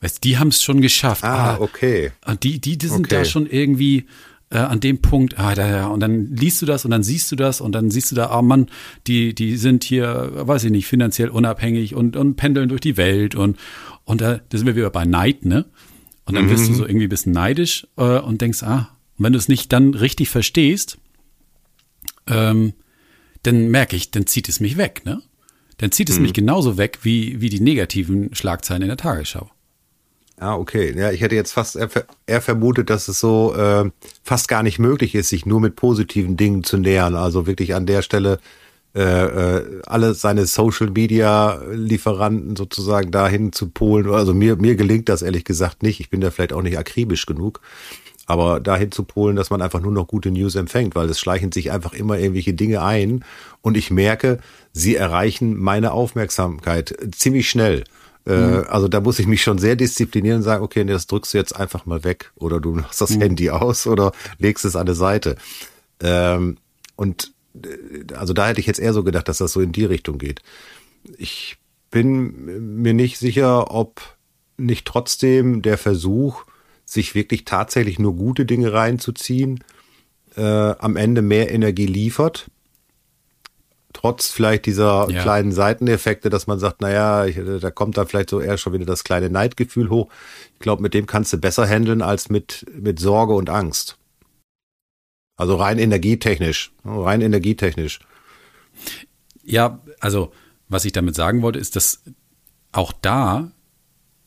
Weißt, 0.00 0.24
die 0.24 0.36
haben 0.38 0.48
es 0.48 0.62
schon 0.62 0.80
geschafft. 0.80 1.22
Ah, 1.22 1.54
ah, 1.54 1.60
okay. 1.60 2.10
Und 2.26 2.42
die, 2.42 2.60
die, 2.60 2.76
die 2.76 2.88
sind 2.88 3.06
okay. 3.06 3.16
da 3.16 3.24
schon 3.24 3.46
irgendwie 3.46 4.06
äh, 4.50 4.58
an 4.58 4.80
dem 4.80 5.00
Punkt, 5.00 5.38
ah, 5.38 5.54
da, 5.54 5.68
ja, 5.68 5.86
und 5.86 6.00
dann 6.00 6.34
liest 6.34 6.60
du 6.60 6.66
das 6.66 6.84
und 6.84 6.90
dann 6.90 7.02
siehst 7.02 7.30
du 7.30 7.36
das 7.36 7.60
und 7.60 7.72
dann 7.72 7.90
siehst 7.90 8.10
du 8.10 8.16
da, 8.16 8.30
ah 8.30 8.42
Mann, 8.42 8.66
die, 9.06 9.34
die 9.34 9.56
sind 9.56 9.84
hier, 9.84 10.30
weiß 10.34 10.64
ich 10.64 10.70
nicht, 10.70 10.86
finanziell 10.86 11.28
unabhängig 11.28 11.94
und, 11.94 12.16
und 12.16 12.34
pendeln 12.34 12.68
durch 12.68 12.80
die 12.80 12.96
Welt 12.96 13.34
und, 13.34 13.56
und 14.04 14.20
da, 14.20 14.40
da 14.48 14.58
sind 14.58 14.66
wir 14.66 14.76
wieder 14.76 14.90
bei 14.90 15.04
Neid, 15.04 15.44
ne? 15.44 15.66
Und 16.26 16.34
dann 16.34 16.46
mhm. 16.46 16.50
wirst 16.50 16.68
du 16.68 16.74
so 16.74 16.84
irgendwie 16.84 17.06
ein 17.06 17.10
bisschen 17.10 17.32
neidisch 17.32 17.86
äh, 17.96 18.18
und 18.18 18.40
denkst, 18.40 18.62
ah, 18.62 18.90
und 19.16 19.24
wenn 19.24 19.32
du 19.32 19.38
es 19.38 19.48
nicht 19.48 19.72
dann 19.72 19.94
richtig 19.94 20.28
verstehst, 20.28 20.98
ähm, 22.26 22.74
dann 23.42 23.68
merke 23.68 23.96
ich, 23.96 24.10
dann 24.10 24.26
zieht 24.26 24.48
es 24.48 24.60
mich 24.60 24.76
weg, 24.76 25.02
ne? 25.04 25.22
Dann 25.78 25.92
zieht 25.92 26.10
es 26.10 26.16
mhm. 26.16 26.22
mich 26.22 26.32
genauso 26.34 26.76
weg 26.76 26.98
wie, 27.02 27.40
wie 27.40 27.48
die 27.48 27.60
negativen 27.60 28.34
Schlagzeilen 28.34 28.82
in 28.82 28.88
der 28.88 28.96
Tagesschau. 28.96 29.50
Ah, 30.40 30.56
okay. 30.56 30.94
Ja, 30.96 31.10
ich 31.10 31.20
hätte 31.20 31.34
jetzt 31.34 31.52
fast 31.52 31.76
eher, 31.76 32.40
vermutet, 32.40 32.88
dass 32.88 33.08
es 33.08 33.20
so 33.20 33.54
äh, 33.54 33.90
fast 34.22 34.48
gar 34.48 34.62
nicht 34.62 34.78
möglich 34.78 35.14
ist, 35.14 35.28
sich 35.28 35.44
nur 35.44 35.60
mit 35.60 35.76
positiven 35.76 36.38
Dingen 36.38 36.64
zu 36.64 36.78
nähern. 36.78 37.14
Also 37.14 37.46
wirklich 37.46 37.74
an 37.74 37.84
der 37.84 38.00
Stelle 38.00 38.40
äh, 38.94 39.02
äh, 39.02 39.82
alle 39.86 40.14
seine 40.14 40.46
Social 40.46 40.90
Media 40.90 41.60
Lieferanten 41.70 42.56
sozusagen 42.56 43.10
dahin 43.10 43.52
zu 43.52 43.68
polen. 43.68 44.10
Also 44.10 44.32
mir, 44.32 44.56
mir 44.56 44.76
gelingt 44.76 45.10
das 45.10 45.20
ehrlich 45.20 45.44
gesagt 45.44 45.82
nicht. 45.82 46.00
Ich 46.00 46.08
bin 46.08 46.22
da 46.22 46.30
vielleicht 46.30 46.54
auch 46.54 46.62
nicht 46.62 46.78
akribisch 46.78 47.26
genug. 47.26 47.60
Aber 48.24 48.60
dahin 48.60 48.92
zu 48.92 49.02
polen, 49.02 49.36
dass 49.36 49.50
man 49.50 49.60
einfach 49.60 49.80
nur 49.80 49.92
noch 49.92 50.06
gute 50.06 50.30
News 50.30 50.54
empfängt, 50.54 50.94
weil 50.94 51.10
es 51.10 51.20
schleichen 51.20 51.52
sich 51.52 51.70
einfach 51.70 51.92
immer 51.92 52.18
irgendwelche 52.18 52.54
Dinge 52.54 52.80
ein 52.80 53.24
und 53.60 53.76
ich 53.76 53.90
merke, 53.90 54.38
sie 54.72 54.96
erreichen 54.96 55.58
meine 55.58 55.92
Aufmerksamkeit 55.92 56.96
ziemlich 57.12 57.50
schnell. 57.50 57.84
Äh, 58.26 58.36
mhm. 58.36 58.64
Also 58.68 58.88
da 58.88 59.00
muss 59.00 59.18
ich 59.18 59.26
mich 59.26 59.42
schon 59.42 59.58
sehr 59.58 59.76
disziplinieren 59.76 60.38
und 60.38 60.42
sagen, 60.42 60.62
okay, 60.62 60.84
nee, 60.84 60.92
das 60.92 61.06
drückst 61.06 61.34
du 61.34 61.38
jetzt 61.38 61.56
einfach 61.56 61.86
mal 61.86 62.04
weg 62.04 62.32
oder 62.36 62.60
du 62.60 62.74
machst 62.74 63.00
das 63.00 63.16
mhm. 63.16 63.22
Handy 63.22 63.50
aus 63.50 63.86
oder 63.86 64.12
legst 64.38 64.64
es 64.64 64.76
an 64.76 64.82
eine 64.82 64.94
Seite. 64.94 65.36
Ähm, 66.00 66.58
und 66.96 67.32
äh, 67.54 68.14
also 68.14 68.32
da 68.32 68.48
hätte 68.48 68.60
ich 68.60 68.66
jetzt 68.66 68.80
eher 68.80 68.92
so 68.92 69.04
gedacht, 69.04 69.28
dass 69.28 69.38
das 69.38 69.52
so 69.52 69.60
in 69.60 69.72
die 69.72 69.84
Richtung 69.84 70.18
geht. 70.18 70.42
Ich 71.16 71.56
bin 71.90 72.82
mir 72.82 72.94
nicht 72.94 73.18
sicher, 73.18 73.70
ob 73.70 74.00
nicht 74.56 74.86
trotzdem 74.86 75.62
der 75.62 75.78
Versuch, 75.78 76.44
sich 76.84 77.14
wirklich 77.14 77.44
tatsächlich 77.44 77.98
nur 77.98 78.16
gute 78.16 78.44
Dinge 78.44 78.72
reinzuziehen, 78.72 79.64
äh, 80.36 80.42
am 80.42 80.96
Ende 80.96 81.22
mehr 81.22 81.50
Energie 81.50 81.86
liefert 81.86 82.50
trotz 83.92 84.30
vielleicht 84.30 84.66
dieser 84.66 85.10
ja. 85.10 85.22
kleinen 85.22 85.52
Seiteneffekte, 85.52 86.30
dass 86.30 86.46
man 86.46 86.58
sagt, 86.58 86.80
naja, 86.80 87.26
ich, 87.26 87.38
da 87.60 87.70
kommt 87.70 87.96
dann 87.96 88.06
vielleicht 88.06 88.30
so 88.30 88.40
eher 88.40 88.58
schon 88.58 88.72
wieder 88.72 88.86
das 88.86 89.04
kleine 89.04 89.30
Neidgefühl 89.30 89.90
hoch. 89.90 90.08
Ich 90.54 90.60
glaube, 90.60 90.82
mit 90.82 90.94
dem 90.94 91.06
kannst 91.06 91.32
du 91.32 91.38
besser 91.38 91.66
handeln 91.66 92.02
als 92.02 92.30
mit, 92.30 92.66
mit 92.72 92.98
Sorge 92.98 93.34
und 93.34 93.50
Angst. 93.50 93.98
Also 95.36 95.56
rein 95.56 95.78
energietechnisch, 95.78 96.72
rein 96.84 97.22
energietechnisch. 97.22 98.00
Ja, 99.42 99.80
also 99.98 100.32
was 100.68 100.84
ich 100.84 100.92
damit 100.92 101.14
sagen 101.14 101.42
wollte, 101.42 101.58
ist, 101.58 101.76
dass 101.76 102.02
auch 102.72 102.92
da 102.92 103.50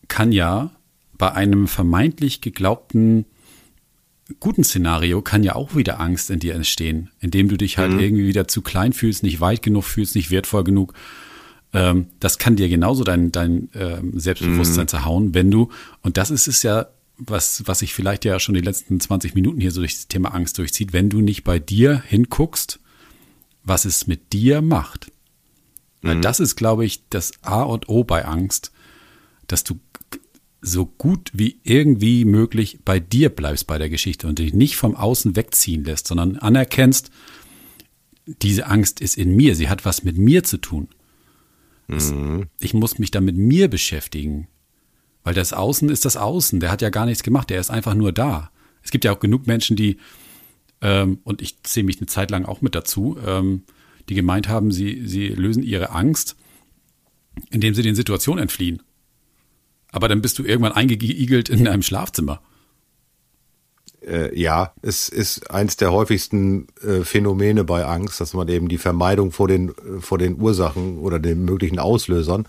kann 0.07 0.31
ja 0.31 0.71
bei 1.17 1.31
einem 1.31 1.67
vermeintlich 1.67 2.41
geglaubten 2.41 3.25
guten 4.39 4.63
Szenario 4.63 5.21
kann 5.21 5.43
ja 5.43 5.55
auch 5.55 5.75
wieder 5.75 5.99
Angst 5.99 6.29
in 6.29 6.39
dir 6.39 6.55
entstehen, 6.55 7.09
indem 7.19 7.49
du 7.49 7.57
dich 7.57 7.77
halt 7.77 7.91
mhm. 7.91 7.99
irgendwie 7.99 8.27
wieder 8.27 8.47
zu 8.47 8.61
klein 8.61 8.93
fühlst, 8.93 9.23
nicht 9.23 9.41
weit 9.41 9.61
genug 9.61 9.83
fühlst, 9.83 10.15
nicht 10.15 10.31
wertvoll 10.31 10.63
genug. 10.63 10.93
Ähm, 11.73 12.07
das 12.19 12.37
kann 12.37 12.55
dir 12.55 12.69
genauso 12.69 13.03
dein, 13.03 13.31
dein 13.31 13.69
ähm, 13.73 14.17
Selbstbewusstsein 14.17 14.85
mhm. 14.85 14.89
zerhauen, 14.89 15.33
wenn 15.33 15.51
du, 15.51 15.69
und 16.01 16.17
das 16.17 16.31
ist 16.31 16.47
es 16.47 16.63
ja, 16.63 16.87
was, 17.17 17.63
was 17.65 17.79
sich 17.79 17.93
vielleicht 17.93 18.25
ja 18.25 18.39
schon 18.39 18.55
die 18.55 18.61
letzten 18.61 18.99
20 18.99 19.35
Minuten 19.35 19.59
hier 19.59 19.71
so 19.71 19.81
durch 19.81 19.95
das 19.95 20.07
Thema 20.07 20.33
Angst 20.33 20.57
durchzieht, 20.57 20.93
wenn 20.93 21.09
du 21.09 21.21
nicht 21.21 21.43
bei 21.43 21.59
dir 21.59 22.01
hinguckst, 22.07 22.79
was 23.63 23.85
es 23.85 24.07
mit 24.07 24.33
dir 24.33 24.61
macht. 24.61 25.11
Mhm. 26.01 26.07
Weil 26.07 26.21
das 26.21 26.39
ist, 26.39 26.55
glaube 26.55 26.85
ich, 26.85 27.07
das 27.09 27.31
A 27.41 27.63
und 27.63 27.89
O 27.89 28.03
bei 28.03 28.25
Angst, 28.25 28.71
dass 29.47 29.63
du 29.63 29.79
so 30.65 30.85
gut 30.85 31.29
wie 31.33 31.59
irgendwie 31.63 32.23
möglich 32.23 32.79
bei 32.85 32.99
dir 32.99 33.29
bleibst 33.29 33.67
bei 33.67 33.77
der 33.77 33.89
Geschichte 33.89 34.27
und 34.27 34.39
dich 34.39 34.53
nicht 34.53 34.77
vom 34.77 34.95
Außen 34.95 35.35
wegziehen 35.35 35.83
lässt, 35.83 36.07
sondern 36.07 36.37
anerkennst, 36.37 37.11
diese 38.25 38.67
Angst 38.67 39.01
ist 39.01 39.17
in 39.17 39.35
mir, 39.35 39.55
sie 39.55 39.67
hat 39.67 39.83
was 39.83 40.03
mit 40.03 40.17
mir 40.17 40.43
zu 40.43 40.57
tun. 40.57 40.87
Mhm. 41.87 42.47
Ich 42.61 42.73
muss 42.73 42.97
mich 42.97 43.11
dann 43.11 43.25
mit 43.25 43.35
mir 43.35 43.67
beschäftigen, 43.67 44.47
weil 45.25 45.33
das 45.33 45.51
Außen 45.51 45.89
ist 45.89 46.05
das 46.05 46.15
Außen, 46.15 46.61
der 46.61 46.71
hat 46.71 46.81
ja 46.81 46.89
gar 46.89 47.05
nichts 47.05 47.23
gemacht, 47.23 47.49
der 47.49 47.59
ist 47.59 47.69
einfach 47.69 47.93
nur 47.93 48.13
da. 48.13 48.49
Es 48.81 48.91
gibt 48.91 49.03
ja 49.03 49.13
auch 49.13 49.19
genug 49.19 49.45
Menschen, 49.45 49.75
die, 49.75 49.97
ähm, 50.79 51.19
und 51.25 51.41
ich 51.41 51.61
zähle 51.63 51.85
mich 51.85 51.97
eine 51.97 52.07
Zeit 52.07 52.31
lang 52.31 52.45
auch 52.45 52.61
mit 52.61 52.73
dazu, 52.73 53.17
ähm, 53.25 53.63
die 54.07 54.15
gemeint 54.15 54.47
haben, 54.47 54.71
sie, 54.71 55.05
sie 55.05 55.27
lösen 55.27 55.61
ihre 55.63 55.89
Angst, 55.89 56.37
indem 57.49 57.73
sie 57.73 57.81
den 57.81 57.95
Situationen 57.95 58.43
entfliehen. 58.43 58.81
Aber 59.93 60.09
dann 60.09 60.21
bist 60.21 60.39
du 60.39 60.43
irgendwann 60.43 60.73
eingeigelt 60.73 61.47
in 61.47 61.67
einem 61.67 61.83
Schlafzimmer. 61.83 62.41
Äh, 64.05 64.37
ja, 64.37 64.73
es 64.81 65.07
ist 65.07 65.49
eins 65.49 65.77
der 65.77 65.93
häufigsten 65.93 66.67
äh, 66.85 67.01
Phänomene 67.05 67.63
bei 67.63 67.85
Angst, 67.85 68.19
dass 68.19 68.33
man 68.33 68.49
eben 68.49 68.67
die 68.67 68.79
Vermeidung 68.79 69.31
vor 69.31 69.47
den, 69.47 69.69
äh, 69.69 70.01
vor 70.01 70.17
den 70.17 70.41
Ursachen 70.41 70.97
oder 70.97 71.19
den 71.19 71.45
möglichen 71.45 71.79
Auslösern 71.79 72.47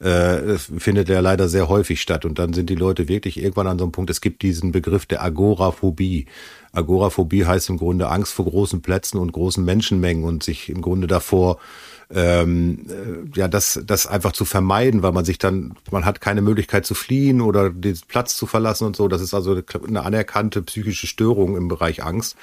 äh, 0.00 0.58
findet 0.58 1.08
ja 1.08 1.20
leider 1.20 1.48
sehr 1.48 1.68
häufig 1.68 2.00
statt. 2.00 2.24
Und 2.24 2.38
dann 2.38 2.54
sind 2.54 2.70
die 2.70 2.74
Leute 2.74 3.06
wirklich 3.06 3.40
irgendwann 3.40 3.68
an 3.68 3.78
so 3.78 3.84
einem 3.84 3.92
Punkt, 3.92 4.10
es 4.10 4.20
gibt 4.20 4.42
diesen 4.42 4.72
Begriff 4.72 5.06
der 5.06 5.22
Agoraphobie. 5.22 6.26
Agoraphobie 6.72 7.44
heißt 7.44 7.68
im 7.68 7.76
Grunde 7.76 8.08
Angst 8.08 8.32
vor 8.32 8.46
großen 8.46 8.82
Plätzen 8.82 9.18
und 9.18 9.32
großen 9.32 9.64
Menschenmengen 9.64 10.24
und 10.24 10.42
sich 10.42 10.70
im 10.70 10.80
Grunde 10.82 11.06
davor 11.06 11.58
ähm, 12.14 12.86
äh, 12.88 13.38
ja, 13.38 13.48
das, 13.48 13.80
das 13.84 14.06
einfach 14.06 14.32
zu 14.32 14.44
vermeiden, 14.44 15.02
weil 15.02 15.12
man 15.12 15.24
sich 15.24 15.38
dann, 15.38 15.74
man 15.90 16.04
hat 16.04 16.20
keine 16.20 16.42
Möglichkeit 16.42 16.84
zu 16.84 16.94
fliehen 16.94 17.40
oder 17.40 17.70
den 17.70 17.98
Platz 18.06 18.36
zu 18.36 18.46
verlassen 18.46 18.86
und 18.86 18.96
so. 18.96 19.08
Das 19.08 19.22
ist 19.22 19.34
also 19.34 19.60
eine 19.86 20.04
anerkannte 20.04 20.62
psychische 20.62 21.06
Störung 21.06 21.56
im 21.56 21.68
Bereich 21.68 22.02
Angst. 22.02 22.36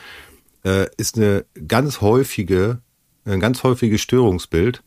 Äh, 0.63 0.87
ist 0.97 1.17
eine 1.17 1.45
ganz 1.67 2.01
häufige, 2.01 2.79
ein 3.25 3.39
ganz 3.39 3.63
häufiges 3.63 4.01
Störungsbild. 4.01 4.81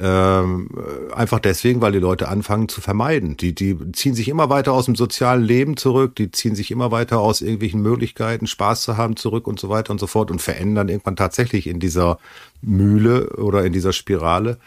Ähm, 0.00 0.68
einfach 1.12 1.40
deswegen, 1.40 1.80
weil 1.80 1.90
die 1.90 1.98
Leute 1.98 2.28
anfangen 2.28 2.68
zu 2.68 2.80
vermeiden. 2.80 3.36
Die, 3.36 3.52
die 3.52 3.76
ziehen 3.92 4.14
sich 4.14 4.28
immer 4.28 4.48
weiter 4.48 4.72
aus 4.72 4.84
dem 4.84 4.94
sozialen 4.94 5.42
Leben 5.42 5.76
zurück, 5.76 6.14
die 6.14 6.30
ziehen 6.30 6.54
sich 6.54 6.70
immer 6.70 6.92
weiter 6.92 7.18
aus 7.18 7.40
irgendwelchen 7.40 7.82
Möglichkeiten, 7.82 8.46
Spaß 8.46 8.82
zu 8.82 8.96
haben, 8.96 9.16
zurück 9.16 9.48
und 9.48 9.58
so 9.58 9.68
weiter 9.68 9.90
und 9.90 9.98
so 9.98 10.06
fort 10.06 10.30
und 10.30 10.40
verändern 10.40 10.88
irgendwann 10.88 11.16
tatsächlich 11.16 11.66
in 11.66 11.80
dieser 11.80 12.18
Mühle 12.60 13.30
oder 13.30 13.64
in 13.64 13.72
dieser 13.72 13.92
Spirale 13.92 14.58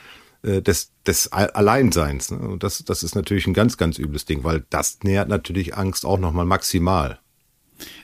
äh, 0.43 0.61
des, 0.61 0.91
des 1.07 1.31
Alleinseins. 1.31 2.31
Ne? 2.31 2.39
Und 2.39 2.63
das, 2.63 2.83
das 2.83 3.01
ist 3.01 3.15
natürlich 3.15 3.47
ein 3.47 3.53
ganz, 3.53 3.77
ganz 3.77 3.99
übles 3.99 4.25
Ding, 4.25 4.43
weil 4.43 4.65
das 4.69 4.99
nähert 5.03 5.29
natürlich 5.29 5.77
Angst 5.77 6.05
auch 6.05 6.19
nochmal 6.19 6.45
maximal. 6.45 7.19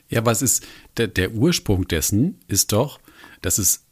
Ja, 0.07 0.25
was 0.25 0.41
ist 0.41 0.65
der, 0.95 1.07
der 1.07 1.33
Ursprung 1.33 1.89
dessen 1.89 2.39
ist 2.47 2.71
doch, 2.71 3.01
dass 3.41 3.57
es 3.57 3.86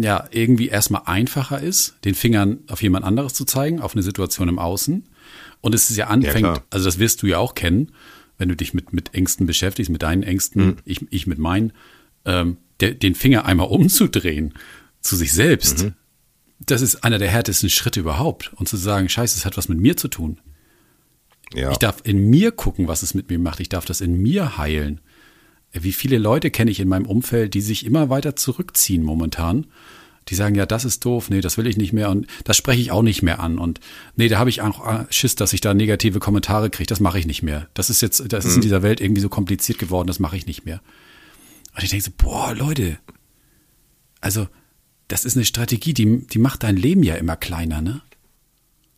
ja 0.00 0.28
irgendwie 0.30 0.68
erstmal 0.68 1.02
einfacher 1.06 1.60
ist, 1.60 1.96
den 2.04 2.14
Fingern 2.14 2.60
auf 2.68 2.82
jemand 2.82 3.04
anderes 3.04 3.34
zu 3.34 3.44
zeigen, 3.44 3.80
auf 3.80 3.94
eine 3.94 4.02
Situation 4.02 4.48
im 4.48 4.58
Außen. 4.58 5.08
Und 5.60 5.74
es 5.74 5.90
ist 5.90 5.96
ja 5.96 6.06
anfängt, 6.06 6.46
ja, 6.46 6.62
also 6.70 6.86
das 6.86 6.98
wirst 6.98 7.22
du 7.22 7.26
ja 7.26 7.38
auch 7.38 7.54
kennen, 7.54 7.92
wenn 8.38 8.48
du 8.48 8.56
dich 8.56 8.74
mit, 8.74 8.92
mit 8.92 9.14
Ängsten 9.14 9.46
beschäftigst, 9.46 9.90
mit 9.90 10.02
deinen 10.02 10.22
Ängsten, 10.22 10.64
mhm. 10.64 10.76
ich, 10.84 11.06
ich 11.10 11.26
mit 11.26 11.38
meinen, 11.38 11.72
ähm, 12.24 12.56
der, 12.80 12.92
den 12.94 13.14
Finger 13.14 13.44
einmal 13.44 13.68
umzudrehen 13.68 14.54
zu 15.00 15.16
sich 15.16 15.32
selbst. 15.32 15.84
Mhm. 15.84 15.94
Das 16.60 16.80
ist 16.80 17.04
einer 17.04 17.18
der 17.18 17.28
härtesten 17.28 17.70
Schritte 17.70 18.00
überhaupt. 18.00 18.52
Und 18.54 18.68
zu 18.68 18.76
sagen, 18.76 19.08
scheiße, 19.08 19.36
es 19.36 19.44
hat 19.44 19.56
was 19.56 19.68
mit 19.68 19.78
mir 19.78 19.96
zu 19.96 20.08
tun. 20.08 20.40
Ja. 21.54 21.70
Ich 21.70 21.78
darf 21.78 21.98
in 22.04 22.30
mir 22.30 22.52
gucken, 22.52 22.88
was 22.88 23.02
es 23.02 23.14
mit 23.14 23.28
mir 23.28 23.38
macht. 23.38 23.60
Ich 23.60 23.68
darf 23.68 23.84
das 23.84 24.00
in 24.00 24.20
mir 24.20 24.56
heilen. 24.56 25.00
Wie 25.72 25.92
viele 25.92 26.18
Leute 26.18 26.50
kenne 26.50 26.70
ich 26.70 26.80
in 26.80 26.88
meinem 26.88 27.06
Umfeld, 27.06 27.54
die 27.54 27.60
sich 27.60 27.86
immer 27.86 28.10
weiter 28.10 28.36
zurückziehen 28.36 29.02
momentan? 29.02 29.66
Die 30.28 30.34
sagen, 30.34 30.54
ja, 30.54 30.66
das 30.66 30.84
ist 30.84 31.04
doof, 31.04 31.30
nee, 31.30 31.40
das 31.40 31.58
will 31.58 31.66
ich 31.66 31.76
nicht 31.76 31.92
mehr 31.92 32.08
und 32.08 32.26
das 32.44 32.56
spreche 32.56 32.80
ich 32.80 32.92
auch 32.92 33.02
nicht 33.02 33.22
mehr 33.22 33.40
an. 33.40 33.58
Und 33.58 33.80
nee, 34.14 34.28
da 34.28 34.38
habe 34.38 34.50
ich 34.50 34.60
auch 34.60 35.04
Schiss, 35.10 35.34
dass 35.34 35.52
ich 35.52 35.60
da 35.60 35.74
negative 35.74 36.20
Kommentare 36.20 36.70
kriege, 36.70 36.86
das 36.86 37.00
mache 37.00 37.18
ich 37.18 37.26
nicht 37.26 37.42
mehr. 37.42 37.68
Das 37.74 37.90
ist 37.90 38.02
jetzt, 38.02 38.32
das 38.32 38.44
ist 38.44 38.52
in 38.52 38.58
mhm. 38.58 38.62
dieser 38.62 38.82
Welt 38.82 39.00
irgendwie 39.00 39.22
so 39.22 39.28
kompliziert 39.28 39.78
geworden, 39.78 40.06
das 40.06 40.20
mache 40.20 40.36
ich 40.36 40.46
nicht 40.46 40.64
mehr. 40.64 40.80
Und 41.74 41.82
ich 41.82 41.90
denke 41.90 42.04
so, 42.04 42.12
boah, 42.16 42.54
Leute, 42.54 42.98
also 44.20 44.46
das 45.08 45.24
ist 45.24 45.36
eine 45.36 45.44
Strategie, 45.44 45.94
die, 45.94 46.26
die 46.26 46.38
macht 46.38 46.62
dein 46.62 46.76
Leben 46.76 47.02
ja 47.02 47.16
immer 47.16 47.36
kleiner, 47.36 47.82
ne? 47.82 48.02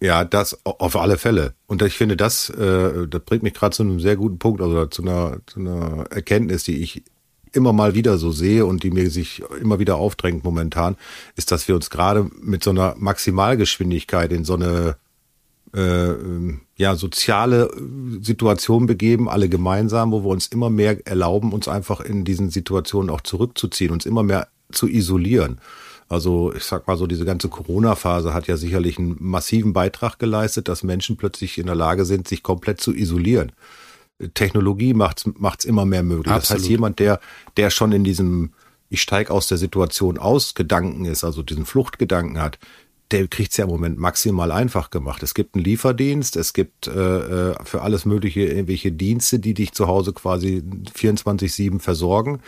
Ja, 0.05 0.22
das 0.22 0.59
auf 0.64 0.96
alle 0.96 1.16
Fälle. 1.16 1.55
Und 1.66 1.80
ich 1.80 1.94
finde, 1.94 2.14
das, 2.14 2.50
äh, 2.50 3.09
das 3.09 3.22
bringt 3.22 3.42
mich 3.42 3.55
gerade 3.55 3.74
zu 3.74 3.82
einem 3.82 4.00
sehr 4.00 4.16
guten 4.16 4.38
Punkt, 4.38 4.61
also 4.61 4.84
zu 4.84 5.00
einer, 5.00 5.38
zu 5.46 5.61
einer 5.61 6.05
Erkenntnis, 6.11 6.62
die 6.64 6.82
ich 6.82 7.05
immer 7.52 7.72
mal 7.72 7.94
wieder 7.94 8.18
so 8.18 8.30
sehe 8.30 8.66
und 8.66 8.82
die 8.82 8.90
mir 8.90 9.11
sich 9.11 9.42
immer 9.62 9.78
wieder 9.78 9.96
aufdrängt 9.96 10.44
momentan, 10.44 10.96
ist, 11.36 11.52
dass 11.52 11.68
wir 11.68 11.74
uns 11.74 11.88
gerade 11.88 12.28
mit 12.38 12.62
so 12.62 12.68
einer 12.68 12.94
Maximalgeschwindigkeit 12.98 14.30
in 14.30 14.44
so 14.44 14.57
eine 14.57 14.96
äh, 15.74 16.12
ja 16.76 16.96
soziale 16.96 17.70
Situation 18.20 18.84
begeben, 18.84 19.30
alle 19.30 19.48
gemeinsam, 19.48 20.12
wo 20.12 20.22
wir 20.22 20.28
uns 20.28 20.48
immer 20.48 20.68
mehr 20.68 20.98
erlauben, 21.07 21.55
uns 21.55 21.66
einfach 21.66 22.00
in 22.02 22.26
diesen 22.26 22.50
Situationen 22.50 23.09
auch 23.09 23.22
zurückzuziehen, 23.22 23.90
uns 23.90 24.05
immer 24.05 24.22
mehr 24.22 24.48
zu 24.70 24.86
isolieren. 24.86 25.61
Also 26.09 26.52
ich 26.55 26.64
sag 26.64 26.86
mal 26.86 26.96
so, 26.96 27.07
diese 27.07 27.24
ganze 27.24 27.48
Corona-Phase 27.48 28.34
hat 28.34 28.46
ja 28.46 28.57
sicherlich 28.57 28.98
einen 28.98 29.16
massiven 29.18 29.72
Beitrag 29.72 30.18
geleistet, 30.18 30.68
dass 30.68 30.82
Menschen 30.82 31.16
plötzlich 31.16 31.59
in 31.59 31.66
der 31.66 31.74
Lage 31.74 32.05
sind, 32.05 32.28
sich 32.28 32.42
komplett 32.42 32.80
zu 32.80 32.94
isolieren. 32.94 33.52
Technologie 34.34 34.94
macht 34.94 35.24
es 35.59 35.64
immer 35.64 35.84
mehr 35.86 36.02
möglich. 36.02 36.32
Absolut. 36.32 36.42
Das 36.42 36.50
heißt, 36.50 36.70
jemand, 36.70 36.98
der, 36.98 37.20
der 37.57 37.70
schon 37.70 37.92
in 37.92 38.05
diesem 38.05 38.52
ich 38.94 39.02
steige 39.02 39.32
aus 39.32 39.48
der 39.48 39.59
Situation 39.59 40.18
aus 40.18 40.55
Gedanken 40.55 41.05
ist, 41.05 41.24
also 41.24 41.42
diesen 41.42 41.66
Fluchtgedanken 41.66 42.40
hat, 42.40 42.59
der 43.11 43.28
kriegt 43.28 43.50
es 43.50 43.57
ja 43.59 43.64
im 43.64 43.70
Moment 43.70 43.98
maximal 43.98 44.50
einfach 44.50 44.90
gemacht. 44.90 45.22
Es 45.22 45.34
gibt 45.34 45.55
einen 45.55 45.64
Lieferdienst, 45.64 46.36
es 46.36 46.52
gibt 46.52 46.86
äh, 46.86 47.50
äh 47.50 47.55
für 47.64 47.82
alles 47.82 48.07
mögliche 48.07 48.44
irgendwelche 48.44 48.92
Dienste, 48.92 49.38
die 49.38 49.55
dich 49.55 49.72
zu 49.72 49.86
Hause 49.86 50.12
quasi 50.12 50.62
24-7 50.96 51.80
versorgen. 51.80 52.40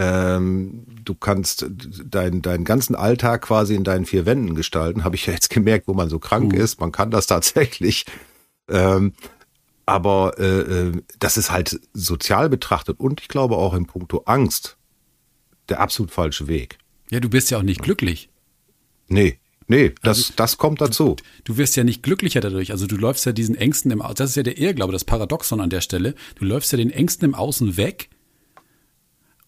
Ähm, 0.00 0.86
du 1.04 1.16
kannst 1.16 1.66
deinen 2.04 2.40
deinen 2.40 2.64
ganzen 2.64 2.94
Alltag 2.94 3.42
quasi 3.42 3.74
in 3.74 3.82
deinen 3.82 4.06
vier 4.06 4.26
Wänden 4.26 4.54
gestalten. 4.54 5.02
Habe 5.02 5.16
ich 5.16 5.26
ja 5.26 5.32
jetzt 5.32 5.50
gemerkt, 5.50 5.88
wo 5.88 5.92
man 5.92 6.08
so 6.08 6.20
krank 6.20 6.52
uh. 6.52 6.56
ist. 6.56 6.78
Man 6.78 6.92
kann 6.92 7.10
das 7.10 7.26
tatsächlich. 7.26 8.06
Ähm, 8.68 9.12
aber 9.86 10.38
äh, 10.38 10.60
äh, 10.60 11.02
das 11.18 11.36
ist 11.36 11.50
halt 11.50 11.80
sozial 11.94 12.48
betrachtet 12.48 13.00
und 13.00 13.20
ich 13.20 13.28
glaube 13.28 13.56
auch 13.56 13.74
in 13.74 13.86
puncto 13.86 14.22
Angst 14.26 14.76
der 15.68 15.80
absolut 15.80 16.12
falsche 16.12 16.46
Weg. 16.46 16.78
Ja, 17.10 17.18
du 17.18 17.28
bist 17.28 17.50
ja 17.50 17.58
auch 17.58 17.62
nicht 17.62 17.82
glücklich. 17.82 18.30
Nee, 19.08 19.38
Nee, 19.70 19.94
das, 20.02 20.16
also, 20.18 20.32
das 20.36 20.56
kommt 20.56 20.80
dazu. 20.80 21.16
Du, 21.16 21.52
du, 21.52 21.56
wirst 21.58 21.76
ja 21.76 21.84
nicht 21.84 22.02
glücklicher 22.02 22.40
dadurch. 22.40 22.72
Also 22.72 22.86
du 22.86 22.96
läufst 22.96 23.26
ja 23.26 23.32
diesen 23.32 23.54
Ängsten 23.54 23.90
im 23.90 24.00
Außen, 24.00 24.16
das 24.16 24.30
ist 24.30 24.36
ja 24.36 24.42
der 24.42 24.56
Irrglaube, 24.56 24.94
das 24.94 25.04
Paradoxon 25.04 25.60
an 25.60 25.68
der 25.68 25.82
Stelle. 25.82 26.14
Du 26.36 26.46
läufst 26.46 26.72
ja 26.72 26.78
den 26.78 26.90
Ängsten 26.90 27.26
im 27.26 27.34
Außen 27.34 27.76
weg 27.76 28.08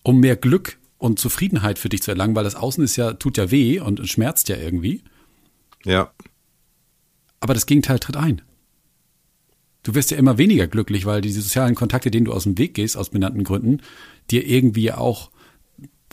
um 0.03 0.21
mehr 0.21 0.37
Glück 0.37 0.79
und 0.99 1.19
Zufriedenheit 1.19 1.79
für 1.79 1.89
dich 1.89 2.03
zu 2.03 2.11
erlangen, 2.11 2.35
weil 2.35 2.45
das 2.45 2.55
Außen 2.55 2.85
ist 2.85 2.97
ja, 2.97 3.15
tut 3.15 3.37
ja 3.37 3.51
weh 3.51 3.81
und 3.81 4.07
schmerzt 4.09 4.49
ja 4.49 4.57
irgendwie. 4.57 5.03
Ja. 5.85 6.13
Aber 7.41 7.55
das 7.55 7.67
Gegenteil 7.67 7.99
tritt 7.99 8.17
ein. 8.17 8.43
Du 9.83 9.95
wirst 9.95 10.11
ja 10.11 10.19
immer 10.19 10.37
weniger 10.37 10.67
glücklich, 10.67 11.07
weil 11.07 11.23
die 11.23 11.33
sozialen 11.33 11.75
Kontakte, 11.75 12.11
denen 12.11 12.27
du 12.27 12.33
aus 12.33 12.45
dem 12.45 12.59
Weg 12.59 12.75
gehst, 12.75 12.99
aus 12.99 13.09
benannten 13.09 13.45
Gründen, 13.45 13.81
dir 14.31 14.47
irgendwie 14.47 14.93
auch 14.93 15.31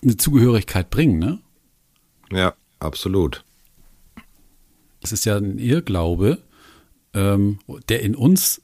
eine 0.01 0.15
Zugehörigkeit 0.15 0.89
bringen, 0.89 1.19
ne? 1.19 1.39
Ja, 2.31 2.53
absolut. 2.79 3.43
Das 5.01 5.11
ist 5.11 5.25
ja 5.25 5.37
ein 5.37 5.59
Irrglaube, 5.59 6.43
ähm, 7.13 7.59
der 7.89 8.01
in 8.03 8.15
uns 8.15 8.61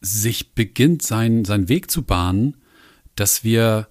sich 0.00 0.52
beginnt, 0.54 1.02
sein, 1.02 1.44
seinen 1.44 1.68
Weg 1.68 1.90
zu 1.90 2.02
bahnen, 2.02 2.56
dass 3.14 3.44
wir 3.44 3.88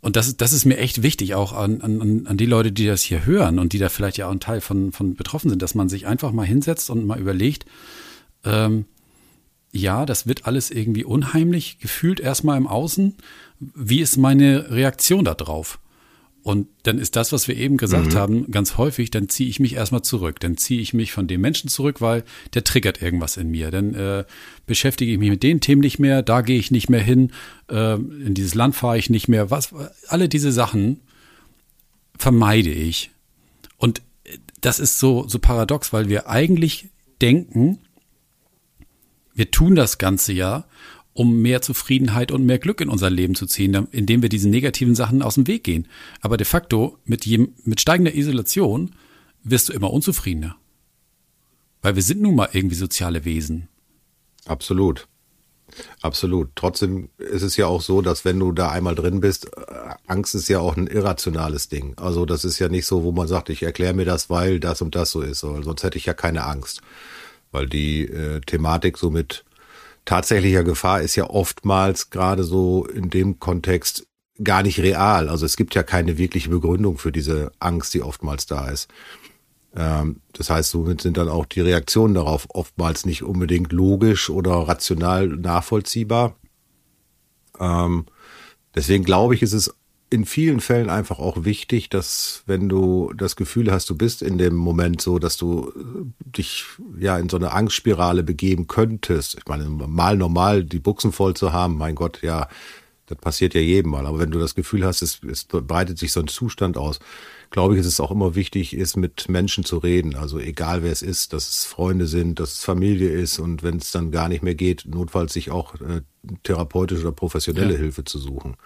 und 0.00 0.16
das, 0.16 0.36
das 0.36 0.52
ist 0.52 0.64
mir 0.64 0.78
echt 0.78 1.02
wichtig, 1.02 1.34
auch 1.34 1.52
an, 1.52 1.80
an, 1.82 2.26
an 2.26 2.36
die 2.36 2.46
Leute, 2.46 2.72
die 2.72 2.86
das 2.86 3.02
hier 3.02 3.26
hören 3.26 3.58
und 3.58 3.72
die 3.72 3.78
da 3.78 3.88
vielleicht 3.88 4.16
ja 4.16 4.28
auch 4.28 4.32
ein 4.32 4.40
Teil 4.40 4.60
von, 4.60 4.92
von 4.92 5.14
betroffen 5.14 5.50
sind, 5.50 5.60
dass 5.60 5.74
man 5.74 5.88
sich 5.88 6.06
einfach 6.06 6.32
mal 6.32 6.46
hinsetzt 6.46 6.88
und 6.88 7.06
mal 7.06 7.20
überlegt, 7.20 7.66
ähm, 8.44 8.86
ja, 9.72 10.06
das 10.06 10.26
wird 10.26 10.46
alles 10.46 10.70
irgendwie 10.70 11.04
unheimlich 11.04 11.78
gefühlt 11.78 12.18
erstmal 12.18 12.56
im 12.56 12.66
Außen. 12.66 13.14
Wie 13.60 14.00
ist 14.00 14.16
meine 14.16 14.70
Reaktion 14.70 15.24
darauf? 15.24 15.78
Und 16.42 16.68
dann 16.84 16.98
ist 16.98 17.16
das, 17.16 17.32
was 17.32 17.48
wir 17.48 17.56
eben 17.56 17.76
gesagt 17.76 18.14
mhm. 18.14 18.18
haben, 18.18 18.50
ganz 18.50 18.78
häufig, 18.78 19.10
dann 19.10 19.28
ziehe 19.28 19.50
ich 19.50 19.60
mich 19.60 19.74
erstmal 19.74 20.02
zurück. 20.02 20.40
Dann 20.40 20.56
ziehe 20.56 20.80
ich 20.80 20.94
mich 20.94 21.12
von 21.12 21.26
dem 21.26 21.42
Menschen 21.42 21.68
zurück, 21.68 22.00
weil 22.00 22.24
der 22.54 22.64
triggert 22.64 23.02
irgendwas 23.02 23.36
in 23.36 23.50
mir. 23.50 23.70
Dann 23.70 23.94
äh, 23.94 24.24
beschäftige 24.66 25.12
ich 25.12 25.18
mich 25.18 25.30
mit 25.30 25.42
den 25.42 25.60
Themen 25.60 25.82
nicht 25.82 25.98
mehr, 25.98 26.22
da 26.22 26.40
gehe 26.40 26.58
ich 26.58 26.70
nicht 26.70 26.88
mehr 26.88 27.02
hin, 27.02 27.32
äh, 27.70 27.94
in 27.94 28.34
dieses 28.34 28.54
Land 28.54 28.74
fahre 28.74 28.96
ich 28.96 29.10
nicht 29.10 29.28
mehr. 29.28 29.50
Was, 29.50 29.74
alle 30.08 30.28
diese 30.28 30.52
Sachen 30.52 31.00
vermeide 32.16 32.70
ich. 32.70 33.10
Und 33.76 34.00
das 34.60 34.78
ist 34.78 34.98
so, 34.98 35.26
so 35.28 35.38
paradox, 35.38 35.92
weil 35.92 36.08
wir 36.08 36.28
eigentlich 36.28 36.88
denken, 37.20 37.80
wir 39.34 39.50
tun 39.50 39.74
das 39.74 39.98
Ganze 39.98 40.32
ja, 40.32 40.64
um 41.20 41.42
mehr 41.42 41.60
Zufriedenheit 41.60 42.32
und 42.32 42.46
mehr 42.46 42.58
Glück 42.58 42.80
in 42.80 42.88
unser 42.88 43.10
Leben 43.10 43.34
zu 43.34 43.44
ziehen, 43.44 43.74
indem 43.90 44.22
wir 44.22 44.30
diesen 44.30 44.50
negativen 44.50 44.94
Sachen 44.94 45.20
aus 45.20 45.34
dem 45.34 45.46
Weg 45.46 45.64
gehen. 45.64 45.86
Aber 46.22 46.38
de 46.38 46.46
facto, 46.46 46.96
mit, 47.04 47.26
jedem, 47.26 47.52
mit 47.62 47.78
steigender 47.78 48.14
Isolation 48.14 48.92
wirst 49.42 49.68
du 49.68 49.74
immer 49.74 49.92
unzufriedener. 49.92 50.56
Weil 51.82 51.94
wir 51.94 52.02
sind 52.02 52.22
nun 52.22 52.36
mal 52.36 52.48
irgendwie 52.54 52.74
soziale 52.74 53.26
Wesen. 53.26 53.68
Absolut. 54.46 55.08
Absolut. 56.00 56.52
Trotzdem 56.54 57.10
ist 57.18 57.42
es 57.42 57.58
ja 57.58 57.66
auch 57.66 57.82
so, 57.82 58.00
dass 58.00 58.24
wenn 58.24 58.40
du 58.40 58.52
da 58.52 58.70
einmal 58.70 58.94
drin 58.94 59.20
bist, 59.20 59.44
äh, 59.58 59.94
Angst 60.06 60.34
ist 60.34 60.48
ja 60.48 60.60
auch 60.60 60.74
ein 60.74 60.86
irrationales 60.86 61.68
Ding. 61.68 61.92
Also 61.98 62.24
das 62.24 62.46
ist 62.46 62.58
ja 62.58 62.70
nicht 62.70 62.86
so, 62.86 63.04
wo 63.04 63.12
man 63.12 63.28
sagt, 63.28 63.50
ich 63.50 63.62
erkläre 63.62 63.92
mir 63.92 64.06
das, 64.06 64.30
weil 64.30 64.58
das 64.58 64.80
und 64.80 64.94
das 64.94 65.10
so 65.10 65.20
ist. 65.20 65.40
Sonst 65.40 65.82
hätte 65.82 65.98
ich 65.98 66.06
ja 66.06 66.14
keine 66.14 66.46
Angst. 66.46 66.80
Weil 67.52 67.66
die 67.66 68.06
äh, 68.06 68.40
Thematik 68.40 68.96
so 68.96 69.10
mit 69.10 69.44
tatsächlicher 70.04 70.64
Gefahr 70.64 71.02
ist 71.02 71.16
ja 71.16 71.28
oftmals 71.28 72.10
gerade 72.10 72.44
so 72.44 72.86
in 72.86 73.10
dem 73.10 73.38
Kontext 73.38 74.06
gar 74.42 74.62
nicht 74.62 74.80
real. 74.80 75.28
Also 75.28 75.46
es 75.46 75.56
gibt 75.56 75.74
ja 75.74 75.82
keine 75.82 76.18
wirkliche 76.18 76.50
Begründung 76.50 76.98
für 76.98 77.12
diese 77.12 77.52
Angst, 77.58 77.94
die 77.94 78.02
oftmals 78.02 78.46
da 78.46 78.68
ist. 78.68 78.88
Ähm, 79.76 80.20
das 80.32 80.50
heißt, 80.50 80.70
somit 80.70 81.00
sind 81.00 81.16
dann 81.16 81.28
auch 81.28 81.46
die 81.46 81.60
Reaktionen 81.60 82.14
darauf 82.14 82.46
oftmals 82.50 83.06
nicht 83.06 83.22
unbedingt 83.22 83.72
logisch 83.72 84.30
oder 84.30 84.52
rational 84.52 85.28
nachvollziehbar. 85.28 86.34
Ähm, 87.58 88.06
deswegen 88.74 89.04
glaube 89.04 89.34
ich, 89.34 89.42
ist 89.42 89.52
es 89.52 89.74
in 90.10 90.24
vielen 90.24 90.60
Fällen 90.60 90.90
einfach 90.90 91.20
auch 91.20 91.44
wichtig, 91.44 91.88
dass 91.88 92.42
wenn 92.46 92.68
du 92.68 93.12
das 93.16 93.36
Gefühl 93.36 93.70
hast, 93.70 93.88
du 93.88 93.96
bist 93.96 94.22
in 94.22 94.38
dem 94.38 94.56
Moment 94.56 95.00
so, 95.00 95.20
dass 95.20 95.36
du 95.36 95.70
äh, 95.70 96.28
dich 96.36 96.64
ja 96.98 97.16
in 97.16 97.28
so 97.28 97.36
eine 97.36 97.52
Angstspirale 97.52 98.24
begeben 98.24 98.66
könntest. 98.66 99.36
Ich 99.38 99.46
meine, 99.46 99.68
mal 99.68 100.16
normal 100.16 100.64
die 100.64 100.80
Buchsen 100.80 101.12
voll 101.12 101.34
zu 101.34 101.52
haben, 101.52 101.78
mein 101.78 101.94
Gott, 101.94 102.22
ja, 102.22 102.48
das 103.06 103.18
passiert 103.18 103.54
ja 103.54 103.60
jedem 103.60 103.92
mal. 103.92 104.06
Aber 104.06 104.18
wenn 104.18 104.32
du 104.32 104.40
das 104.40 104.56
Gefühl 104.56 104.84
hast, 104.84 105.00
es, 105.02 105.20
es 105.22 105.44
breitet 105.44 105.98
sich 105.98 106.12
so 106.12 106.20
ein 106.20 106.28
Zustand 106.28 106.76
aus, 106.76 106.98
glaube 107.50 107.74
ich, 107.74 107.80
ist 107.80 107.86
es 107.86 108.00
auch 108.00 108.10
immer 108.10 108.34
wichtig, 108.34 108.74
ist 108.74 108.96
mit 108.96 109.28
Menschen 109.28 109.64
zu 109.64 109.78
reden. 109.78 110.16
Also 110.16 110.38
egal 110.38 110.82
wer 110.82 110.92
es 110.92 111.02
ist, 111.02 111.32
dass 111.32 111.48
es 111.48 111.64
Freunde 111.64 112.06
sind, 112.06 112.40
dass 112.40 112.52
es 112.54 112.64
Familie 112.64 113.10
ist 113.10 113.38
und 113.38 113.62
wenn 113.62 113.78
es 113.78 113.90
dann 113.90 114.10
gar 114.12 114.28
nicht 114.28 114.42
mehr 114.42 114.54
geht, 114.54 114.84
notfalls 114.86 115.32
sich 115.32 115.50
auch 115.50 115.74
äh, 115.76 116.02
therapeutische 116.44 117.02
oder 117.02 117.12
professionelle 117.12 117.74
ja. 117.74 117.78
Hilfe 117.78 118.04
zu 118.04 118.18
suchen. 118.18 118.56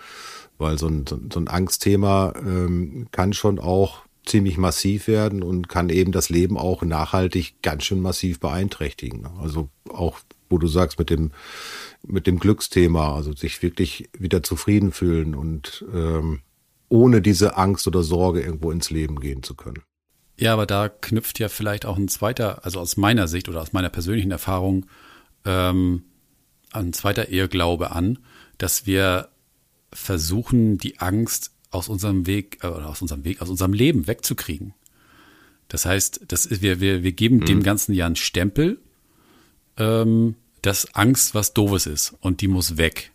Weil 0.59 0.79
so 0.79 0.87
ein, 0.89 1.05
so 1.07 1.41
ein 1.41 1.49
Angstthema 1.49 2.33
ähm, 2.37 3.09
kann 3.11 3.33
schon 3.33 3.59
auch 3.59 4.03
ziemlich 4.25 4.57
massiv 4.57 5.07
werden 5.07 5.43
und 5.43 5.69
kann 5.69 5.91
eben 5.91 6.13
das 6.13 6.31
Leben 6.31 6.57
auch 6.57 6.83
nachhaltig 6.83 7.61
ganz 7.63 7.85
schön 7.85 8.01
massiv 8.01 8.41
beeinträchtigen. 8.41 9.27
Also 9.41 9.69
auch, 9.91 10.19
wo 10.49 10.59
du 10.59 10.67
sagst, 10.67 10.99
mit 10.99 11.11
dem, 11.11 11.33
mit 12.07 12.27
dem 12.27 12.39
Glücksthema, 12.39 13.15
also 13.15 13.35
sich 13.35 13.63
wirklich 13.63 14.09
wieder 14.17 14.43
zufrieden 14.43 14.93
fühlen 14.93 15.35
und 15.35 15.85
ähm, 15.93 16.41
ohne 16.89 17.21
diese 17.21 17.57
Angst 17.57 17.87
oder 17.87 18.03
Sorge 18.03 18.41
irgendwo 18.41 18.71
ins 18.71 18.91
Leben 18.91 19.21
gehen 19.21 19.43
zu 19.43 19.55
können. 19.55 19.83
Ja, 20.37 20.53
aber 20.53 20.67
da 20.67 20.89
knüpft 20.89 21.39
ja 21.39 21.49
vielleicht 21.49 21.87
auch 21.87 21.97
ein 21.97 22.09
zweiter, 22.09 22.65
also 22.65 22.81
aus 22.81 22.97
meiner 22.97 23.29
Sicht 23.29 23.49
oder 23.49 23.61
aus 23.61 23.73
meiner 23.73 23.91
persönlichen 23.91 24.31
Erfahrung, 24.31 24.87
ähm, 25.45 26.05
ein 26.73 26.93
zweiter 26.93 27.29
Irrglaube 27.29 27.93
an, 27.93 28.19
dass 28.59 28.87
wir 28.87 29.29
versuchen, 29.95 30.77
die 30.77 30.99
Angst 30.99 31.53
aus 31.71 31.89
unserem 31.89 32.27
Weg, 32.27 32.59
äh, 32.63 32.67
oder 32.67 32.89
aus 32.89 33.01
unserem 33.01 33.25
Weg, 33.25 33.41
aus 33.41 33.49
unserem 33.49 33.73
Leben 33.73 34.07
wegzukriegen. 34.07 34.75
Das 35.69 35.87
heißt, 35.87 36.23
das 36.29 36.47
ist, 36.47 36.63
wir, 36.63 36.81
wir, 36.81 37.03
wir 37.03 37.13
geben 37.13 37.37
mhm. 37.37 37.47
dem 37.47 37.63
Ganzen 37.63 37.95
ja 37.95 38.07
einen 38.07 38.17
Stempel, 38.17 38.79
ähm, 39.77 40.37
dass 40.63 40.95
Angst 40.95 41.35
was 41.35 41.55
Doofes 41.55 41.87
ist 41.87 42.15
und 42.21 42.41
die 42.41 42.49
muss 42.49 42.77
weg. 42.77 43.13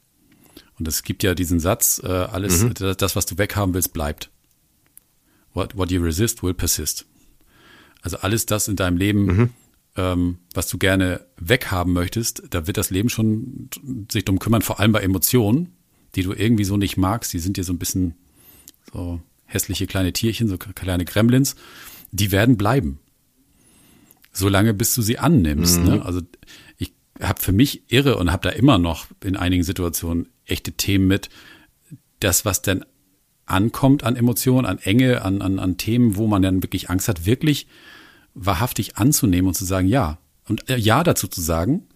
Und 0.77 0.87
es 0.87 1.03
gibt 1.03 1.23
ja 1.23 1.35
diesen 1.35 1.59
Satz, 1.59 2.01
äh, 2.03 2.07
alles, 2.07 2.63
mhm. 2.63 2.73
das, 2.73 3.15
was 3.15 3.25
du 3.25 3.37
weghaben 3.37 3.73
willst, 3.73 3.93
bleibt. 3.93 4.29
What, 5.53 5.75
what 5.75 5.91
you 5.91 6.01
resist 6.01 6.41
will 6.41 6.53
persist. 6.53 7.05
Also 8.01 8.17
alles 8.17 8.45
das 8.45 8.67
in 8.67 8.75
deinem 8.75 8.97
Leben, 8.97 9.25
mhm. 9.25 9.49
ähm, 9.97 10.37
was 10.53 10.67
du 10.67 10.77
gerne 10.77 11.25
weghaben 11.37 11.91
möchtest, 11.91 12.43
da 12.49 12.65
wird 12.67 12.77
das 12.77 12.91
Leben 12.91 13.09
schon 13.09 13.69
sich 14.11 14.23
drum 14.23 14.39
kümmern, 14.39 14.61
vor 14.61 14.79
allem 14.79 14.91
bei 14.91 15.01
Emotionen, 15.01 15.73
die 16.15 16.23
du 16.23 16.33
irgendwie 16.33 16.63
so 16.63 16.77
nicht 16.77 16.97
magst. 16.97 17.33
Die 17.33 17.39
sind 17.39 17.57
dir 17.57 17.63
so 17.63 17.73
ein 17.73 17.79
bisschen 17.79 18.15
so 18.91 19.19
hässliche 19.45 19.87
kleine 19.87 20.13
Tierchen, 20.13 20.47
so 20.47 20.57
kleine 20.57 21.05
Gremlins. 21.05 21.55
Die 22.11 22.31
werden 22.31 22.57
bleiben. 22.57 22.99
Solange 24.31 24.73
bis 24.73 24.93
du 24.95 25.01
sie 25.01 25.19
annimmst. 25.19 25.79
Mhm. 25.79 25.85
Ne? 25.85 26.05
Also 26.05 26.21
ich 26.77 26.93
habe 27.19 27.41
für 27.41 27.51
mich 27.51 27.83
irre 27.91 28.17
und 28.17 28.31
habe 28.31 28.49
da 28.49 28.55
immer 28.55 28.77
noch 28.77 29.07
in 29.23 29.35
einigen 29.35 29.63
Situationen 29.63 30.29
echte 30.45 30.71
Themen 30.71 31.07
mit. 31.07 31.29
Das, 32.19 32.45
was 32.45 32.61
denn 32.61 32.85
ankommt 33.45 34.03
an 34.03 34.15
Emotionen, 34.15 34.65
an 34.65 34.77
Enge, 34.79 35.23
an, 35.23 35.41
an, 35.41 35.59
an 35.59 35.77
Themen, 35.77 36.15
wo 36.15 36.27
man 36.27 36.41
dann 36.41 36.63
wirklich 36.63 36.89
Angst 36.89 37.07
hat, 37.07 37.25
wirklich 37.25 37.67
wahrhaftig 38.33 38.97
anzunehmen 38.97 39.47
und 39.47 39.55
zu 39.55 39.65
sagen, 39.65 39.87
ja. 39.87 40.19
Und 40.47 40.69
äh, 40.69 40.77
ja 40.77 41.03
dazu 41.03 41.27
zu 41.27 41.41
sagen 41.41 41.87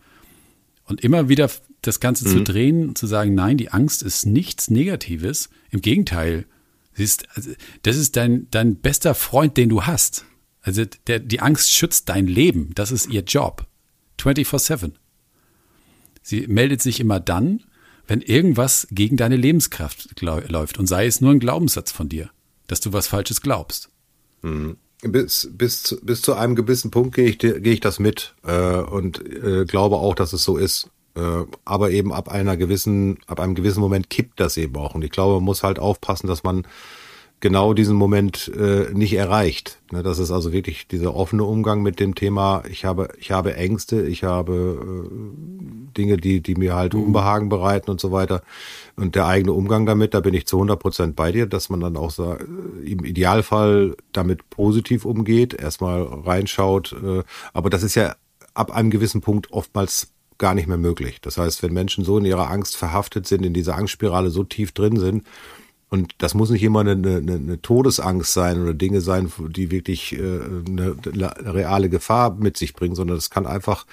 und 0.86 1.01
immer 1.01 1.30
wieder 1.30 1.49
das 1.84 2.00
Ganze 2.00 2.28
mhm. 2.28 2.32
zu 2.32 2.44
drehen, 2.44 2.96
zu 2.96 3.08
sagen, 3.08 3.36
nein, 3.36 3.58
die 3.58 3.70
Angst 3.70 4.04
ist 4.04 4.26
nichts 4.26 4.70
Negatives. 4.70 5.50
Im 5.70 5.82
Gegenteil, 5.82 6.46
sie 6.94 7.04
ist, 7.04 7.28
also, 7.36 7.52
das 7.84 7.98
ist 7.98 8.16
dein, 8.16 8.48
dein 8.52 8.78
bester 8.78 9.14
Freund, 9.14 9.58
den 9.58 9.70
du 9.70 9.84
hast. 9.84 10.26
Also 10.62 10.84
der, 11.08 11.20
die 11.20 11.42
Angst 11.42 11.72
schützt 11.72 12.10
dein 12.10 12.26
Leben. 12.26 12.72
Das 12.76 12.92
ist 12.92 13.10
ihr 13.10 13.22
Job. 13.22 13.68
24-7. 14.20 14.94
Sie 16.22 16.48
meldet 16.48 16.82
sich 16.82 17.00
immer 17.00 17.20
dann, 17.20 17.64
wenn 18.08 18.22
irgendwas 18.22 18.88
gegen 18.92 19.18
deine 19.18 19.36
Lebenskraft 19.36 20.22
läuft 20.22 20.78
und 20.78 20.88
sei 20.88 21.06
es 21.06 21.22
nur 21.22 21.32
ein 21.32 21.40
Glaubenssatz 21.40 21.92
von 21.92 22.10
dir, 22.10 22.30
dass 22.68 22.80
du 22.80 22.94
was 22.94 23.08
Falsches 23.08 23.42
glaubst. 23.42 23.90
Mhm. 24.42 24.78
Bis, 25.02 25.50
bis, 25.52 26.00
bis 26.02 26.22
zu 26.22 26.34
einem 26.34 26.56
gewissen 26.56 26.90
Punkt 26.90 27.16
gehe 27.16 27.26
ich, 27.26 27.38
gehe 27.38 27.60
ich 27.60 27.82
das 27.82 28.00
mit 28.00 28.36
äh, 28.44 28.78
und 28.78 29.20
äh, 29.20 29.66
glaube 29.66 29.98
auch, 29.98 30.16
dass 30.16 30.32
es 30.32 30.44
so 30.44 30.56
ist. 30.56 30.90
Äh, 31.16 31.45
aber 31.66 31.91
eben 31.91 32.11
ab 32.11 32.30
einer 32.30 32.57
gewissen, 32.57 33.20
ab 33.28 33.39
einem 33.39 33.55
gewissen 33.55 33.82
Moment 33.82 34.09
kippt 34.09 34.39
das 34.39 34.57
eben 34.57 34.76
auch. 34.76 34.95
Und 34.95 35.03
ich 35.03 35.11
glaube, 35.11 35.36
man 35.36 35.43
muss 35.43 35.64
halt 35.64 35.80
aufpassen, 35.80 36.28
dass 36.28 36.43
man 36.43 36.66
genau 37.43 37.74
diesen 37.74 37.97
Moment 37.97 38.49
äh, 38.57 38.88
nicht 38.93 39.14
erreicht. 39.14 39.82
Ne, 39.91 40.01
das 40.01 40.18
ist 40.18 40.32
also 40.32 40.53
wirklich 40.53 40.88
dieser 40.88 41.14
offene 41.14 41.43
Umgang 41.43 41.84
mit 41.84 41.99
dem 41.99 42.16
Thema, 42.16 42.64
ich 42.72 42.86
habe, 42.86 43.09
ich 43.20 43.32
habe 43.32 43.57
Ängste, 43.57 44.01
ich 44.07 44.24
habe 44.24 45.09
äh, 45.11 45.93
Dinge, 45.97 46.16
die, 46.16 46.39
die 46.39 46.55
mir 46.55 46.74
halt 46.74 46.93
mhm. 46.93 47.03
Unbehagen 47.03 47.49
bereiten 47.49 47.91
und 47.91 47.99
so 47.99 48.14
weiter. 48.14 48.43
Und 48.95 49.16
der 49.16 49.26
eigene 49.26 49.51
Umgang 49.51 49.86
damit, 49.86 50.14
da 50.14 50.22
bin 50.22 50.34
ich 50.34 50.47
zu 50.47 50.55
100 50.55 50.80
Prozent 50.80 51.16
bei 51.18 51.34
dir, 51.34 51.45
dass 51.45 51.70
man 51.70 51.82
dann 51.82 51.97
auch 51.97 52.11
so, 52.11 52.32
äh, 52.32 52.89
im 52.89 53.03
Idealfall 53.03 53.97
damit 54.14 54.49
positiv 54.49 55.03
umgeht, 55.03 55.53
erstmal 55.53 56.01
reinschaut. 56.01 56.93
Äh, 56.93 57.24
aber 57.51 57.70
das 57.70 57.84
ist 57.84 57.95
ja 57.95 58.16
ab 58.53 58.72
einem 58.72 58.89
gewissen 58.89 59.20
Punkt 59.20 59.51
oftmals 59.51 60.14
gar 60.38 60.56
nicht 60.56 60.68
mehr 60.68 60.78
möglich. 60.78 61.20
Das 61.22 61.38
heißt, 61.38 61.64
wenn 61.64 61.74
Menschen 61.74 62.04
so 62.04 62.18
in 62.18 62.26
ihrer 62.26 62.50
Angst 62.50 62.78
verhaftet 62.78 63.28
sind, 63.28 63.46
in 63.46 63.54
dieser 63.54 63.76
Angstspirale 63.76 64.30
so 64.30 64.44
tief 64.44 64.72
drin 64.72 64.98
sind, 64.98 65.24
und 65.90 66.16
das 66.18 66.34
muss 66.34 66.50
nicht 66.50 66.64
immer 66.64 66.80
eine, 66.80 66.94
eine, 66.94 67.18
eine 67.18 67.62
Todesangst 67.62 68.34
sein 68.34 68.60
oder 68.64 68.74
Dinge 68.74 69.00
sein, 69.00 69.32
die 69.50 69.70
wirklich 69.70 70.14
äh, 70.14 70.40
eine, 70.68 70.96
eine 71.06 71.54
reale 71.54 71.88
Gefahr 71.88 72.34
mit 72.34 72.58
sich 72.58 72.74
bringen, 72.74 72.96
sondern 72.96 73.18
es 73.18 73.30
kann 73.30 73.46
einfach 73.46 73.86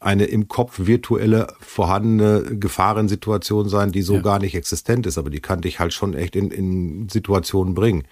eine 0.00 0.24
im 0.24 0.48
Kopf 0.48 0.86
virtuelle 0.86 1.48
vorhandene 1.60 2.56
Gefahrensituation 2.58 3.68
sein, 3.68 3.92
die 3.92 4.00
so 4.00 4.14
ja. 4.14 4.20
gar 4.20 4.38
nicht 4.38 4.54
existent 4.54 5.06
ist, 5.06 5.18
aber 5.18 5.28
die 5.28 5.40
kann 5.40 5.60
dich 5.60 5.78
halt 5.78 5.92
schon 5.92 6.14
echt 6.14 6.36
in, 6.36 6.50
in 6.50 7.08
Situationen 7.10 7.74
bringen. 7.74 8.04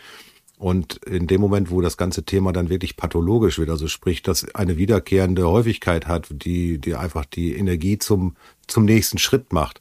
Und 0.56 0.96
in 1.04 1.26
dem 1.26 1.40
Moment, 1.40 1.70
wo 1.70 1.80
das 1.80 1.96
ganze 1.96 2.22
Thema 2.22 2.52
dann 2.52 2.70
wirklich 2.70 2.96
pathologisch 2.96 3.58
wird, 3.58 3.70
also 3.70 3.88
sprich, 3.88 4.22
dass 4.22 4.54
eine 4.54 4.76
wiederkehrende 4.76 5.48
Häufigkeit 5.48 6.06
hat, 6.06 6.28
die, 6.30 6.78
die 6.78 6.94
einfach 6.94 7.24
die 7.24 7.56
Energie 7.56 7.98
zum, 7.98 8.36
zum 8.66 8.84
nächsten 8.84 9.18
Schritt 9.18 9.52
macht, 9.52 9.80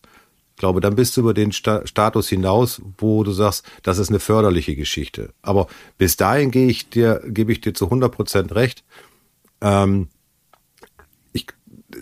ich 0.56 0.60
glaube, 0.60 0.82
dann 0.82 0.96
bist 0.96 1.18
du 1.18 1.22
über 1.22 1.34
den 1.34 1.52
Sta 1.52 1.86
Status 1.86 2.30
hinaus, 2.30 2.82
wo 2.98 3.24
du 3.24 3.32
sagst, 3.32 3.66
das 3.82 3.98
ist 3.98 4.10
eine 4.10 4.20
förderliche 4.20 4.76
Geschichte. 4.76 5.34
Aber 5.42 5.68
bis 5.98 6.16
dahin 6.16 6.52
gehe 6.52 6.68
ich 6.68 6.90
dir, 6.90 7.22
gebe 7.26 7.52
ich 7.52 7.60
dir 7.60 7.74
zu 7.74 7.86
100 7.86 8.12
Prozent 8.12 8.54
recht. 8.54 8.84
Ähm, 9.62 10.10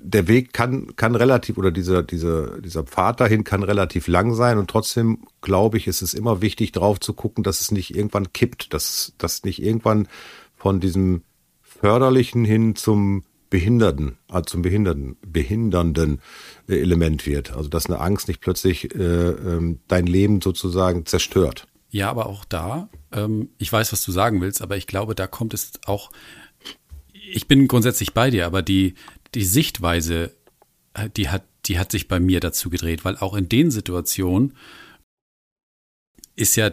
der 0.02 0.28
Weg 0.28 0.54
kann, 0.54 0.96
kann 0.96 1.16
relativ, 1.16 1.58
oder 1.58 1.72
dieser, 1.72 2.04
dieser, 2.04 2.62
dieser 2.62 2.84
Pfad 2.84 3.20
dahin 3.20 3.44
kann 3.44 3.64
relativ 3.64 4.08
lang 4.08 4.34
sein 4.34 4.58
und 4.58 4.70
trotzdem 4.70 5.26
glaube 5.42 5.78
ich, 5.78 5.88
ist 5.88 6.02
es 6.02 6.14
immer 6.14 6.42
wichtig, 6.42 6.72
drauf 6.72 7.00
zu 7.00 7.14
gucken, 7.14 7.44
dass 7.44 7.62
es 7.62 7.72
nicht 7.72 7.96
irgendwann 7.96 8.34
kippt, 8.34 8.74
dass, 8.74 9.14
dass 9.18 9.44
nicht 9.44 9.62
irgendwann 9.62 10.08
von 10.56 10.80
diesem 10.80 11.24
Förderlichen 11.62 12.46
hin 12.46 12.76
zum 12.76 13.24
Behinderten, 13.50 14.18
also 14.30 14.44
zum 14.44 14.62
Behinderten, 14.62 15.18
behindernden 15.26 16.22
äh, 16.70 16.80
Element 16.80 17.26
wird. 17.26 17.52
Also 17.52 17.70
dass 17.70 17.88
eine 17.88 18.00
Angst 18.00 18.28
nicht 18.28 18.40
plötzlich 18.40 18.96
äh, 18.96 18.98
ähm, 19.00 19.80
dein 19.88 20.08
Leben 20.08 20.42
sozusagen 20.42 21.06
zerstört. 21.06 21.68
Ja, 21.90 22.10
aber 22.10 22.28
auch 22.28 22.46
da, 22.46 22.90
ähm, 23.12 23.50
ich 23.58 23.72
weiß, 23.72 23.92
was 23.92 24.06
du 24.06 24.14
sagen 24.14 24.40
willst, 24.40 24.62
aber 24.62 24.78
ich 24.78 24.88
glaube, 24.88 25.16
da 25.16 25.28
kommt 25.28 25.54
es 25.54 25.74
auch, 25.86 26.12
ich 27.12 27.48
bin 27.48 27.68
grundsätzlich 27.68 28.14
bei 28.14 28.30
dir, 28.30 28.46
aber 28.46 28.62
die, 28.62 28.96
die 29.36 29.46
Sichtweise, 29.46 30.36
äh, 30.94 31.10
die 31.10 31.30
hat, 31.30 31.46
die 31.66 31.80
hat 31.80 31.92
sich 31.92 32.08
bei 32.08 32.20
mir 32.20 32.40
dazu 32.40 32.70
gedreht, 32.70 33.06
weil 33.06 33.18
auch 33.18 33.36
in 33.36 33.50
den 33.50 33.72
Situationen 33.72 34.56
ist 36.36 36.56
ja 36.56 36.72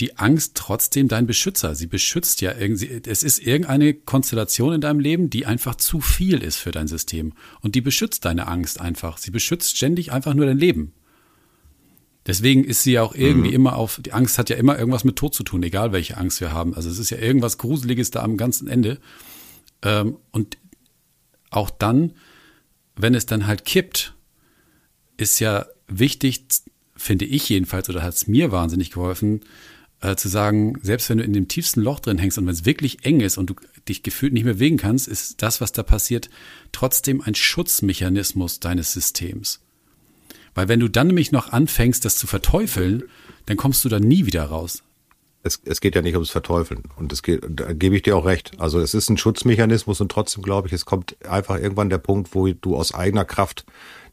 die 0.00 0.16
Angst 0.16 0.52
trotzdem 0.54 1.08
dein 1.08 1.26
Beschützer. 1.26 1.74
Sie 1.74 1.86
beschützt 1.86 2.40
ja 2.40 2.56
irgendwie, 2.56 3.02
es 3.06 3.22
ist 3.22 3.38
irgendeine 3.38 3.92
Konstellation 3.92 4.72
in 4.72 4.80
deinem 4.80 4.98
Leben, 4.98 5.28
die 5.28 5.44
einfach 5.44 5.74
zu 5.74 6.00
viel 6.00 6.42
ist 6.42 6.56
für 6.56 6.70
dein 6.70 6.88
System. 6.88 7.34
Und 7.60 7.74
die 7.74 7.82
beschützt 7.82 8.24
deine 8.24 8.48
Angst 8.48 8.80
einfach. 8.80 9.18
Sie 9.18 9.30
beschützt 9.30 9.76
ständig 9.76 10.10
einfach 10.10 10.32
nur 10.32 10.46
dein 10.46 10.58
Leben. 10.58 10.94
Deswegen 12.26 12.64
ist 12.64 12.82
sie 12.82 12.92
ja 12.92 13.02
auch 13.02 13.14
irgendwie 13.14 13.48
mhm. 13.48 13.54
immer 13.54 13.76
auf, 13.76 14.00
die 14.02 14.12
Angst 14.12 14.38
hat 14.38 14.50
ja 14.50 14.56
immer 14.56 14.78
irgendwas 14.78 15.04
mit 15.04 15.16
Tod 15.16 15.34
zu 15.34 15.42
tun, 15.42 15.62
egal 15.62 15.92
welche 15.92 16.16
Angst 16.16 16.40
wir 16.40 16.52
haben. 16.52 16.74
Also 16.74 16.88
es 16.88 16.98
ist 16.98 17.10
ja 17.10 17.18
irgendwas 17.18 17.58
Gruseliges 17.58 18.10
da 18.10 18.22
am 18.22 18.36
ganzen 18.36 18.68
Ende. 18.68 18.98
Ähm, 19.82 20.16
und 20.30 20.56
auch 21.50 21.70
dann, 21.70 22.12
wenn 22.96 23.14
es 23.14 23.26
dann 23.26 23.46
halt 23.46 23.64
kippt, 23.64 24.14
ist 25.16 25.38
ja 25.40 25.66
wichtig, 25.88 26.44
finde 26.96 27.24
ich 27.24 27.48
jedenfalls, 27.48 27.88
oder 27.88 28.02
hat 28.02 28.14
es 28.14 28.26
mir 28.26 28.52
wahnsinnig 28.52 28.90
geholfen, 28.90 29.40
äh, 30.00 30.16
zu 30.16 30.28
sagen, 30.28 30.78
selbst 30.82 31.10
wenn 31.10 31.18
du 31.18 31.24
in 31.24 31.32
dem 31.32 31.48
tiefsten 31.48 31.80
Loch 31.80 32.00
drin 32.00 32.18
hängst 32.18 32.38
und 32.38 32.46
wenn 32.46 32.54
es 32.54 32.64
wirklich 32.64 33.04
eng 33.04 33.20
ist 33.20 33.38
und 33.38 33.50
du 33.50 33.54
dich 33.88 34.02
gefühlt 34.02 34.32
nicht 34.32 34.44
mehr 34.44 34.54
bewegen 34.54 34.76
kannst, 34.76 35.08
ist 35.08 35.42
das, 35.42 35.60
was 35.60 35.72
da 35.72 35.82
passiert, 35.82 36.30
trotzdem 36.72 37.20
ein 37.20 37.34
Schutzmechanismus 37.34 38.60
deines 38.60 38.92
Systems. 38.92 39.60
Weil 40.54 40.68
wenn 40.68 40.80
du 40.80 40.88
dann 40.88 41.08
nämlich 41.08 41.32
noch 41.32 41.52
anfängst, 41.52 42.04
das 42.04 42.16
zu 42.16 42.26
verteufeln, 42.26 43.04
dann 43.46 43.56
kommst 43.56 43.84
du 43.84 43.88
da 43.88 44.00
nie 44.00 44.26
wieder 44.26 44.44
raus. 44.44 44.82
Es, 45.42 45.60
es 45.64 45.80
geht 45.80 45.94
ja 45.94 46.02
nicht 46.02 46.14
ums 46.14 46.30
Verteufeln. 46.30 46.82
Und 46.96 47.12
es 47.12 47.22
geht, 47.22 47.42
da 47.48 47.72
gebe 47.72 47.96
ich 47.96 48.02
dir 48.02 48.16
auch 48.16 48.26
recht. 48.26 48.52
Also 48.58 48.78
es 48.80 48.94
ist 48.94 49.08
ein 49.08 49.16
Schutzmechanismus 49.16 50.00
und 50.00 50.12
trotzdem 50.12 50.42
glaube 50.42 50.68
ich, 50.68 50.74
es 50.74 50.84
kommt 50.84 51.16
einfach 51.26 51.56
irgendwann 51.56 51.90
der 51.90 51.98
Punkt, 51.98 52.34
wo 52.34 52.46
du 52.48 52.76
aus 52.76 52.94
eigener 52.94 53.24
Kraft 53.24 53.64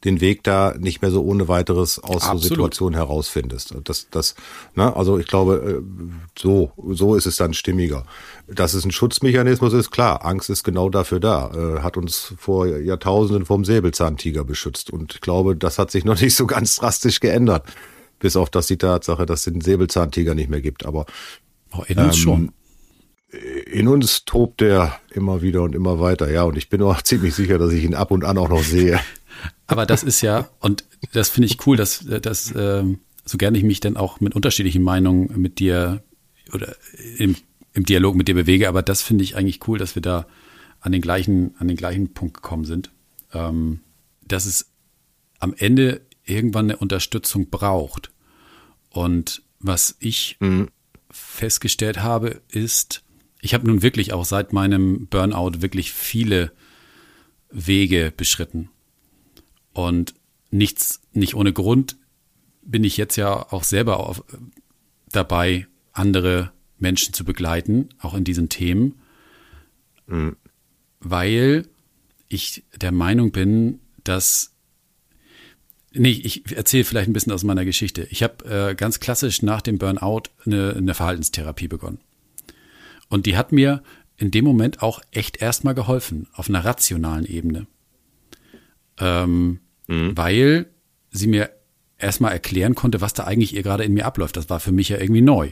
den 0.04 0.22
Weg 0.22 0.44
da 0.44 0.76
nicht 0.78 1.02
mehr 1.02 1.12
so 1.12 1.24
ohne 1.24 1.48
weiteres 1.48 2.00
aus 2.00 2.24
Absolut. 2.24 2.42
so 2.42 2.50
Situationen 2.50 2.96
herausfindest. 2.96 3.76
Das, 3.84 4.08
das, 4.10 4.36
ne, 4.76 4.96
also 4.96 5.18
ich 5.18 5.28
glaube, 5.28 5.82
äh, 5.82 6.12
so, 6.38 6.72
so 6.92 7.16
ist 7.16 7.26
es 7.26 7.38
dann 7.38 7.54
stimmiger. 7.54 8.06
Dass 8.48 8.74
es 8.74 8.86
ein 8.86 8.92
Schutzmechanismus 8.92 9.74
ist, 9.74 9.92
klar, 9.92 10.26
Angst 10.26 10.50
ist 10.50 10.64
genau 10.64 10.90
dafür 10.90 11.20
da, 11.20 11.52
äh, 11.52 11.82
hat 11.82 11.98
uns 11.98 12.34
vor 12.38 12.68
Jahrtausenden 12.68 13.46
vom 13.46 13.66
Säbelzahntiger 13.66 14.44
beschützt. 14.44 14.92
Und 14.92 15.16
ich 15.16 15.22
glaube, 15.22 15.56
das 15.56 15.80
hat 15.80 15.92
sich 15.92 16.06
noch 16.06 16.20
nicht 16.20 16.36
so 16.36 16.48
ganz 16.48 16.76
drastisch 16.76 17.20
geändert. 17.20 17.66
Bis 18.20 18.36
auf 18.36 18.50
das 18.50 18.68
die 18.68 18.78
Tatsache, 18.78 19.26
dass 19.26 19.46
es 19.46 19.54
den 19.54 19.62
Säbelzahntiger 19.62 20.36
nicht 20.36 20.50
mehr 20.50 20.62
gibt. 20.62 20.86
Aber 20.86 21.06
oh, 21.74 21.84
in 21.88 22.00
uns 22.00 22.16
ähm, 22.18 22.22
schon 22.22 22.52
in 23.30 23.88
uns 23.88 24.24
tobt 24.26 24.62
er 24.62 25.00
immer 25.12 25.42
wieder 25.42 25.62
und 25.62 25.76
immer 25.76 26.00
weiter, 26.00 26.32
ja. 26.32 26.44
Und 26.44 26.58
ich 26.58 26.70
bin 26.70 26.82
auch 26.82 27.02
ziemlich 27.04 27.36
sicher, 27.36 27.58
dass 27.58 27.72
ich 27.72 27.84
ihn 27.84 27.96
ab 27.96 28.12
und 28.12 28.24
an 28.24 28.38
auch 28.38 28.50
noch 28.50 28.64
sehe. 28.64 29.00
Aber 29.68 29.86
das 29.86 30.04
ist 30.04 30.22
ja, 30.22 30.50
und 30.60 30.86
das 31.14 31.30
finde 31.30 31.48
ich 31.48 31.66
cool, 31.68 31.78
dass, 31.78 32.06
dass 32.06 32.52
äh, 32.52 32.84
so 33.26 33.38
gerne 33.38 33.58
ich 33.58 33.64
mich 33.64 33.80
dann 33.80 33.98
auch 33.98 34.20
mit 34.20 34.36
unterschiedlichen 34.36 34.82
Meinungen 34.82 35.40
mit 35.40 35.60
dir 35.60 36.02
oder 36.54 36.76
im, 37.18 37.36
im 37.74 37.84
Dialog 37.84 38.16
mit 38.16 38.28
dir 38.30 38.34
bewege, 38.34 38.68
aber 38.70 38.82
das 38.82 39.02
finde 39.02 39.26
ich 39.26 39.36
eigentlich 39.36 39.68
cool, 39.68 39.78
dass 39.78 39.94
wir 39.94 40.02
da 40.02 40.26
an 40.80 40.92
den 40.92 41.02
gleichen, 41.02 41.54
an 41.60 41.68
den 41.68 41.78
gleichen 41.78 42.14
Punkt 42.14 42.36
gekommen 42.36 42.66
sind. 42.66 42.90
Ähm, 43.34 43.82
dass 44.26 44.46
es 44.46 44.72
am 45.40 45.54
Ende 45.56 46.02
irgendwann 46.28 46.66
eine 46.66 46.78
Unterstützung 46.78 47.50
braucht. 47.50 48.12
Und 48.90 49.42
was 49.60 49.96
ich 50.00 50.38
mhm. 50.40 50.70
festgestellt 51.10 52.00
habe, 52.00 52.42
ist, 52.50 53.04
ich 53.42 53.54
habe 53.54 53.68
nun 53.68 53.82
wirklich 53.82 54.14
auch 54.14 54.26
seit 54.26 54.54
meinem 54.54 55.08
Burnout 55.08 55.62
wirklich 55.62 55.92
viele 55.92 56.52
Wege 57.50 58.14
beschritten. 58.16 58.70
Und 59.74 60.14
nichts, 60.52 61.02
nicht 61.14 61.36
ohne 61.36 61.54
Grund 61.54 61.98
bin 62.62 62.84
ich 62.84 62.98
jetzt 62.98 63.16
ja 63.16 63.52
auch 63.52 63.64
selber 63.64 64.00
auf, 64.00 64.24
dabei, 65.12 65.68
andere 65.94 66.52
Menschen 66.80 67.14
zu 67.14 67.24
begleiten, 67.24 67.90
auch 68.00 68.14
in 68.14 68.24
diesen 68.24 68.50
Themen, 68.50 69.00
mhm. 70.08 70.36
weil 71.00 71.68
ich 72.28 72.64
der 72.76 72.92
Meinung 72.92 73.32
bin, 73.32 73.80
dass 74.04 74.57
Nee, 75.98 76.22
ich 76.24 76.56
erzähle 76.56 76.84
vielleicht 76.84 77.10
ein 77.10 77.14
bisschen 77.14 77.34
aus 77.34 77.44
meiner 77.44 77.66
Geschichte. 77.66 78.08
Ich 78.12 78.24
habe 78.24 78.46
äh, 78.46 78.76
ganz 78.76 79.00
klassisch 79.00 79.42
nach 79.42 79.62
dem 79.62 79.78
Burnout 79.78 80.24
eine, 80.46 80.76
eine 80.78 80.94
Verhaltenstherapie 80.94 81.68
begonnen. 81.68 82.00
Und 83.10 83.26
die 83.26 83.38
hat 83.38 83.52
mir 83.52 83.84
in 84.18 84.32
dem 84.32 84.46
Moment 84.46 84.82
auch 84.82 85.02
echt 85.12 85.42
erstmal 85.42 85.76
geholfen, 85.76 86.28
auf 86.34 86.50
einer 86.50 86.66
rationalen 86.66 87.26
Ebene. 87.26 87.68
Ähm, 89.00 89.60
mhm. 89.88 90.18
weil 90.18 90.68
sie 91.12 91.28
mir 91.28 91.52
erstmal 91.98 92.32
erklären 92.32 92.76
konnte, 92.76 93.02
was 93.02 93.14
da 93.14 93.26
eigentlich 93.26 93.56
ihr 93.56 93.64
gerade 93.64 93.84
in 93.84 93.94
mir 93.94 94.06
abläuft. 94.06 94.38
Das 94.38 94.50
war 94.50 94.60
für 94.60 94.72
mich 94.72 94.90
ja 94.90 94.98
irgendwie 94.98 95.22
neu. 95.22 95.52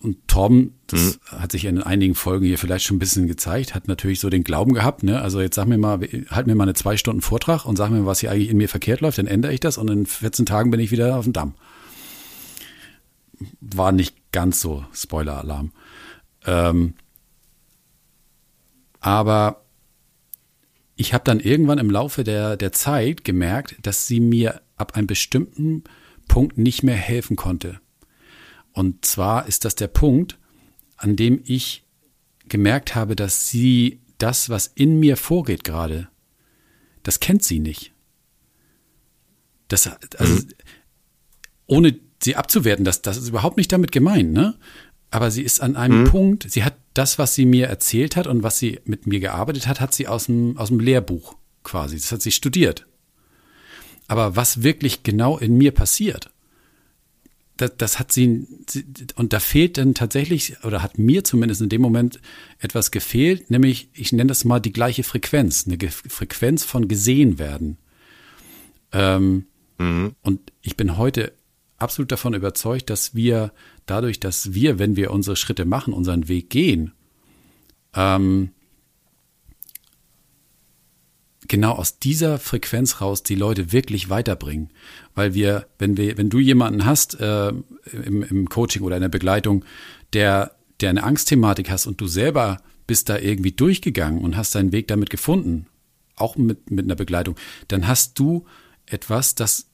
Und 0.00 0.28
Torben, 0.28 0.74
das 0.88 1.18
mhm. 1.32 1.40
hat 1.40 1.52
sich 1.52 1.64
in 1.64 1.82
einigen 1.82 2.14
Folgen 2.14 2.44
hier 2.44 2.58
vielleicht 2.58 2.84
schon 2.84 2.96
ein 2.96 3.00
bisschen 3.00 3.26
gezeigt, 3.26 3.74
hat 3.74 3.88
natürlich 3.88 4.20
so 4.20 4.28
den 4.28 4.44
Glauben 4.44 4.74
gehabt, 4.74 5.02
ne? 5.02 5.22
Also 5.22 5.40
jetzt 5.40 5.54
sag 5.54 5.66
mir 5.66 5.78
mal, 5.78 6.00
halt 6.30 6.46
mir 6.46 6.54
mal 6.54 6.64
eine 6.64 6.74
zwei 6.74 6.96
Stunden 6.96 7.22
Vortrag 7.22 7.64
und 7.64 7.76
sag 7.76 7.90
mir, 7.90 8.04
was 8.04 8.20
hier 8.20 8.30
eigentlich 8.30 8.50
in 8.50 8.58
mir 8.58 8.68
verkehrt 8.68 9.00
läuft, 9.00 9.18
dann 9.18 9.26
ändere 9.26 9.54
ich 9.54 9.60
das 9.60 9.78
und 9.78 9.88
in 9.88 10.06
14 10.06 10.44
Tagen 10.44 10.70
bin 10.70 10.80
ich 10.80 10.90
wieder 10.90 11.16
auf 11.16 11.24
dem 11.24 11.32
Damm. 11.32 11.54
War 13.60 13.90
nicht 13.92 14.16
ganz 14.32 14.60
so 14.60 14.84
Spoiler-Alarm. 14.92 15.72
Ähm, 16.46 16.94
aber 19.00 19.62
ich 20.96 21.14
habe 21.14 21.24
dann 21.24 21.40
irgendwann 21.40 21.78
im 21.78 21.90
Laufe 21.90 22.24
der, 22.24 22.56
der 22.56 22.72
Zeit 22.72 23.24
gemerkt, 23.24 23.76
dass 23.82 24.06
sie 24.06 24.20
mir 24.20 24.60
ab 24.76 24.96
einem 24.96 25.06
bestimmten 25.06 25.84
Punkt 26.28 26.58
nicht 26.58 26.82
mehr 26.82 26.96
helfen 26.96 27.36
konnte. 27.36 27.80
Und 28.76 29.06
zwar 29.06 29.46
ist 29.46 29.64
das 29.64 29.74
der 29.74 29.88
Punkt, 29.88 30.38
an 30.98 31.16
dem 31.16 31.40
ich 31.44 31.86
gemerkt 32.46 32.94
habe, 32.94 33.16
dass 33.16 33.48
sie 33.48 34.02
das, 34.18 34.50
was 34.50 34.66
in 34.66 35.00
mir 35.00 35.16
vorgeht 35.16 35.64
gerade, 35.64 36.08
das 37.02 37.18
kennt 37.18 37.42
sie 37.42 37.58
nicht. 37.58 37.94
Das, 39.68 39.88
also, 40.18 40.34
mhm. 40.34 40.48
ohne 41.64 41.98
sie 42.22 42.36
abzuwerten, 42.36 42.84
das, 42.84 43.00
das 43.00 43.16
ist 43.16 43.30
überhaupt 43.30 43.56
nicht 43.56 43.72
damit 43.72 43.92
gemeint, 43.92 44.34
ne? 44.34 44.58
Aber 45.10 45.30
sie 45.30 45.42
ist 45.42 45.62
an 45.62 45.76
einem 45.76 46.02
mhm. 46.02 46.08
Punkt, 46.08 46.50
sie 46.50 46.62
hat 46.62 46.76
das, 46.92 47.18
was 47.18 47.34
sie 47.34 47.46
mir 47.46 47.68
erzählt 47.68 48.14
hat 48.14 48.26
und 48.26 48.42
was 48.42 48.58
sie 48.58 48.80
mit 48.84 49.06
mir 49.06 49.20
gearbeitet 49.20 49.66
hat, 49.68 49.80
hat 49.80 49.94
sie 49.94 50.06
aus 50.06 50.26
dem, 50.26 50.58
aus 50.58 50.68
dem 50.68 50.80
Lehrbuch 50.80 51.36
quasi. 51.62 51.96
Das 51.96 52.12
hat 52.12 52.20
sie 52.20 52.32
studiert. 52.32 52.86
Aber 54.06 54.36
was 54.36 54.62
wirklich 54.62 55.02
genau 55.02 55.38
in 55.38 55.56
mir 55.56 55.72
passiert, 55.72 56.30
das, 57.56 57.72
das 57.76 57.98
hat 57.98 58.12
sie, 58.12 58.46
und 59.16 59.32
da 59.32 59.40
fehlt 59.40 59.78
dann 59.78 59.94
tatsächlich, 59.94 60.62
oder 60.64 60.82
hat 60.82 60.98
mir 60.98 61.24
zumindest 61.24 61.62
in 61.62 61.68
dem 61.68 61.80
Moment 61.80 62.20
etwas 62.58 62.90
gefehlt, 62.90 63.50
nämlich, 63.50 63.88
ich 63.92 64.12
nenne 64.12 64.28
das 64.28 64.44
mal 64.44 64.60
die 64.60 64.72
gleiche 64.72 65.02
Frequenz, 65.02 65.66
eine 65.66 65.90
Frequenz 65.90 66.64
von 66.64 66.88
gesehen 66.88 67.38
werden. 67.38 67.78
Ähm, 68.92 69.46
mhm. 69.78 70.14
Und 70.22 70.52
ich 70.62 70.76
bin 70.76 70.96
heute 70.96 71.32
absolut 71.78 72.12
davon 72.12 72.34
überzeugt, 72.34 72.90
dass 72.90 73.14
wir 73.14 73.52
dadurch, 73.86 74.20
dass 74.20 74.54
wir, 74.54 74.78
wenn 74.78 74.96
wir 74.96 75.10
unsere 75.10 75.36
Schritte 75.36 75.64
machen, 75.64 75.92
unseren 75.92 76.28
Weg 76.28 76.50
gehen, 76.50 76.92
ähm, 77.94 78.50
genau 81.48 81.72
aus 81.72 81.98
dieser 81.98 82.38
Frequenz 82.38 83.00
raus 83.00 83.22
die 83.22 83.34
Leute 83.34 83.72
wirklich 83.72 84.08
weiterbringen. 84.08 84.70
Weil 85.14 85.34
wir, 85.34 85.66
wenn 85.78 85.96
wir, 85.96 86.16
wenn 86.18 86.30
du 86.30 86.38
jemanden 86.38 86.84
hast 86.84 87.18
äh, 87.20 87.48
im, 87.48 88.22
im 88.22 88.48
Coaching 88.48 88.82
oder 88.82 88.96
in 88.96 89.02
der 89.02 89.08
Begleitung, 89.08 89.64
der, 90.12 90.56
der 90.80 90.90
eine 90.90 91.04
Angstthematik 91.04 91.70
hast 91.70 91.86
und 91.86 92.00
du 92.00 92.06
selber 92.06 92.58
bist 92.86 93.08
da 93.08 93.18
irgendwie 93.18 93.52
durchgegangen 93.52 94.22
und 94.22 94.36
hast 94.36 94.54
deinen 94.54 94.72
Weg 94.72 94.88
damit 94.88 95.10
gefunden, 95.10 95.66
auch 96.14 96.36
mit, 96.36 96.70
mit 96.70 96.84
einer 96.84 96.94
Begleitung, 96.94 97.36
dann 97.68 97.86
hast 97.86 98.18
du 98.18 98.46
etwas, 98.86 99.34
das 99.34 99.66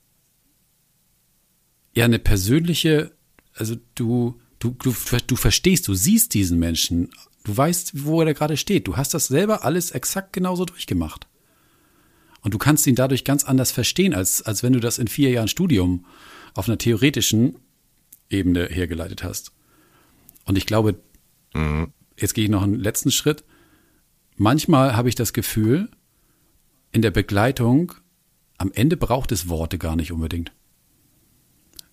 ja 1.95 2.05
eine 2.05 2.19
persönliche, 2.19 3.13
also 3.55 3.77
du, 3.95 4.41
du, 4.59 4.71
du, 4.83 4.95
du 5.27 5.37
verstehst, 5.37 5.89
du 5.89 5.95
siehst 5.95 6.35
diesen 6.35 6.59
Menschen, 6.59 7.11
du 7.45 7.57
weißt, 7.57 8.05
wo 8.05 8.23
er 8.23 8.35
gerade 8.35 8.57
steht, 8.57 8.89
du 8.89 8.97
hast 8.97 9.15
das 9.15 9.27
selber 9.27 9.65
alles 9.65 9.91
exakt 9.91 10.33
genauso 10.33 10.65
durchgemacht. 10.65 11.27
Und 12.43 12.55
du 12.55 12.59
kannst 12.59 12.87
ihn 12.87 12.95
dadurch 12.95 13.25
ganz 13.25 13.45
anders 13.45 13.71
verstehen, 13.73 14.15
als, 14.15 14.43
als 14.43 14.63
wenn 14.63 14.73
du 14.73 14.81
das 14.81 14.99
in 14.99 15.09
vier 15.09 15.31
Jahren 15.31 15.49
Studium 15.49 16.05
auf 16.55 16.69
einer 16.69 16.79
theoretischen 16.79 17.57
Ebene 18.29 18.67
hergeleitet 18.67 19.23
hast. 19.23 19.53
Und 20.45 20.59
ich 20.59 20.67
glaube, 20.67 21.01
mhm. 21.55 21.93
jetzt 22.19 22.35
gehe 22.35 22.45
ich 22.45 22.51
noch 22.51 22.63
einen 22.63 22.79
letzten 22.79 23.11
Schritt. 23.11 23.45
Manchmal 24.37 24.97
habe 24.97 25.09
ich 25.09 25.15
das 25.15 25.33
Gefühl, 25.33 25.89
in 26.91 27.03
der 27.03 27.11
Begleitung, 27.11 27.95
am 28.59 28.73
Ende 28.75 28.97
braucht 28.97 29.33
es 29.33 29.49
Worte 29.49 29.79
gar 29.79 29.97
nicht 29.97 30.13
unbedingt 30.13 30.53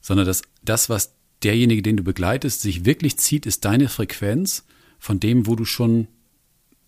sondern 0.02 0.26
dass 0.26 0.42
das, 0.64 0.90
was 0.90 1.16
derjenige, 1.44 1.82
den 1.82 1.98
du 1.98 2.04
begleitest, 2.04 2.62
sich 2.62 2.86
wirklich 2.86 3.18
zieht, 3.18 3.46
ist 3.46 3.66
deine 3.66 3.90
Frequenz 3.90 4.66
von 4.98 5.20
dem, 5.20 5.48
wo 5.48 5.56
du 5.56 5.66
schon 5.66 6.08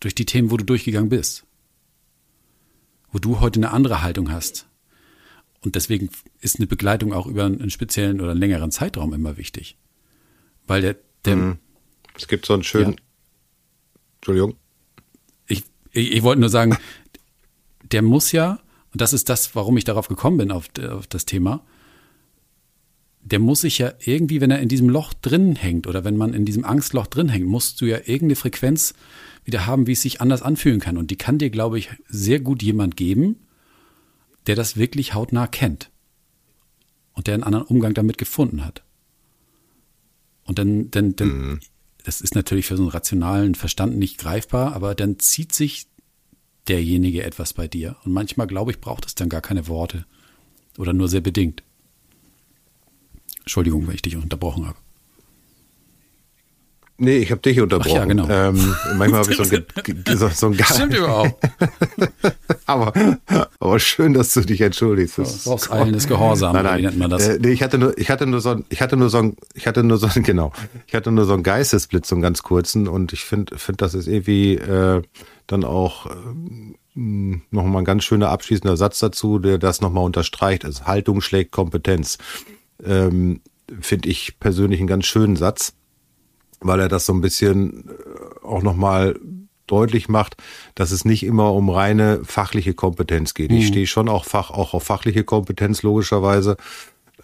durch 0.00 0.14
die 0.14 0.26
Themen, 0.26 0.50
wo 0.50 0.56
du 0.56 0.64
durchgegangen 0.64 1.08
bist. 1.08 1.44
Wo 3.12 3.18
du 3.18 3.40
heute 3.40 3.60
eine 3.60 3.70
andere 3.70 4.02
Haltung 4.02 4.32
hast. 4.32 4.66
Und 5.60 5.76
deswegen 5.76 6.10
ist 6.40 6.58
eine 6.58 6.66
Begleitung 6.66 7.12
auch 7.12 7.26
über 7.26 7.44
einen 7.44 7.70
speziellen 7.70 8.20
oder 8.20 8.32
einen 8.32 8.40
längeren 8.40 8.70
Zeitraum 8.72 9.12
immer 9.12 9.36
wichtig. 9.36 9.76
Weil 10.66 10.82
der, 10.82 10.96
der 11.24 11.36
mhm. 11.36 11.58
Es 12.16 12.26
gibt 12.26 12.46
so 12.46 12.54
einen 12.54 12.64
schönen, 12.64 12.92
ja. 12.92 12.98
Entschuldigung. 14.16 14.56
Ich, 15.46 15.64
ich, 15.92 16.12
ich 16.12 16.22
wollte 16.22 16.40
nur 16.40 16.48
sagen, 16.48 16.76
der 17.90 18.02
muss 18.02 18.32
ja, 18.32 18.60
und 18.92 19.00
das 19.00 19.12
ist 19.12 19.28
das, 19.28 19.54
warum 19.54 19.76
ich 19.76 19.84
darauf 19.84 20.08
gekommen 20.08 20.38
bin, 20.38 20.50
auf, 20.50 20.68
auf 20.88 21.06
das 21.06 21.24
Thema, 21.24 21.64
der 23.22 23.38
muss 23.38 23.60
sich 23.60 23.78
ja 23.78 23.92
irgendwie, 24.04 24.40
wenn 24.40 24.50
er 24.50 24.60
in 24.60 24.68
diesem 24.68 24.88
Loch 24.88 25.12
drin 25.14 25.54
hängt 25.56 25.86
oder 25.86 26.04
wenn 26.04 26.16
man 26.16 26.34
in 26.34 26.44
diesem 26.44 26.64
Angstloch 26.64 27.06
drin 27.06 27.28
hängt, 27.28 27.46
musst 27.46 27.80
du 27.80 27.86
ja 27.86 27.98
irgendeine 27.98 28.36
Frequenz 28.36 28.94
wieder 29.44 29.66
haben, 29.66 29.86
wie 29.86 29.92
es 29.92 30.02
sich 30.02 30.20
anders 30.20 30.42
anfühlen 30.42 30.80
kann. 30.80 30.96
Und 30.96 31.10
die 31.10 31.16
kann 31.16 31.38
dir, 31.38 31.50
glaube 31.50 31.78
ich, 31.78 31.90
sehr 32.08 32.40
gut 32.40 32.62
jemand 32.62 32.96
geben, 32.96 33.36
der 34.46 34.56
das 34.56 34.76
wirklich 34.76 35.14
hautnah 35.14 35.46
kennt 35.46 35.90
und 37.12 37.26
der 37.26 37.34
einen 37.34 37.44
anderen 37.44 37.66
Umgang 37.66 37.94
damit 37.94 38.18
gefunden 38.18 38.64
hat. 38.64 38.82
Und 40.44 40.58
dann, 40.58 40.90
dann, 40.90 41.14
dann, 41.14 41.28
mhm. 41.28 41.60
das 42.04 42.20
ist 42.20 42.34
natürlich 42.34 42.66
für 42.66 42.76
so 42.76 42.82
einen 42.82 42.90
rationalen 42.90 43.54
Verstand 43.54 43.96
nicht 43.96 44.18
greifbar, 44.18 44.74
aber 44.74 44.96
dann 44.96 45.20
zieht 45.20 45.52
sich 45.52 45.86
derjenige 46.68 47.22
etwas 47.22 47.52
bei 47.52 47.68
dir. 47.68 47.96
Und 48.04 48.12
manchmal, 48.12 48.48
glaube 48.48 48.72
ich, 48.72 48.80
braucht 48.80 49.06
es 49.06 49.14
dann 49.14 49.28
gar 49.28 49.40
keine 49.40 49.68
Worte. 49.68 50.06
Oder 50.78 50.92
nur 50.92 51.08
sehr 51.08 51.20
bedingt. 51.20 51.62
Entschuldigung, 53.42 53.86
wenn 53.86 53.94
ich 53.94 54.02
dich 54.02 54.16
unterbrochen 54.16 54.66
habe. 54.66 54.76
Nee, 56.98 57.16
ich 57.18 57.32
habe 57.32 57.40
dich 57.40 57.60
unterbrochen. 57.60 57.90
Ach 57.94 58.00
ja, 58.00 58.04
genau. 58.04 58.28
Ähm, 58.28 58.74
manchmal 58.96 59.22
habe 59.22 59.32
ich 59.32 59.36
so 59.36 59.42
ein, 59.42 59.64
so, 60.16 60.28
so 60.28 60.46
ein 60.46 60.54
Stimmt 60.54 60.94
überhaupt. 60.94 61.34
aber, 62.66 62.92
aber 63.58 63.78
schön, 63.80 64.14
dass 64.14 64.32
du 64.34 64.42
dich 64.42 64.60
entschuldigst. 64.60 65.18
Das 65.18 65.44
Rauseilen 65.44 65.94
ist 65.94 66.06
Gehorsam, 66.06 66.52
nein, 66.52 66.64
nein. 66.64 66.78
wie 66.78 66.82
nennt 66.82 66.98
man 66.98 67.10
das? 67.10 67.26
Äh, 67.26 67.38
nee, 67.40 67.50
ich 67.50 67.62
hatte 67.62 67.78
nur, 67.78 67.98
ich 67.98 68.08
hatte 68.08 68.26
nur 68.26 68.40
so 68.40 68.50
ein, 68.50 68.64
ich 68.68 68.80
hatte 68.80 68.96
nur 68.96 69.10
so 69.10 69.18
ein, 69.18 69.36
ich 69.54 69.66
hatte 69.66 69.82
nur 69.82 69.96
so 69.96 70.06
ein, 70.06 70.22
genau, 70.22 70.52
ich 70.86 70.94
hatte 70.94 71.10
nur 71.10 71.24
so 71.24 71.32
einen 71.32 71.42
Geistesblitz, 71.42 72.08
so 72.08 72.14
einen 72.14 72.22
ganz 72.22 72.44
kurzen 72.44 72.86
und 72.86 73.12
ich 73.12 73.24
finde, 73.24 73.58
finde, 73.58 73.78
das 73.78 73.94
ist 73.94 74.06
irgendwie 74.06 74.54
äh, 74.54 75.02
dann 75.48 75.64
auch 75.64 76.06
äh, 76.06 76.12
nochmal 76.94 77.82
ein 77.82 77.84
ganz 77.84 78.04
schöner 78.04 78.28
abschließender 78.28 78.76
Satz 78.76 79.00
dazu, 79.00 79.40
der 79.40 79.58
das 79.58 79.80
nochmal 79.80 80.04
unterstreicht. 80.04 80.64
Also 80.64 80.84
Haltung 80.84 81.20
schlägt 81.20 81.50
Kompetenz. 81.50 82.18
Ähm, 82.84 83.40
finde 83.80 84.08
ich 84.08 84.38
persönlich 84.38 84.80
einen 84.80 84.88
ganz 84.88 85.06
schönen 85.06 85.36
Satz 85.36 85.74
weil 86.62 86.80
er 86.80 86.88
das 86.88 87.06
so 87.06 87.12
ein 87.12 87.20
bisschen 87.20 87.88
äh, 87.88 88.44
auch 88.44 88.62
nochmal 88.62 89.18
deutlich 89.66 90.08
macht, 90.08 90.36
dass 90.74 90.90
es 90.90 91.04
nicht 91.04 91.24
immer 91.24 91.52
um 91.52 91.70
reine 91.70 92.20
fachliche 92.24 92.74
Kompetenz 92.74 93.34
geht. 93.34 93.50
Mhm. 93.50 93.58
Ich 93.58 93.66
stehe 93.68 93.86
schon 93.86 94.08
auch, 94.08 94.24
fach, 94.24 94.50
auch 94.50 94.74
auf 94.74 94.82
fachliche 94.82 95.24
Kompetenz, 95.24 95.82
logischerweise. 95.82 96.56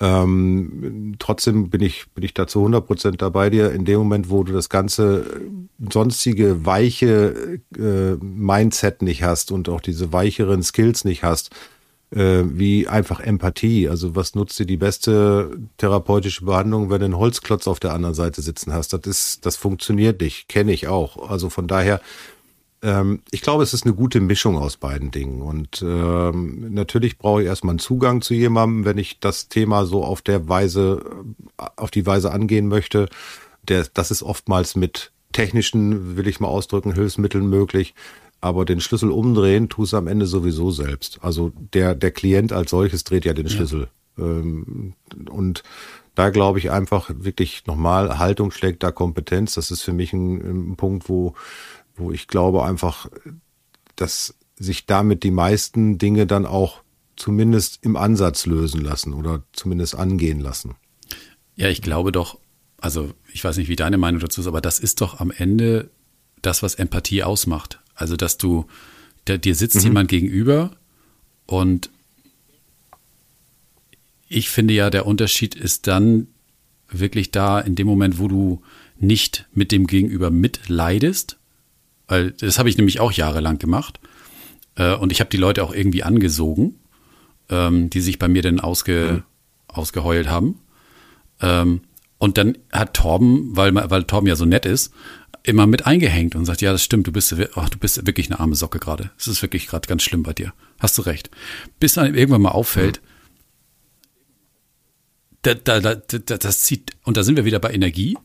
Ähm, 0.01 1.17
trotzdem 1.19 1.71
bin 1.71 1.83
ich, 1.83 2.09
bin 2.15 2.25
ich 2.25 2.33
da 2.33 2.47
zu 2.47 2.61
100 2.61 2.87
Prozent 2.87 3.21
dabei 3.21 3.51
dir. 3.51 3.73
In 3.73 3.85
dem 3.85 3.99
Moment, 3.99 4.31
wo 4.31 4.45
du 4.45 4.53
das 4.53 4.69
ganze 4.69 5.41
sonstige 5.93 6.65
weiche 6.65 7.61
äh, 7.77 8.15
Mindset 8.25 9.03
nicht 9.03 9.25
hast 9.25 9.51
und 9.51 9.69
auch 9.69 9.81
diese 9.81 10.13
weicheren 10.13 10.63
Skills 10.63 11.05
nicht 11.05 11.25
hast, 11.25 11.51
äh, 12.11 12.43
wie 12.45 12.89
einfach 12.89 13.21
Empathie. 13.21 13.89
Also 13.89 14.17
was 14.17 14.35
nutzt 14.35 14.59
dir 14.59 14.67
die 14.67 14.77
beste 14.77 15.59
therapeutische 15.77 16.45
Behandlung, 16.45 16.91
wenn 16.91 17.01
du 17.01 17.05
einen 17.07 17.19
Holzklotz 17.19 17.67
auf 17.67 17.81
der 17.81 17.93
anderen 17.93 18.15
Seite 18.15 18.43
sitzen 18.43 18.73
hast? 18.73 18.93
Das 18.93 19.01
ist, 19.05 19.47
das 19.47 19.57
funktioniert 19.57 20.21
nicht, 20.21 20.49
kenne 20.49 20.73
ich 20.73 20.89
auch. 20.89 21.31
Also 21.31 21.51
von 21.51 21.67
daher, 21.67 22.01
ähm, 22.83 23.23
ich 23.31 23.43
glaube, 23.43 23.63
es 23.63 23.75
ist 23.75 23.85
eine 23.85 23.95
gute 23.95 24.21
Mischung 24.21 24.57
aus 24.57 24.77
beiden 24.77 25.11
Dingen. 25.11 25.43
Und 25.43 25.83
ähm, 25.83 26.73
natürlich 26.73 27.19
brauche 27.19 27.43
ich 27.43 27.49
erstmal 27.49 27.73
einen 27.73 27.79
Zugang 27.79 28.23
zu 28.23 28.35
jemandem, 28.35 28.85
wenn 28.85 28.99
ich 28.99 29.21
das 29.21 29.49
Thema 29.49 29.85
so 29.85 30.05
auf 30.05 30.23
der 30.23 30.49
Weise, 30.49 31.05
auf 31.77 31.91
die 31.91 32.07
Weise 32.07 32.33
angehen 32.33 32.69
möchte. 32.69 33.09
Der, 33.65 33.87
das 33.93 34.11
ist 34.11 34.23
oftmals 34.23 34.77
mit 34.77 35.13
technischen, 35.33 36.17
will 36.17 36.27
ich 36.27 36.41
mal 36.41 36.49
ausdrücken, 36.49 36.95
Hilfsmitteln 36.95 37.49
möglich 37.49 37.95
aber 38.41 38.65
den 38.65 38.81
Schlüssel 38.81 39.11
umdrehen 39.11 39.69
tust 39.69 39.93
du 39.93 39.97
am 39.97 40.07
Ende 40.07 40.27
sowieso 40.27 40.71
selbst. 40.71 41.19
Also 41.23 41.53
der, 41.75 41.95
der 41.95 42.11
Klient 42.11 42.53
als 42.53 42.71
solches 42.71 43.05
dreht 43.05 43.25
ja 43.25 43.33
den 43.33 43.47
ja. 43.47 43.53
Schlüssel. 43.53 43.89
Ähm, 44.17 44.95
und 45.31 45.63
da 46.15 46.31
glaube 46.31 46.59
ich 46.59 46.71
einfach 46.71 47.11
wirklich 47.15 47.67
nochmal, 47.67 48.19
Haltung 48.19 48.51
schlägt 48.51 48.83
da 48.83 48.91
Kompetenz. 48.91 49.55
Das 49.55 49.71
ist 49.71 49.83
für 49.83 49.93
mich 49.93 50.13
ein, 50.13 50.73
ein 50.73 50.77
Punkt, 50.77 51.09
wo, 51.09 51.35
wo 51.97 52.13
ich 52.13 52.29
glaube 52.29 52.65
einfach, 52.65 53.09
dass 53.97 54.35
sich 54.57 54.87
damit 54.87 55.23
die 55.23 55.31
meisten 55.31 55.99
Dinge 55.99 56.27
dann 56.27 56.47
auch 56.47 56.83
zumindest 57.17 57.81
im 57.83 57.97
Ansatz 57.97 58.47
lösen 58.47 58.81
lassen 58.81 59.13
oder 59.13 59.43
zumindest 59.53 59.97
angehen 59.97 60.41
lassen. 60.41 60.77
Ja, 61.57 61.69
ich 61.69 61.83
glaube 61.83 62.13
doch, 62.13 62.39
also 62.81 63.13
ich 63.33 63.43
weiß 63.43 63.57
nicht, 63.57 63.69
wie 63.69 63.77
deine 63.77 63.99
Meinung 63.99 64.21
dazu 64.21 64.41
ist, 64.41 64.47
aber 64.47 64.61
das 64.61 64.79
ist 64.79 65.01
doch 65.01 65.21
am 65.21 65.33
Ende 65.33 65.91
das, 66.43 66.63
was 66.63 66.77
Empathie 66.77 67.25
ausmacht. 67.25 67.81
Also, 67.99 68.17
dass 68.17 68.39
du, 68.39 68.67
der, 69.27 69.39
dir 69.39 69.55
sitzt 69.55 69.77
mhm. 69.77 69.83
jemand 69.83 70.09
gegenüber 70.09 70.71
und 71.47 71.91
ich 74.29 74.51
finde 74.51 74.75
ja, 74.75 74.89
der 74.91 75.07
Unterschied 75.07 75.55
ist 75.55 75.87
dann 75.87 76.29
wirklich 76.89 77.33
da 77.33 77.59
in 77.59 77.75
dem 77.75 77.87
Moment, 77.87 78.19
wo 78.19 78.29
du 78.29 78.63
nicht 78.99 79.47
mit 79.53 79.73
dem 79.73 79.87
Gegenüber 79.87 80.31
mitleidest, 80.31 81.39
weil 82.07 82.33
das 82.33 82.59
habe 82.59 82.69
ich 82.69 82.77
nämlich 82.77 83.01
auch 83.01 83.13
jahrelang 83.13 83.59
gemacht 83.59 83.99
äh, 84.77 84.95
und 84.95 85.11
ich 85.13 85.21
habe 85.21 85.31
die 85.31 85.37
Leute 85.37 85.65
auch 85.65 85.75
irgendwie 85.75 86.05
angesogen, 86.05 86.77
ähm, 87.51 87.91
die 87.91 88.01
sich 88.01 88.19
bei 88.19 88.29
mir 88.29 88.43
dann 88.43 88.61
ausge, 88.61 89.13
mhm. 89.13 89.23
ausgeheult 89.67 90.29
haben. 90.29 90.61
Ähm, 91.41 91.81
und 92.19 92.39
dann 92.39 92.59
hat 92.73 92.95
Torben, 92.95 93.57
weil, 93.57 93.75
weil 93.75 94.05
Torben 94.05 94.29
ja 94.29 94.37
so 94.37 94.45
nett 94.45 94.67
ist, 94.67 94.93
immer 95.43 95.67
mit 95.67 95.87
eingehängt 95.87 96.35
und 96.35 96.45
sagt, 96.45 96.61
ja, 96.61 96.73
das 96.73 96.83
stimmt, 96.83 97.07
du 97.07 97.13
bist, 97.13 97.35
ach, 97.55 97.69
du 97.69 97.79
bist 97.79 98.07
wirklich 98.07 98.31
eine 98.31 98.41
arme 98.41 98.55
Socke 98.55 98.79
gerade. 98.79 99.11
Es 99.19 99.29
ist 99.29 99.43
wirklich 99.43 99.67
gerade 99.67 99.89
ganz 99.89 100.03
schlimm 100.03 100.23
bei 100.23 100.33
dir. 100.33 100.53
Hast 100.79 100.99
du 100.99 101.03
recht. 101.03 101.31
Bis 101.81 101.95
dann 101.95 102.15
irgendwann 102.15 102.43
mal 102.43 102.51
auffällt, 102.51 103.01
da, 105.43 105.55
da, 105.55 105.81
da, 105.81 105.95
das 105.95 106.61
zieht, 106.63 106.93
und 107.05 107.17
da 107.17 107.23
sind 107.23 107.37
wir 107.37 107.45
wieder 107.45 107.61
bei 107.61 107.73
Energie, 107.73 108.17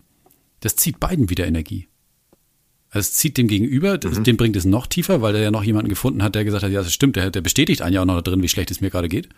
das 0.60 0.76
zieht 0.76 1.00
beiden 1.00 1.30
wieder 1.30 1.46
Energie. 1.46 1.88
Also 2.90 3.08
es 3.08 3.14
zieht 3.14 3.38
dem 3.38 3.48
Gegenüber, 3.48 4.00
mhm. 4.04 4.24
den 4.24 4.38
bringt 4.38 4.56
es 4.56 4.66
noch 4.66 4.88
tiefer, 4.88 5.22
weil 5.22 5.36
er 5.36 5.42
ja 5.42 5.52
noch 5.52 5.64
jemanden 5.64 5.90
gefunden 5.90 6.22
hat, 6.22 6.36
der 6.36 6.46
gesagt 6.46 6.64
hat, 6.64 6.72
ja, 6.72 6.84
das 6.84 6.94
stimmt, 6.94 7.16
der, 7.16 7.32
der 7.32 7.42
bestätigt 7.42 7.82
einen 7.82 7.96
ja 7.96 8.02
auch 8.02 8.06
noch 8.06 8.16
da 8.16 8.22
drin, 8.22 8.44
wie 8.44 8.50
schlecht 8.50 8.72
es 8.72 8.82
mir 8.82 8.90
gerade 8.90 9.10
geht. 9.10 9.30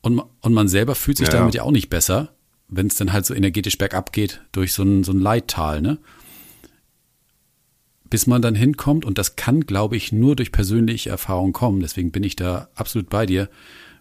Und, 0.00 0.22
und 0.40 0.52
man 0.52 0.68
selber 0.68 0.94
fühlt 0.94 1.18
sich 1.18 1.28
ja, 1.28 1.34
damit 1.34 1.54
ja 1.54 1.62
auch 1.62 1.70
nicht 1.70 1.88
besser, 1.88 2.34
wenn 2.68 2.88
es 2.88 2.96
dann 2.96 3.12
halt 3.12 3.26
so 3.26 3.34
energetisch 3.34 3.78
bergab 3.78 4.12
geht 4.12 4.42
durch 4.52 4.72
so 4.72 4.82
ein, 4.82 5.04
so 5.04 5.12
ein 5.12 5.20
Leittal, 5.20 5.80
ne? 5.80 5.98
Bis 8.10 8.26
man 8.26 8.42
dann 8.42 8.54
hinkommt, 8.54 9.04
und 9.04 9.18
das 9.18 9.36
kann, 9.36 9.62
glaube 9.62 9.96
ich, 9.96 10.12
nur 10.12 10.36
durch 10.36 10.52
persönliche 10.52 11.10
Erfahrung 11.10 11.52
kommen, 11.52 11.80
deswegen 11.80 12.10
bin 12.10 12.22
ich 12.22 12.36
da 12.36 12.68
absolut 12.74 13.10
bei 13.10 13.26
dir, 13.26 13.48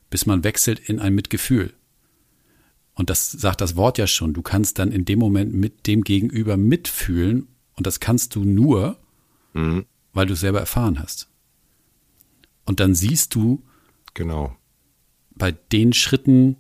bis 0.10 0.26
man 0.26 0.44
wechselt 0.44 0.80
in 0.80 1.00
ein 1.00 1.14
Mitgefühl. 1.14 1.74
Und 2.94 3.10
das 3.10 3.32
sagt 3.32 3.62
das 3.62 3.76
Wort 3.76 4.00
ja 4.00 4.08
schon. 4.08 4.34
Du 4.34 4.42
kannst 4.42 4.80
dann 4.80 4.92
in 4.92 5.06
dem 5.06 5.20
Moment 5.20 5.54
mit 5.54 5.86
dem 5.86 6.04
Gegenüber 6.04 6.58
mitfühlen 6.58 7.48
und 7.76 7.86
das 7.86 8.00
kannst 8.00 8.36
du 8.36 8.44
nur, 8.44 8.98
mhm. 9.54 9.86
weil 10.14 10.26
du 10.26 10.34
es 10.34 10.40
selber 10.40 10.60
erfahren 10.60 11.00
hast. 11.00 11.30
Und 12.66 12.80
dann 12.80 12.96
siehst 12.96 13.36
du, 13.36 13.64
genau, 14.16 14.56
bei 15.36 15.52
den 15.52 15.94
Schritten, 15.94 16.56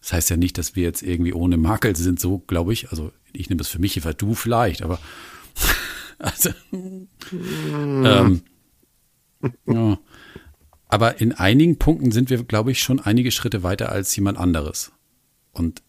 das 0.00 0.14
heißt 0.14 0.30
ja 0.30 0.36
nicht, 0.38 0.56
dass 0.56 0.76
wir 0.76 0.82
jetzt 0.82 1.02
irgendwie 1.02 1.34
ohne 1.34 1.58
Makel 1.58 1.94
sind, 1.94 2.18
so 2.18 2.38
glaube 2.38 2.72
ich. 2.72 2.90
Also 2.90 3.12
ich 3.32 3.50
nehme 3.50 3.60
es 3.60 3.68
für 3.68 3.78
mich, 3.78 4.00
du 4.16 4.34
vielleicht, 4.34 4.82
aber 4.82 4.98
also, 6.22 6.50
ähm, 6.72 8.42
ja. 9.66 9.98
Aber 10.88 11.20
in 11.20 11.32
einigen 11.32 11.78
Punkten 11.78 12.12
sind 12.12 12.30
wir, 12.30 12.42
glaube 12.44 12.70
ich, 12.70 12.80
schon 12.80 13.00
einige 13.00 13.30
Schritte 13.30 13.62
weiter 13.62 13.90
als 13.90 14.14
jemand 14.14 14.38
anderes. 14.38 14.92
Und 15.52 15.82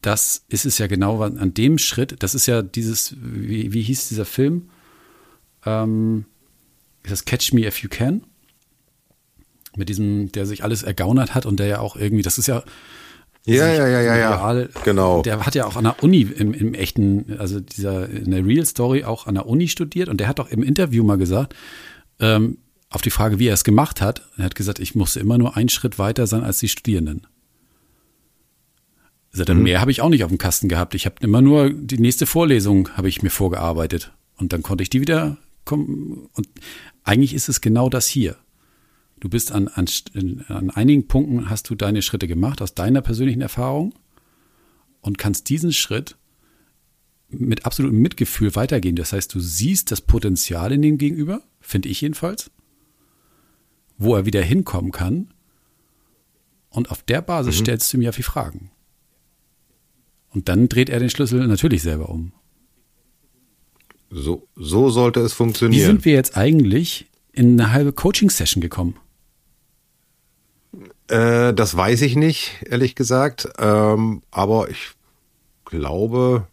das 0.00 0.44
ist 0.48 0.66
es 0.66 0.78
ja 0.78 0.86
genau 0.86 1.22
an 1.22 1.54
dem 1.54 1.78
Schritt, 1.78 2.16
das 2.22 2.34
ist 2.34 2.46
ja 2.46 2.62
dieses, 2.62 3.14
wie, 3.20 3.72
wie 3.72 3.82
hieß 3.82 4.08
dieser 4.08 4.24
Film? 4.24 4.70
Ähm, 5.64 6.24
ist 7.02 7.12
das 7.12 7.24
Catch 7.24 7.52
Me 7.52 7.66
If 7.66 7.82
You 7.82 7.88
Can? 7.88 8.24
Mit 9.76 9.88
diesem, 9.88 10.32
der 10.32 10.46
sich 10.46 10.64
alles 10.64 10.82
ergaunert 10.82 11.34
hat 11.34 11.46
und 11.46 11.60
der 11.60 11.66
ja 11.66 11.78
auch 11.78 11.94
irgendwie, 11.94 12.22
das 12.22 12.38
ist 12.38 12.48
ja, 12.48 12.64
ja, 13.46 13.66
ja, 13.66 13.88
ja, 13.88 14.00
ja, 14.00 14.16
ja. 14.16 14.68
Genau. 14.84 15.22
Der 15.22 15.44
hat 15.44 15.54
ja 15.54 15.66
auch 15.66 15.76
an 15.76 15.84
der 15.84 16.02
Uni 16.02 16.22
im, 16.22 16.52
im 16.52 16.74
echten, 16.74 17.36
also 17.38 17.60
dieser 17.60 18.08
in 18.08 18.30
der 18.30 18.44
Real 18.44 18.66
Story 18.66 19.04
auch 19.04 19.26
an 19.26 19.34
der 19.34 19.46
Uni 19.46 19.68
studiert 19.68 20.08
und 20.08 20.18
der 20.18 20.28
hat 20.28 20.38
auch 20.40 20.48
im 20.48 20.62
Interview 20.62 21.02
mal 21.02 21.16
gesagt, 21.16 21.54
ähm, 22.20 22.58
auf 22.90 23.02
die 23.02 23.10
Frage, 23.10 23.38
wie 23.38 23.48
er 23.48 23.54
es 23.54 23.64
gemacht 23.64 24.00
hat, 24.00 24.22
er 24.36 24.44
hat 24.44 24.54
gesagt, 24.54 24.78
ich 24.78 24.94
musste 24.94 25.20
immer 25.20 25.38
nur 25.38 25.56
einen 25.56 25.68
Schritt 25.68 25.98
weiter 25.98 26.26
sein 26.26 26.42
als 26.42 26.58
die 26.58 26.68
Studierenden. 26.68 27.26
Also 29.32 29.52
mhm. 29.52 29.62
mehr 29.62 29.80
habe 29.80 29.90
ich 29.90 30.00
auch 30.00 30.08
nicht 30.08 30.24
auf 30.24 30.30
dem 30.30 30.38
Kasten 30.38 30.68
gehabt. 30.68 30.94
Ich 30.94 31.06
habe 31.06 31.16
immer 31.20 31.42
nur 31.42 31.70
die 31.70 31.98
nächste 31.98 32.26
Vorlesung 32.26 32.90
habe 32.96 33.08
ich 33.08 33.22
mir 33.22 33.30
vorgearbeitet 33.30 34.12
und 34.36 34.52
dann 34.52 34.62
konnte 34.62 34.82
ich 34.82 34.90
die 34.90 35.00
wieder 35.00 35.36
kommen. 35.64 36.28
Und 36.32 36.48
eigentlich 37.04 37.34
ist 37.34 37.48
es 37.48 37.60
genau 37.60 37.88
das 37.88 38.06
hier. 38.06 38.36
Du 39.20 39.28
bist 39.28 39.52
an, 39.52 39.68
an, 39.68 39.86
an 40.48 40.70
einigen 40.70 41.08
Punkten 41.08 41.50
hast 41.50 41.68
du 41.70 41.74
deine 41.74 42.02
Schritte 42.02 42.28
gemacht 42.28 42.62
aus 42.62 42.74
deiner 42.74 43.00
persönlichen 43.00 43.40
Erfahrung 43.40 43.94
und 45.00 45.18
kannst 45.18 45.48
diesen 45.48 45.72
Schritt 45.72 46.16
mit 47.28 47.66
absolutem 47.66 48.00
Mitgefühl 48.00 48.54
weitergehen. 48.54 48.96
Das 48.96 49.12
heißt, 49.12 49.34
du 49.34 49.40
siehst 49.40 49.90
das 49.90 50.00
Potenzial 50.00 50.72
in 50.72 50.82
dem 50.82 50.98
Gegenüber, 50.98 51.42
finde 51.60 51.88
ich 51.88 52.00
jedenfalls, 52.00 52.50
wo 53.98 54.14
er 54.14 54.26
wieder 54.26 54.42
hinkommen 54.42 54.92
kann. 54.92 55.32
Und 56.70 56.90
auf 56.90 57.02
der 57.02 57.22
Basis 57.22 57.56
mhm. 57.56 57.64
stellst 57.64 57.92
du 57.92 57.98
mir 57.98 58.12
viel 58.12 58.24
Fragen. 58.24 58.70
Und 60.30 60.48
dann 60.48 60.68
dreht 60.68 60.90
er 60.90 61.00
den 61.00 61.10
Schlüssel 61.10 61.46
natürlich 61.46 61.82
selber 61.82 62.08
um. 62.08 62.32
So, 64.10 64.46
so 64.54 64.90
sollte 64.90 65.20
es 65.20 65.32
funktionieren. 65.32 65.80
Wie 65.80 65.86
sind 65.86 66.04
wir 66.04 66.12
jetzt 66.12 66.36
eigentlich 66.36 67.06
in 67.32 67.60
eine 67.60 67.72
halbe 67.72 67.92
Coaching-Session 67.92 68.60
gekommen? 68.60 68.96
Äh, 71.08 71.54
das 71.54 71.76
weiß 71.76 72.02
ich 72.02 72.16
nicht, 72.16 72.64
ehrlich 72.68 72.94
gesagt. 72.94 73.48
Ähm, 73.58 74.22
aber 74.30 74.70
ich 74.70 74.92
glaube, 75.64 76.46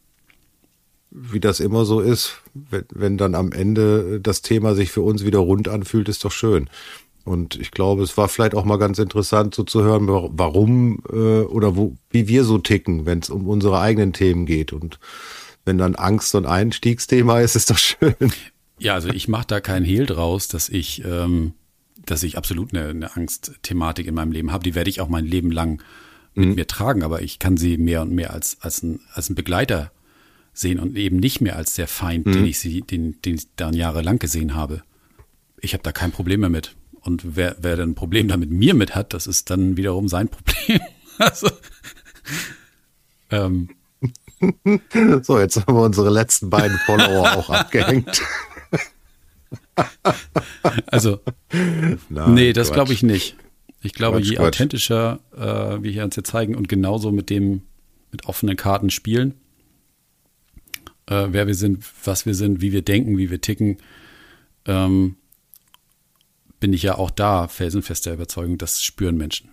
wie 1.11 1.39
das 1.39 1.59
immer 1.59 1.85
so 1.85 2.01
ist, 2.01 2.41
wenn, 2.53 2.85
wenn 2.93 3.17
dann 3.17 3.35
am 3.35 3.51
Ende 3.51 4.19
das 4.19 4.41
Thema 4.41 4.75
sich 4.75 4.91
für 4.91 5.01
uns 5.01 5.25
wieder 5.25 5.39
rund 5.39 5.67
anfühlt, 5.67 6.09
ist 6.09 6.25
doch 6.25 6.31
schön. 6.31 6.69
Und 7.23 7.55
ich 7.59 7.71
glaube, 7.71 8.03
es 8.03 8.17
war 8.17 8.27
vielleicht 8.27 8.53
auch 8.53 8.65
mal 8.65 8.77
ganz 8.77 8.99
interessant 8.99 9.55
so 9.55 9.63
zu 9.63 9.81
hören, 9.81 10.07
warum 10.07 10.99
äh, 11.11 11.41
oder 11.41 11.75
wo, 11.75 11.95
wie 12.11 12.27
wir 12.27 12.43
so 12.43 12.59
ticken, 12.59 13.05
wenn 13.05 13.19
es 13.19 13.31
um 13.31 13.47
unsere 13.47 13.79
eigenen 13.79 14.13
Themen 14.13 14.45
geht. 14.45 14.73
Und 14.73 14.99
wenn 15.65 15.79
dann 15.79 15.95
Angst 15.95 16.35
ein 16.35 16.45
Einstiegsthema 16.45 17.39
ist, 17.39 17.55
ist 17.55 17.71
doch 17.71 17.77
schön. 17.77 18.15
Ja, 18.77 18.93
also 18.93 19.09
ich 19.09 19.27
mache 19.27 19.47
da 19.47 19.59
keinen 19.59 19.85
Hehl 19.85 20.05
draus, 20.05 20.47
dass 20.47 20.69
ich, 20.69 21.03
ähm, 21.03 21.53
dass 22.05 22.23
ich 22.23 22.37
absolut 22.37 22.73
eine, 22.73 22.89
eine 22.89 23.15
Angstthematik 23.15 24.07
in 24.07 24.15
meinem 24.15 24.31
Leben 24.31 24.51
habe. 24.51 24.63
Die 24.63 24.75
werde 24.75 24.89
ich 24.89 25.01
auch 25.01 25.09
mein 25.09 25.25
Leben 25.25 25.51
lang 25.51 25.81
mit 26.33 26.49
mhm. 26.49 26.55
mir 26.55 26.67
tragen, 26.67 27.03
aber 27.03 27.21
ich 27.21 27.39
kann 27.39 27.57
sie 27.57 27.77
mehr 27.77 28.01
und 28.01 28.11
mehr 28.11 28.33
als, 28.33 28.57
als, 28.61 28.83
ein, 28.83 28.99
als 29.13 29.29
ein 29.29 29.35
Begleiter 29.35 29.91
sehen 30.53 30.79
und 30.79 30.95
eben 30.95 31.17
nicht 31.17 31.41
mehr 31.41 31.55
als 31.55 31.75
der 31.75 31.87
Feind, 31.87 32.25
mhm. 32.25 32.33
den 32.33 32.45
ich 32.45 32.59
sie, 32.59 32.81
den, 32.81 33.21
den 33.21 33.35
ich 33.35 33.47
dann 33.55 33.73
jahrelang 33.73 34.19
gesehen 34.19 34.55
habe. 34.55 34.83
Ich 35.59 35.73
habe 35.73 35.83
da 35.83 35.91
kein 35.91 36.11
Problem 36.11 36.41
mehr 36.41 36.49
mit. 36.49 36.75
Und 37.01 37.35
wer, 37.35 37.55
wer 37.59 37.77
dann 37.77 37.91
ein 37.91 37.95
Problem 37.95 38.27
damit 38.27 38.49
mir 38.49 38.73
mit 38.73 38.95
hat, 38.95 39.13
das 39.13 39.27
ist 39.27 39.49
dann 39.49 39.77
wiederum 39.77 40.07
sein 40.07 40.27
Problem. 40.27 40.79
also, 41.19 41.49
ähm. 43.29 43.69
So, 45.23 45.39
jetzt 45.39 45.57
haben 45.57 45.75
wir 45.75 45.83
unsere 45.83 46.09
letzten 46.09 46.49
beiden 46.49 46.77
Follower 46.85 47.35
auch 47.35 47.49
abgehängt. 47.51 48.21
also, 50.87 51.19
Nein, 52.09 52.33
nee, 52.33 52.53
das 52.53 52.71
glaube 52.71 52.93
ich 52.93 53.03
nicht. 53.03 53.35
Ich 53.81 53.93
glaube, 53.93 54.17
Quatsch, 54.17 54.29
je 54.29 54.35
Quatsch. 54.37 54.47
authentischer 54.47 55.19
äh, 55.35 55.83
wir 55.83 55.91
hier 55.91 56.03
uns 56.03 56.15
jetzt 56.15 56.31
zeigen 56.31 56.55
und 56.55 56.67
genauso 56.67 57.11
mit 57.11 57.29
dem, 57.29 57.61
mit 58.11 58.25
offenen 58.25 58.55
Karten 58.55 58.89
spielen, 58.89 59.35
äh, 61.07 61.27
wer 61.29 61.47
wir 61.47 61.55
sind, 61.55 61.83
was 62.03 62.25
wir 62.25 62.33
sind, 62.33 62.61
wie 62.61 62.71
wir 62.71 62.81
denken, 62.81 63.17
wie 63.17 63.29
wir 63.29 63.41
ticken, 63.41 63.77
ähm, 64.65 65.17
bin 66.59 66.73
ich 66.73 66.83
ja 66.83 66.97
auch 66.97 67.11
da 67.11 67.47
felsenfester 67.47 68.13
Überzeugung, 68.13 68.57
das 68.57 68.81
spüren 68.81 69.17
Menschen. 69.17 69.49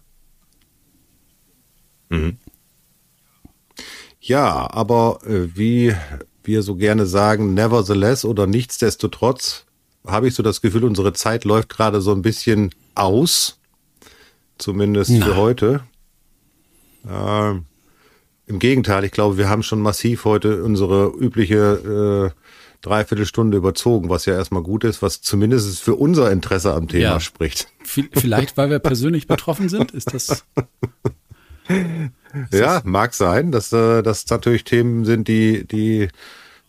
Mhm. 2.08 2.38
Ja, 4.20 4.70
aber 4.70 5.20
äh, 5.26 5.56
wie 5.56 5.94
wir 6.44 6.62
so 6.62 6.76
gerne 6.76 7.06
sagen, 7.06 7.54
nevertheless 7.54 8.24
oder 8.24 8.46
nichtsdestotrotz, 8.46 9.66
habe 10.06 10.28
ich 10.28 10.34
so 10.34 10.42
das 10.42 10.60
Gefühl, 10.60 10.84
unsere 10.84 11.12
Zeit 11.12 11.44
läuft 11.44 11.68
gerade 11.68 12.00
so 12.00 12.12
ein 12.12 12.22
bisschen 12.22 12.70
aus. 12.94 13.58
Zumindest 14.58 15.10
Na. 15.10 15.26
für 15.26 15.36
heute. 15.36 15.80
Äh, 17.08 17.50
Im 18.46 18.58
Gegenteil, 18.58 19.04
ich 19.04 19.12
glaube, 19.12 19.38
wir 19.38 19.48
haben 19.48 19.62
schon 19.62 19.80
massiv 19.80 20.24
heute 20.24 20.62
unsere 20.62 21.08
übliche 21.08 22.32
äh, 22.34 22.40
Dreiviertelstunde 22.82 23.56
überzogen, 23.56 24.08
was 24.08 24.26
ja 24.26 24.34
erstmal 24.34 24.62
gut 24.62 24.84
ist, 24.84 25.02
was 25.02 25.22
zumindest 25.22 25.80
für 25.80 25.94
unser 25.94 26.30
Interesse 26.30 26.74
am 26.74 26.88
Thema 26.88 27.02
ja. 27.02 27.20
spricht. 27.20 27.68
Vielleicht, 27.84 28.56
weil 28.56 28.70
wir 28.70 28.80
persönlich 28.80 29.26
betroffen 29.26 29.68
sind, 29.68 29.92
ist 29.92 30.12
das. 30.12 30.44
Ist 32.50 32.58
ja, 32.58 32.76
das? 32.76 32.84
mag 32.84 33.14
sein, 33.14 33.52
dass 33.52 33.72
äh, 33.72 34.02
das 34.02 34.28
natürlich 34.28 34.64
Themen 34.64 35.04
sind, 35.04 35.28
die, 35.28 35.64
die 35.66 36.08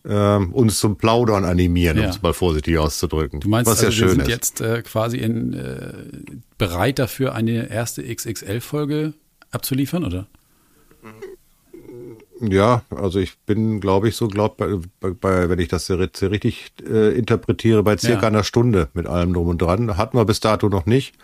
äh, 0.04 0.38
uns 0.38 0.80
zum 0.80 0.98
Plaudern 0.98 1.46
animieren, 1.46 1.98
ja. 1.98 2.04
um 2.06 2.10
es 2.10 2.22
mal 2.22 2.34
vorsichtig 2.34 2.78
auszudrücken. 2.78 3.40
Du 3.40 3.50
meinst, 3.50 3.70
was 3.70 3.84
also, 3.84 3.88
ja 3.88 3.92
schön 3.92 4.08
wir 4.08 4.12
sind 4.12 4.22
ist. 4.22 4.30
jetzt 4.30 4.62
äh, 4.62 4.82
quasi 4.82 5.18
in, 5.18 5.54
äh, 5.54 5.94
bereit 6.58 7.00
dafür, 7.00 7.34
eine 7.34 7.70
erste 7.70 8.04
XXL-Folge 8.04 9.14
abzuliefern, 9.52 10.04
oder? 10.04 10.28
Ja, 12.42 12.84
also 12.90 13.20
ich 13.20 13.38
bin, 13.46 13.80
glaube 13.80 14.10
ich, 14.10 14.16
so 14.16 14.28
glaub, 14.28 14.58
bei, 14.58 14.68
bei, 15.00 15.50
wenn 15.50 15.60
ich 15.60 15.70
das 15.70 15.90
richtig 15.90 16.74
äh, 16.86 17.18
interpretiere, 17.18 17.84
bei 17.84 17.98
circa 17.98 18.24
ja. 18.24 18.28
einer 18.28 18.44
Stunde 18.44 18.90
mit 18.94 19.08
allem 19.08 19.34
drum 19.34 19.48
und 19.48 19.62
dran. 19.62 19.96
Hatten 19.96 20.18
wir 20.18 20.26
bis 20.26 20.40
dato 20.40 20.68
noch 20.68 20.86
nicht. 20.86 21.16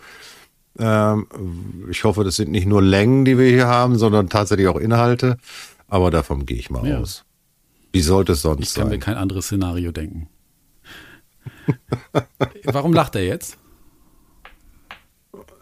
Ähm, 0.78 1.26
ich 1.90 2.04
hoffe, 2.04 2.24
das 2.24 2.36
sind 2.36 2.50
nicht 2.50 2.66
nur 2.66 2.80
Längen, 2.80 3.24
die 3.24 3.36
wir 3.36 3.48
hier 3.50 3.66
haben, 3.66 3.98
sondern 3.98 4.28
tatsächlich 4.30 4.68
auch 4.68 4.78
Inhalte. 4.78 5.36
Aber 5.88 6.10
davon 6.10 6.46
gehe 6.46 6.56
ich 6.56 6.70
mal 6.70 6.86
ja. 6.86 6.98
aus. 6.98 7.24
Wie 7.92 8.00
sollte 8.00 8.32
es 8.32 8.42
sonst 8.42 8.56
sein? 8.56 8.62
Ich 8.62 8.74
kann 8.74 8.82
sein? 8.84 8.90
mir 8.90 8.98
kein 8.98 9.16
anderes 9.16 9.46
Szenario 9.46 9.92
denken. 9.92 10.28
Warum 12.64 12.92
lacht 12.92 13.16
er 13.16 13.24
jetzt? 13.24 13.58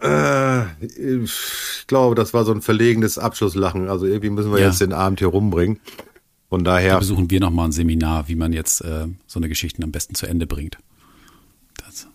Äh, 0.01 0.65
ich 0.85 1.85
glaube, 1.87 2.15
das 2.15 2.35
war 2.35 2.45
so 2.45 2.53
ein 2.53 2.63
verlegenes 2.63 3.19
Abschlusslachen. 3.19 3.89
Also 3.89 4.07
irgendwie 4.07 4.31
müssen 4.31 4.53
wir 4.53 4.61
ja. 4.61 4.67
jetzt 4.67 4.81
den 4.81 4.93
Abend 4.93 5.19
hier 5.19 5.29
rumbringen. 5.29 5.81
Von 6.49 6.65
daher. 6.65 6.93
Da 6.93 6.99
besuchen 7.01 7.31
wir 7.31 7.41
nochmal 7.41 7.69
ein 7.69 7.73
Seminar, 7.73 8.29
wie 8.29 8.35
man 8.35 8.53
jetzt 8.53 8.81
äh, 8.81 9.07
so 9.27 9.39
eine 9.39 9.49
Geschichte 9.49 9.83
am 9.83 9.93
besten 9.93 10.15
zu 10.15 10.27
Ende 10.27 10.47
bringt. 10.47 10.79
Das. 11.77 12.07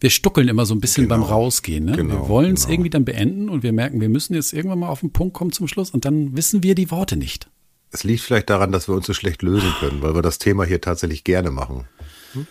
Wir 0.00 0.10
stuckeln 0.10 0.48
immer 0.48 0.66
so 0.66 0.74
ein 0.74 0.80
bisschen 0.80 1.04
genau. 1.04 1.20
beim 1.20 1.24
Rausgehen. 1.24 1.84
Ne? 1.84 1.96
Genau, 1.96 2.14
wir 2.14 2.28
wollen 2.28 2.54
es 2.54 2.62
genau. 2.62 2.72
irgendwie 2.72 2.90
dann 2.90 3.04
beenden 3.04 3.48
und 3.48 3.62
wir 3.62 3.72
merken, 3.72 4.00
wir 4.00 4.08
müssen 4.08 4.34
jetzt 4.34 4.52
irgendwann 4.52 4.80
mal 4.80 4.88
auf 4.88 5.00
den 5.00 5.12
Punkt 5.12 5.34
kommen 5.34 5.52
zum 5.52 5.68
Schluss 5.68 5.90
und 5.90 6.04
dann 6.04 6.36
wissen 6.36 6.62
wir 6.62 6.74
die 6.74 6.90
Worte 6.90 7.16
nicht. 7.16 7.48
Es 7.92 8.04
liegt 8.04 8.22
vielleicht 8.22 8.50
daran, 8.50 8.72
dass 8.72 8.88
wir 8.88 8.94
uns 8.94 9.06
so 9.06 9.14
schlecht 9.14 9.42
lösen 9.42 9.72
können, 9.78 10.02
weil 10.02 10.14
wir 10.14 10.22
das 10.22 10.38
Thema 10.38 10.64
hier 10.64 10.80
tatsächlich 10.80 11.24
gerne 11.24 11.50
machen. 11.50 11.86
Hm? 12.32 12.46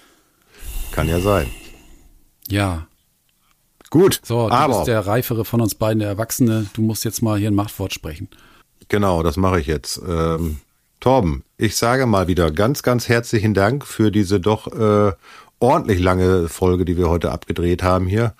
Kann 0.91 1.09
ja 1.09 1.19
sein. 1.19 1.49
Ja, 2.47 2.87
Gut, 3.91 4.21
so, 4.23 4.47
du 4.47 4.53
aber, 4.53 4.73
bist 4.73 4.87
der 4.87 5.05
reifere 5.05 5.43
von 5.43 5.59
uns 5.59 5.75
beiden, 5.75 5.99
der 5.99 6.07
Erwachsene. 6.07 6.65
Du 6.73 6.81
musst 6.81 7.03
jetzt 7.03 7.21
mal 7.21 7.37
hier 7.37 7.51
ein 7.51 7.55
Machtwort 7.55 7.93
sprechen. 7.93 8.29
Genau, 8.87 9.21
das 9.21 9.35
mache 9.35 9.59
ich 9.59 9.67
jetzt. 9.67 10.01
Ähm, 10.07 10.61
Torben, 11.01 11.43
ich 11.57 11.75
sage 11.75 12.05
mal 12.05 12.29
wieder 12.29 12.51
ganz, 12.51 12.83
ganz 12.83 13.09
herzlichen 13.09 13.53
Dank 13.53 13.85
für 13.85 14.09
diese 14.09 14.39
doch 14.39 14.67
äh, 14.67 15.11
ordentlich 15.59 15.99
lange 15.99 16.47
Folge, 16.47 16.85
die 16.85 16.95
wir 16.95 17.09
heute 17.09 17.31
abgedreht 17.31 17.83
haben 17.83 18.07
hier. 18.07 18.33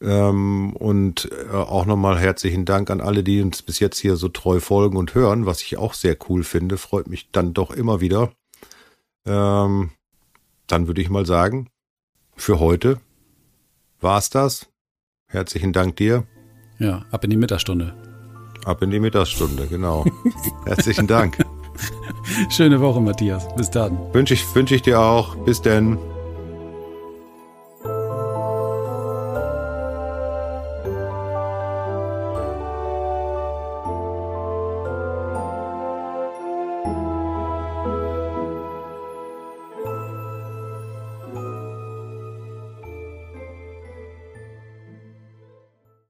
Ähm, 0.00 0.74
und 0.74 1.30
äh, 1.32 1.54
auch 1.54 1.86
nochmal 1.86 2.18
herzlichen 2.18 2.64
Dank 2.64 2.90
an 2.90 3.00
alle, 3.00 3.24
die 3.24 3.40
uns 3.40 3.62
bis 3.62 3.78
jetzt 3.78 3.98
hier 3.98 4.16
so 4.16 4.28
treu 4.28 4.60
folgen 4.60 4.96
und 4.96 5.14
hören, 5.14 5.46
was 5.46 5.62
ich 5.62 5.78
auch 5.78 5.94
sehr 5.94 6.16
cool 6.28 6.44
finde. 6.44 6.76
Freut 6.76 7.06
mich 7.06 7.30
dann 7.30 7.54
doch 7.54 7.70
immer 7.70 8.00
wieder. 8.00 8.32
Ähm, 9.24 9.90
dann 10.66 10.86
würde 10.86 11.00
ich 11.00 11.08
mal 11.08 11.24
sagen, 11.24 11.70
für 12.36 12.60
heute 12.60 13.00
war's 14.00 14.30
das. 14.30 14.66
Herzlichen 15.28 15.72
Dank 15.72 15.96
dir. 15.96 16.24
Ja, 16.78 17.04
ab 17.10 17.24
in 17.24 17.30
die 17.30 17.36
Mittagsstunde. 17.36 17.94
Ab 18.64 18.82
in 18.82 18.90
die 18.90 19.00
Mittagsstunde, 19.00 19.66
genau. 19.66 20.04
Herzlichen 20.66 21.06
Dank. 21.06 21.38
Schöne 22.50 22.80
Woche, 22.80 23.00
Matthias. 23.00 23.46
Bis 23.56 23.70
dann. 23.70 23.96
Wünsche 24.12 24.34
ich, 24.34 24.54
wünsche 24.54 24.74
ich 24.74 24.82
dir 24.82 25.00
auch. 25.00 25.36
Bis 25.44 25.62
denn. 25.62 25.98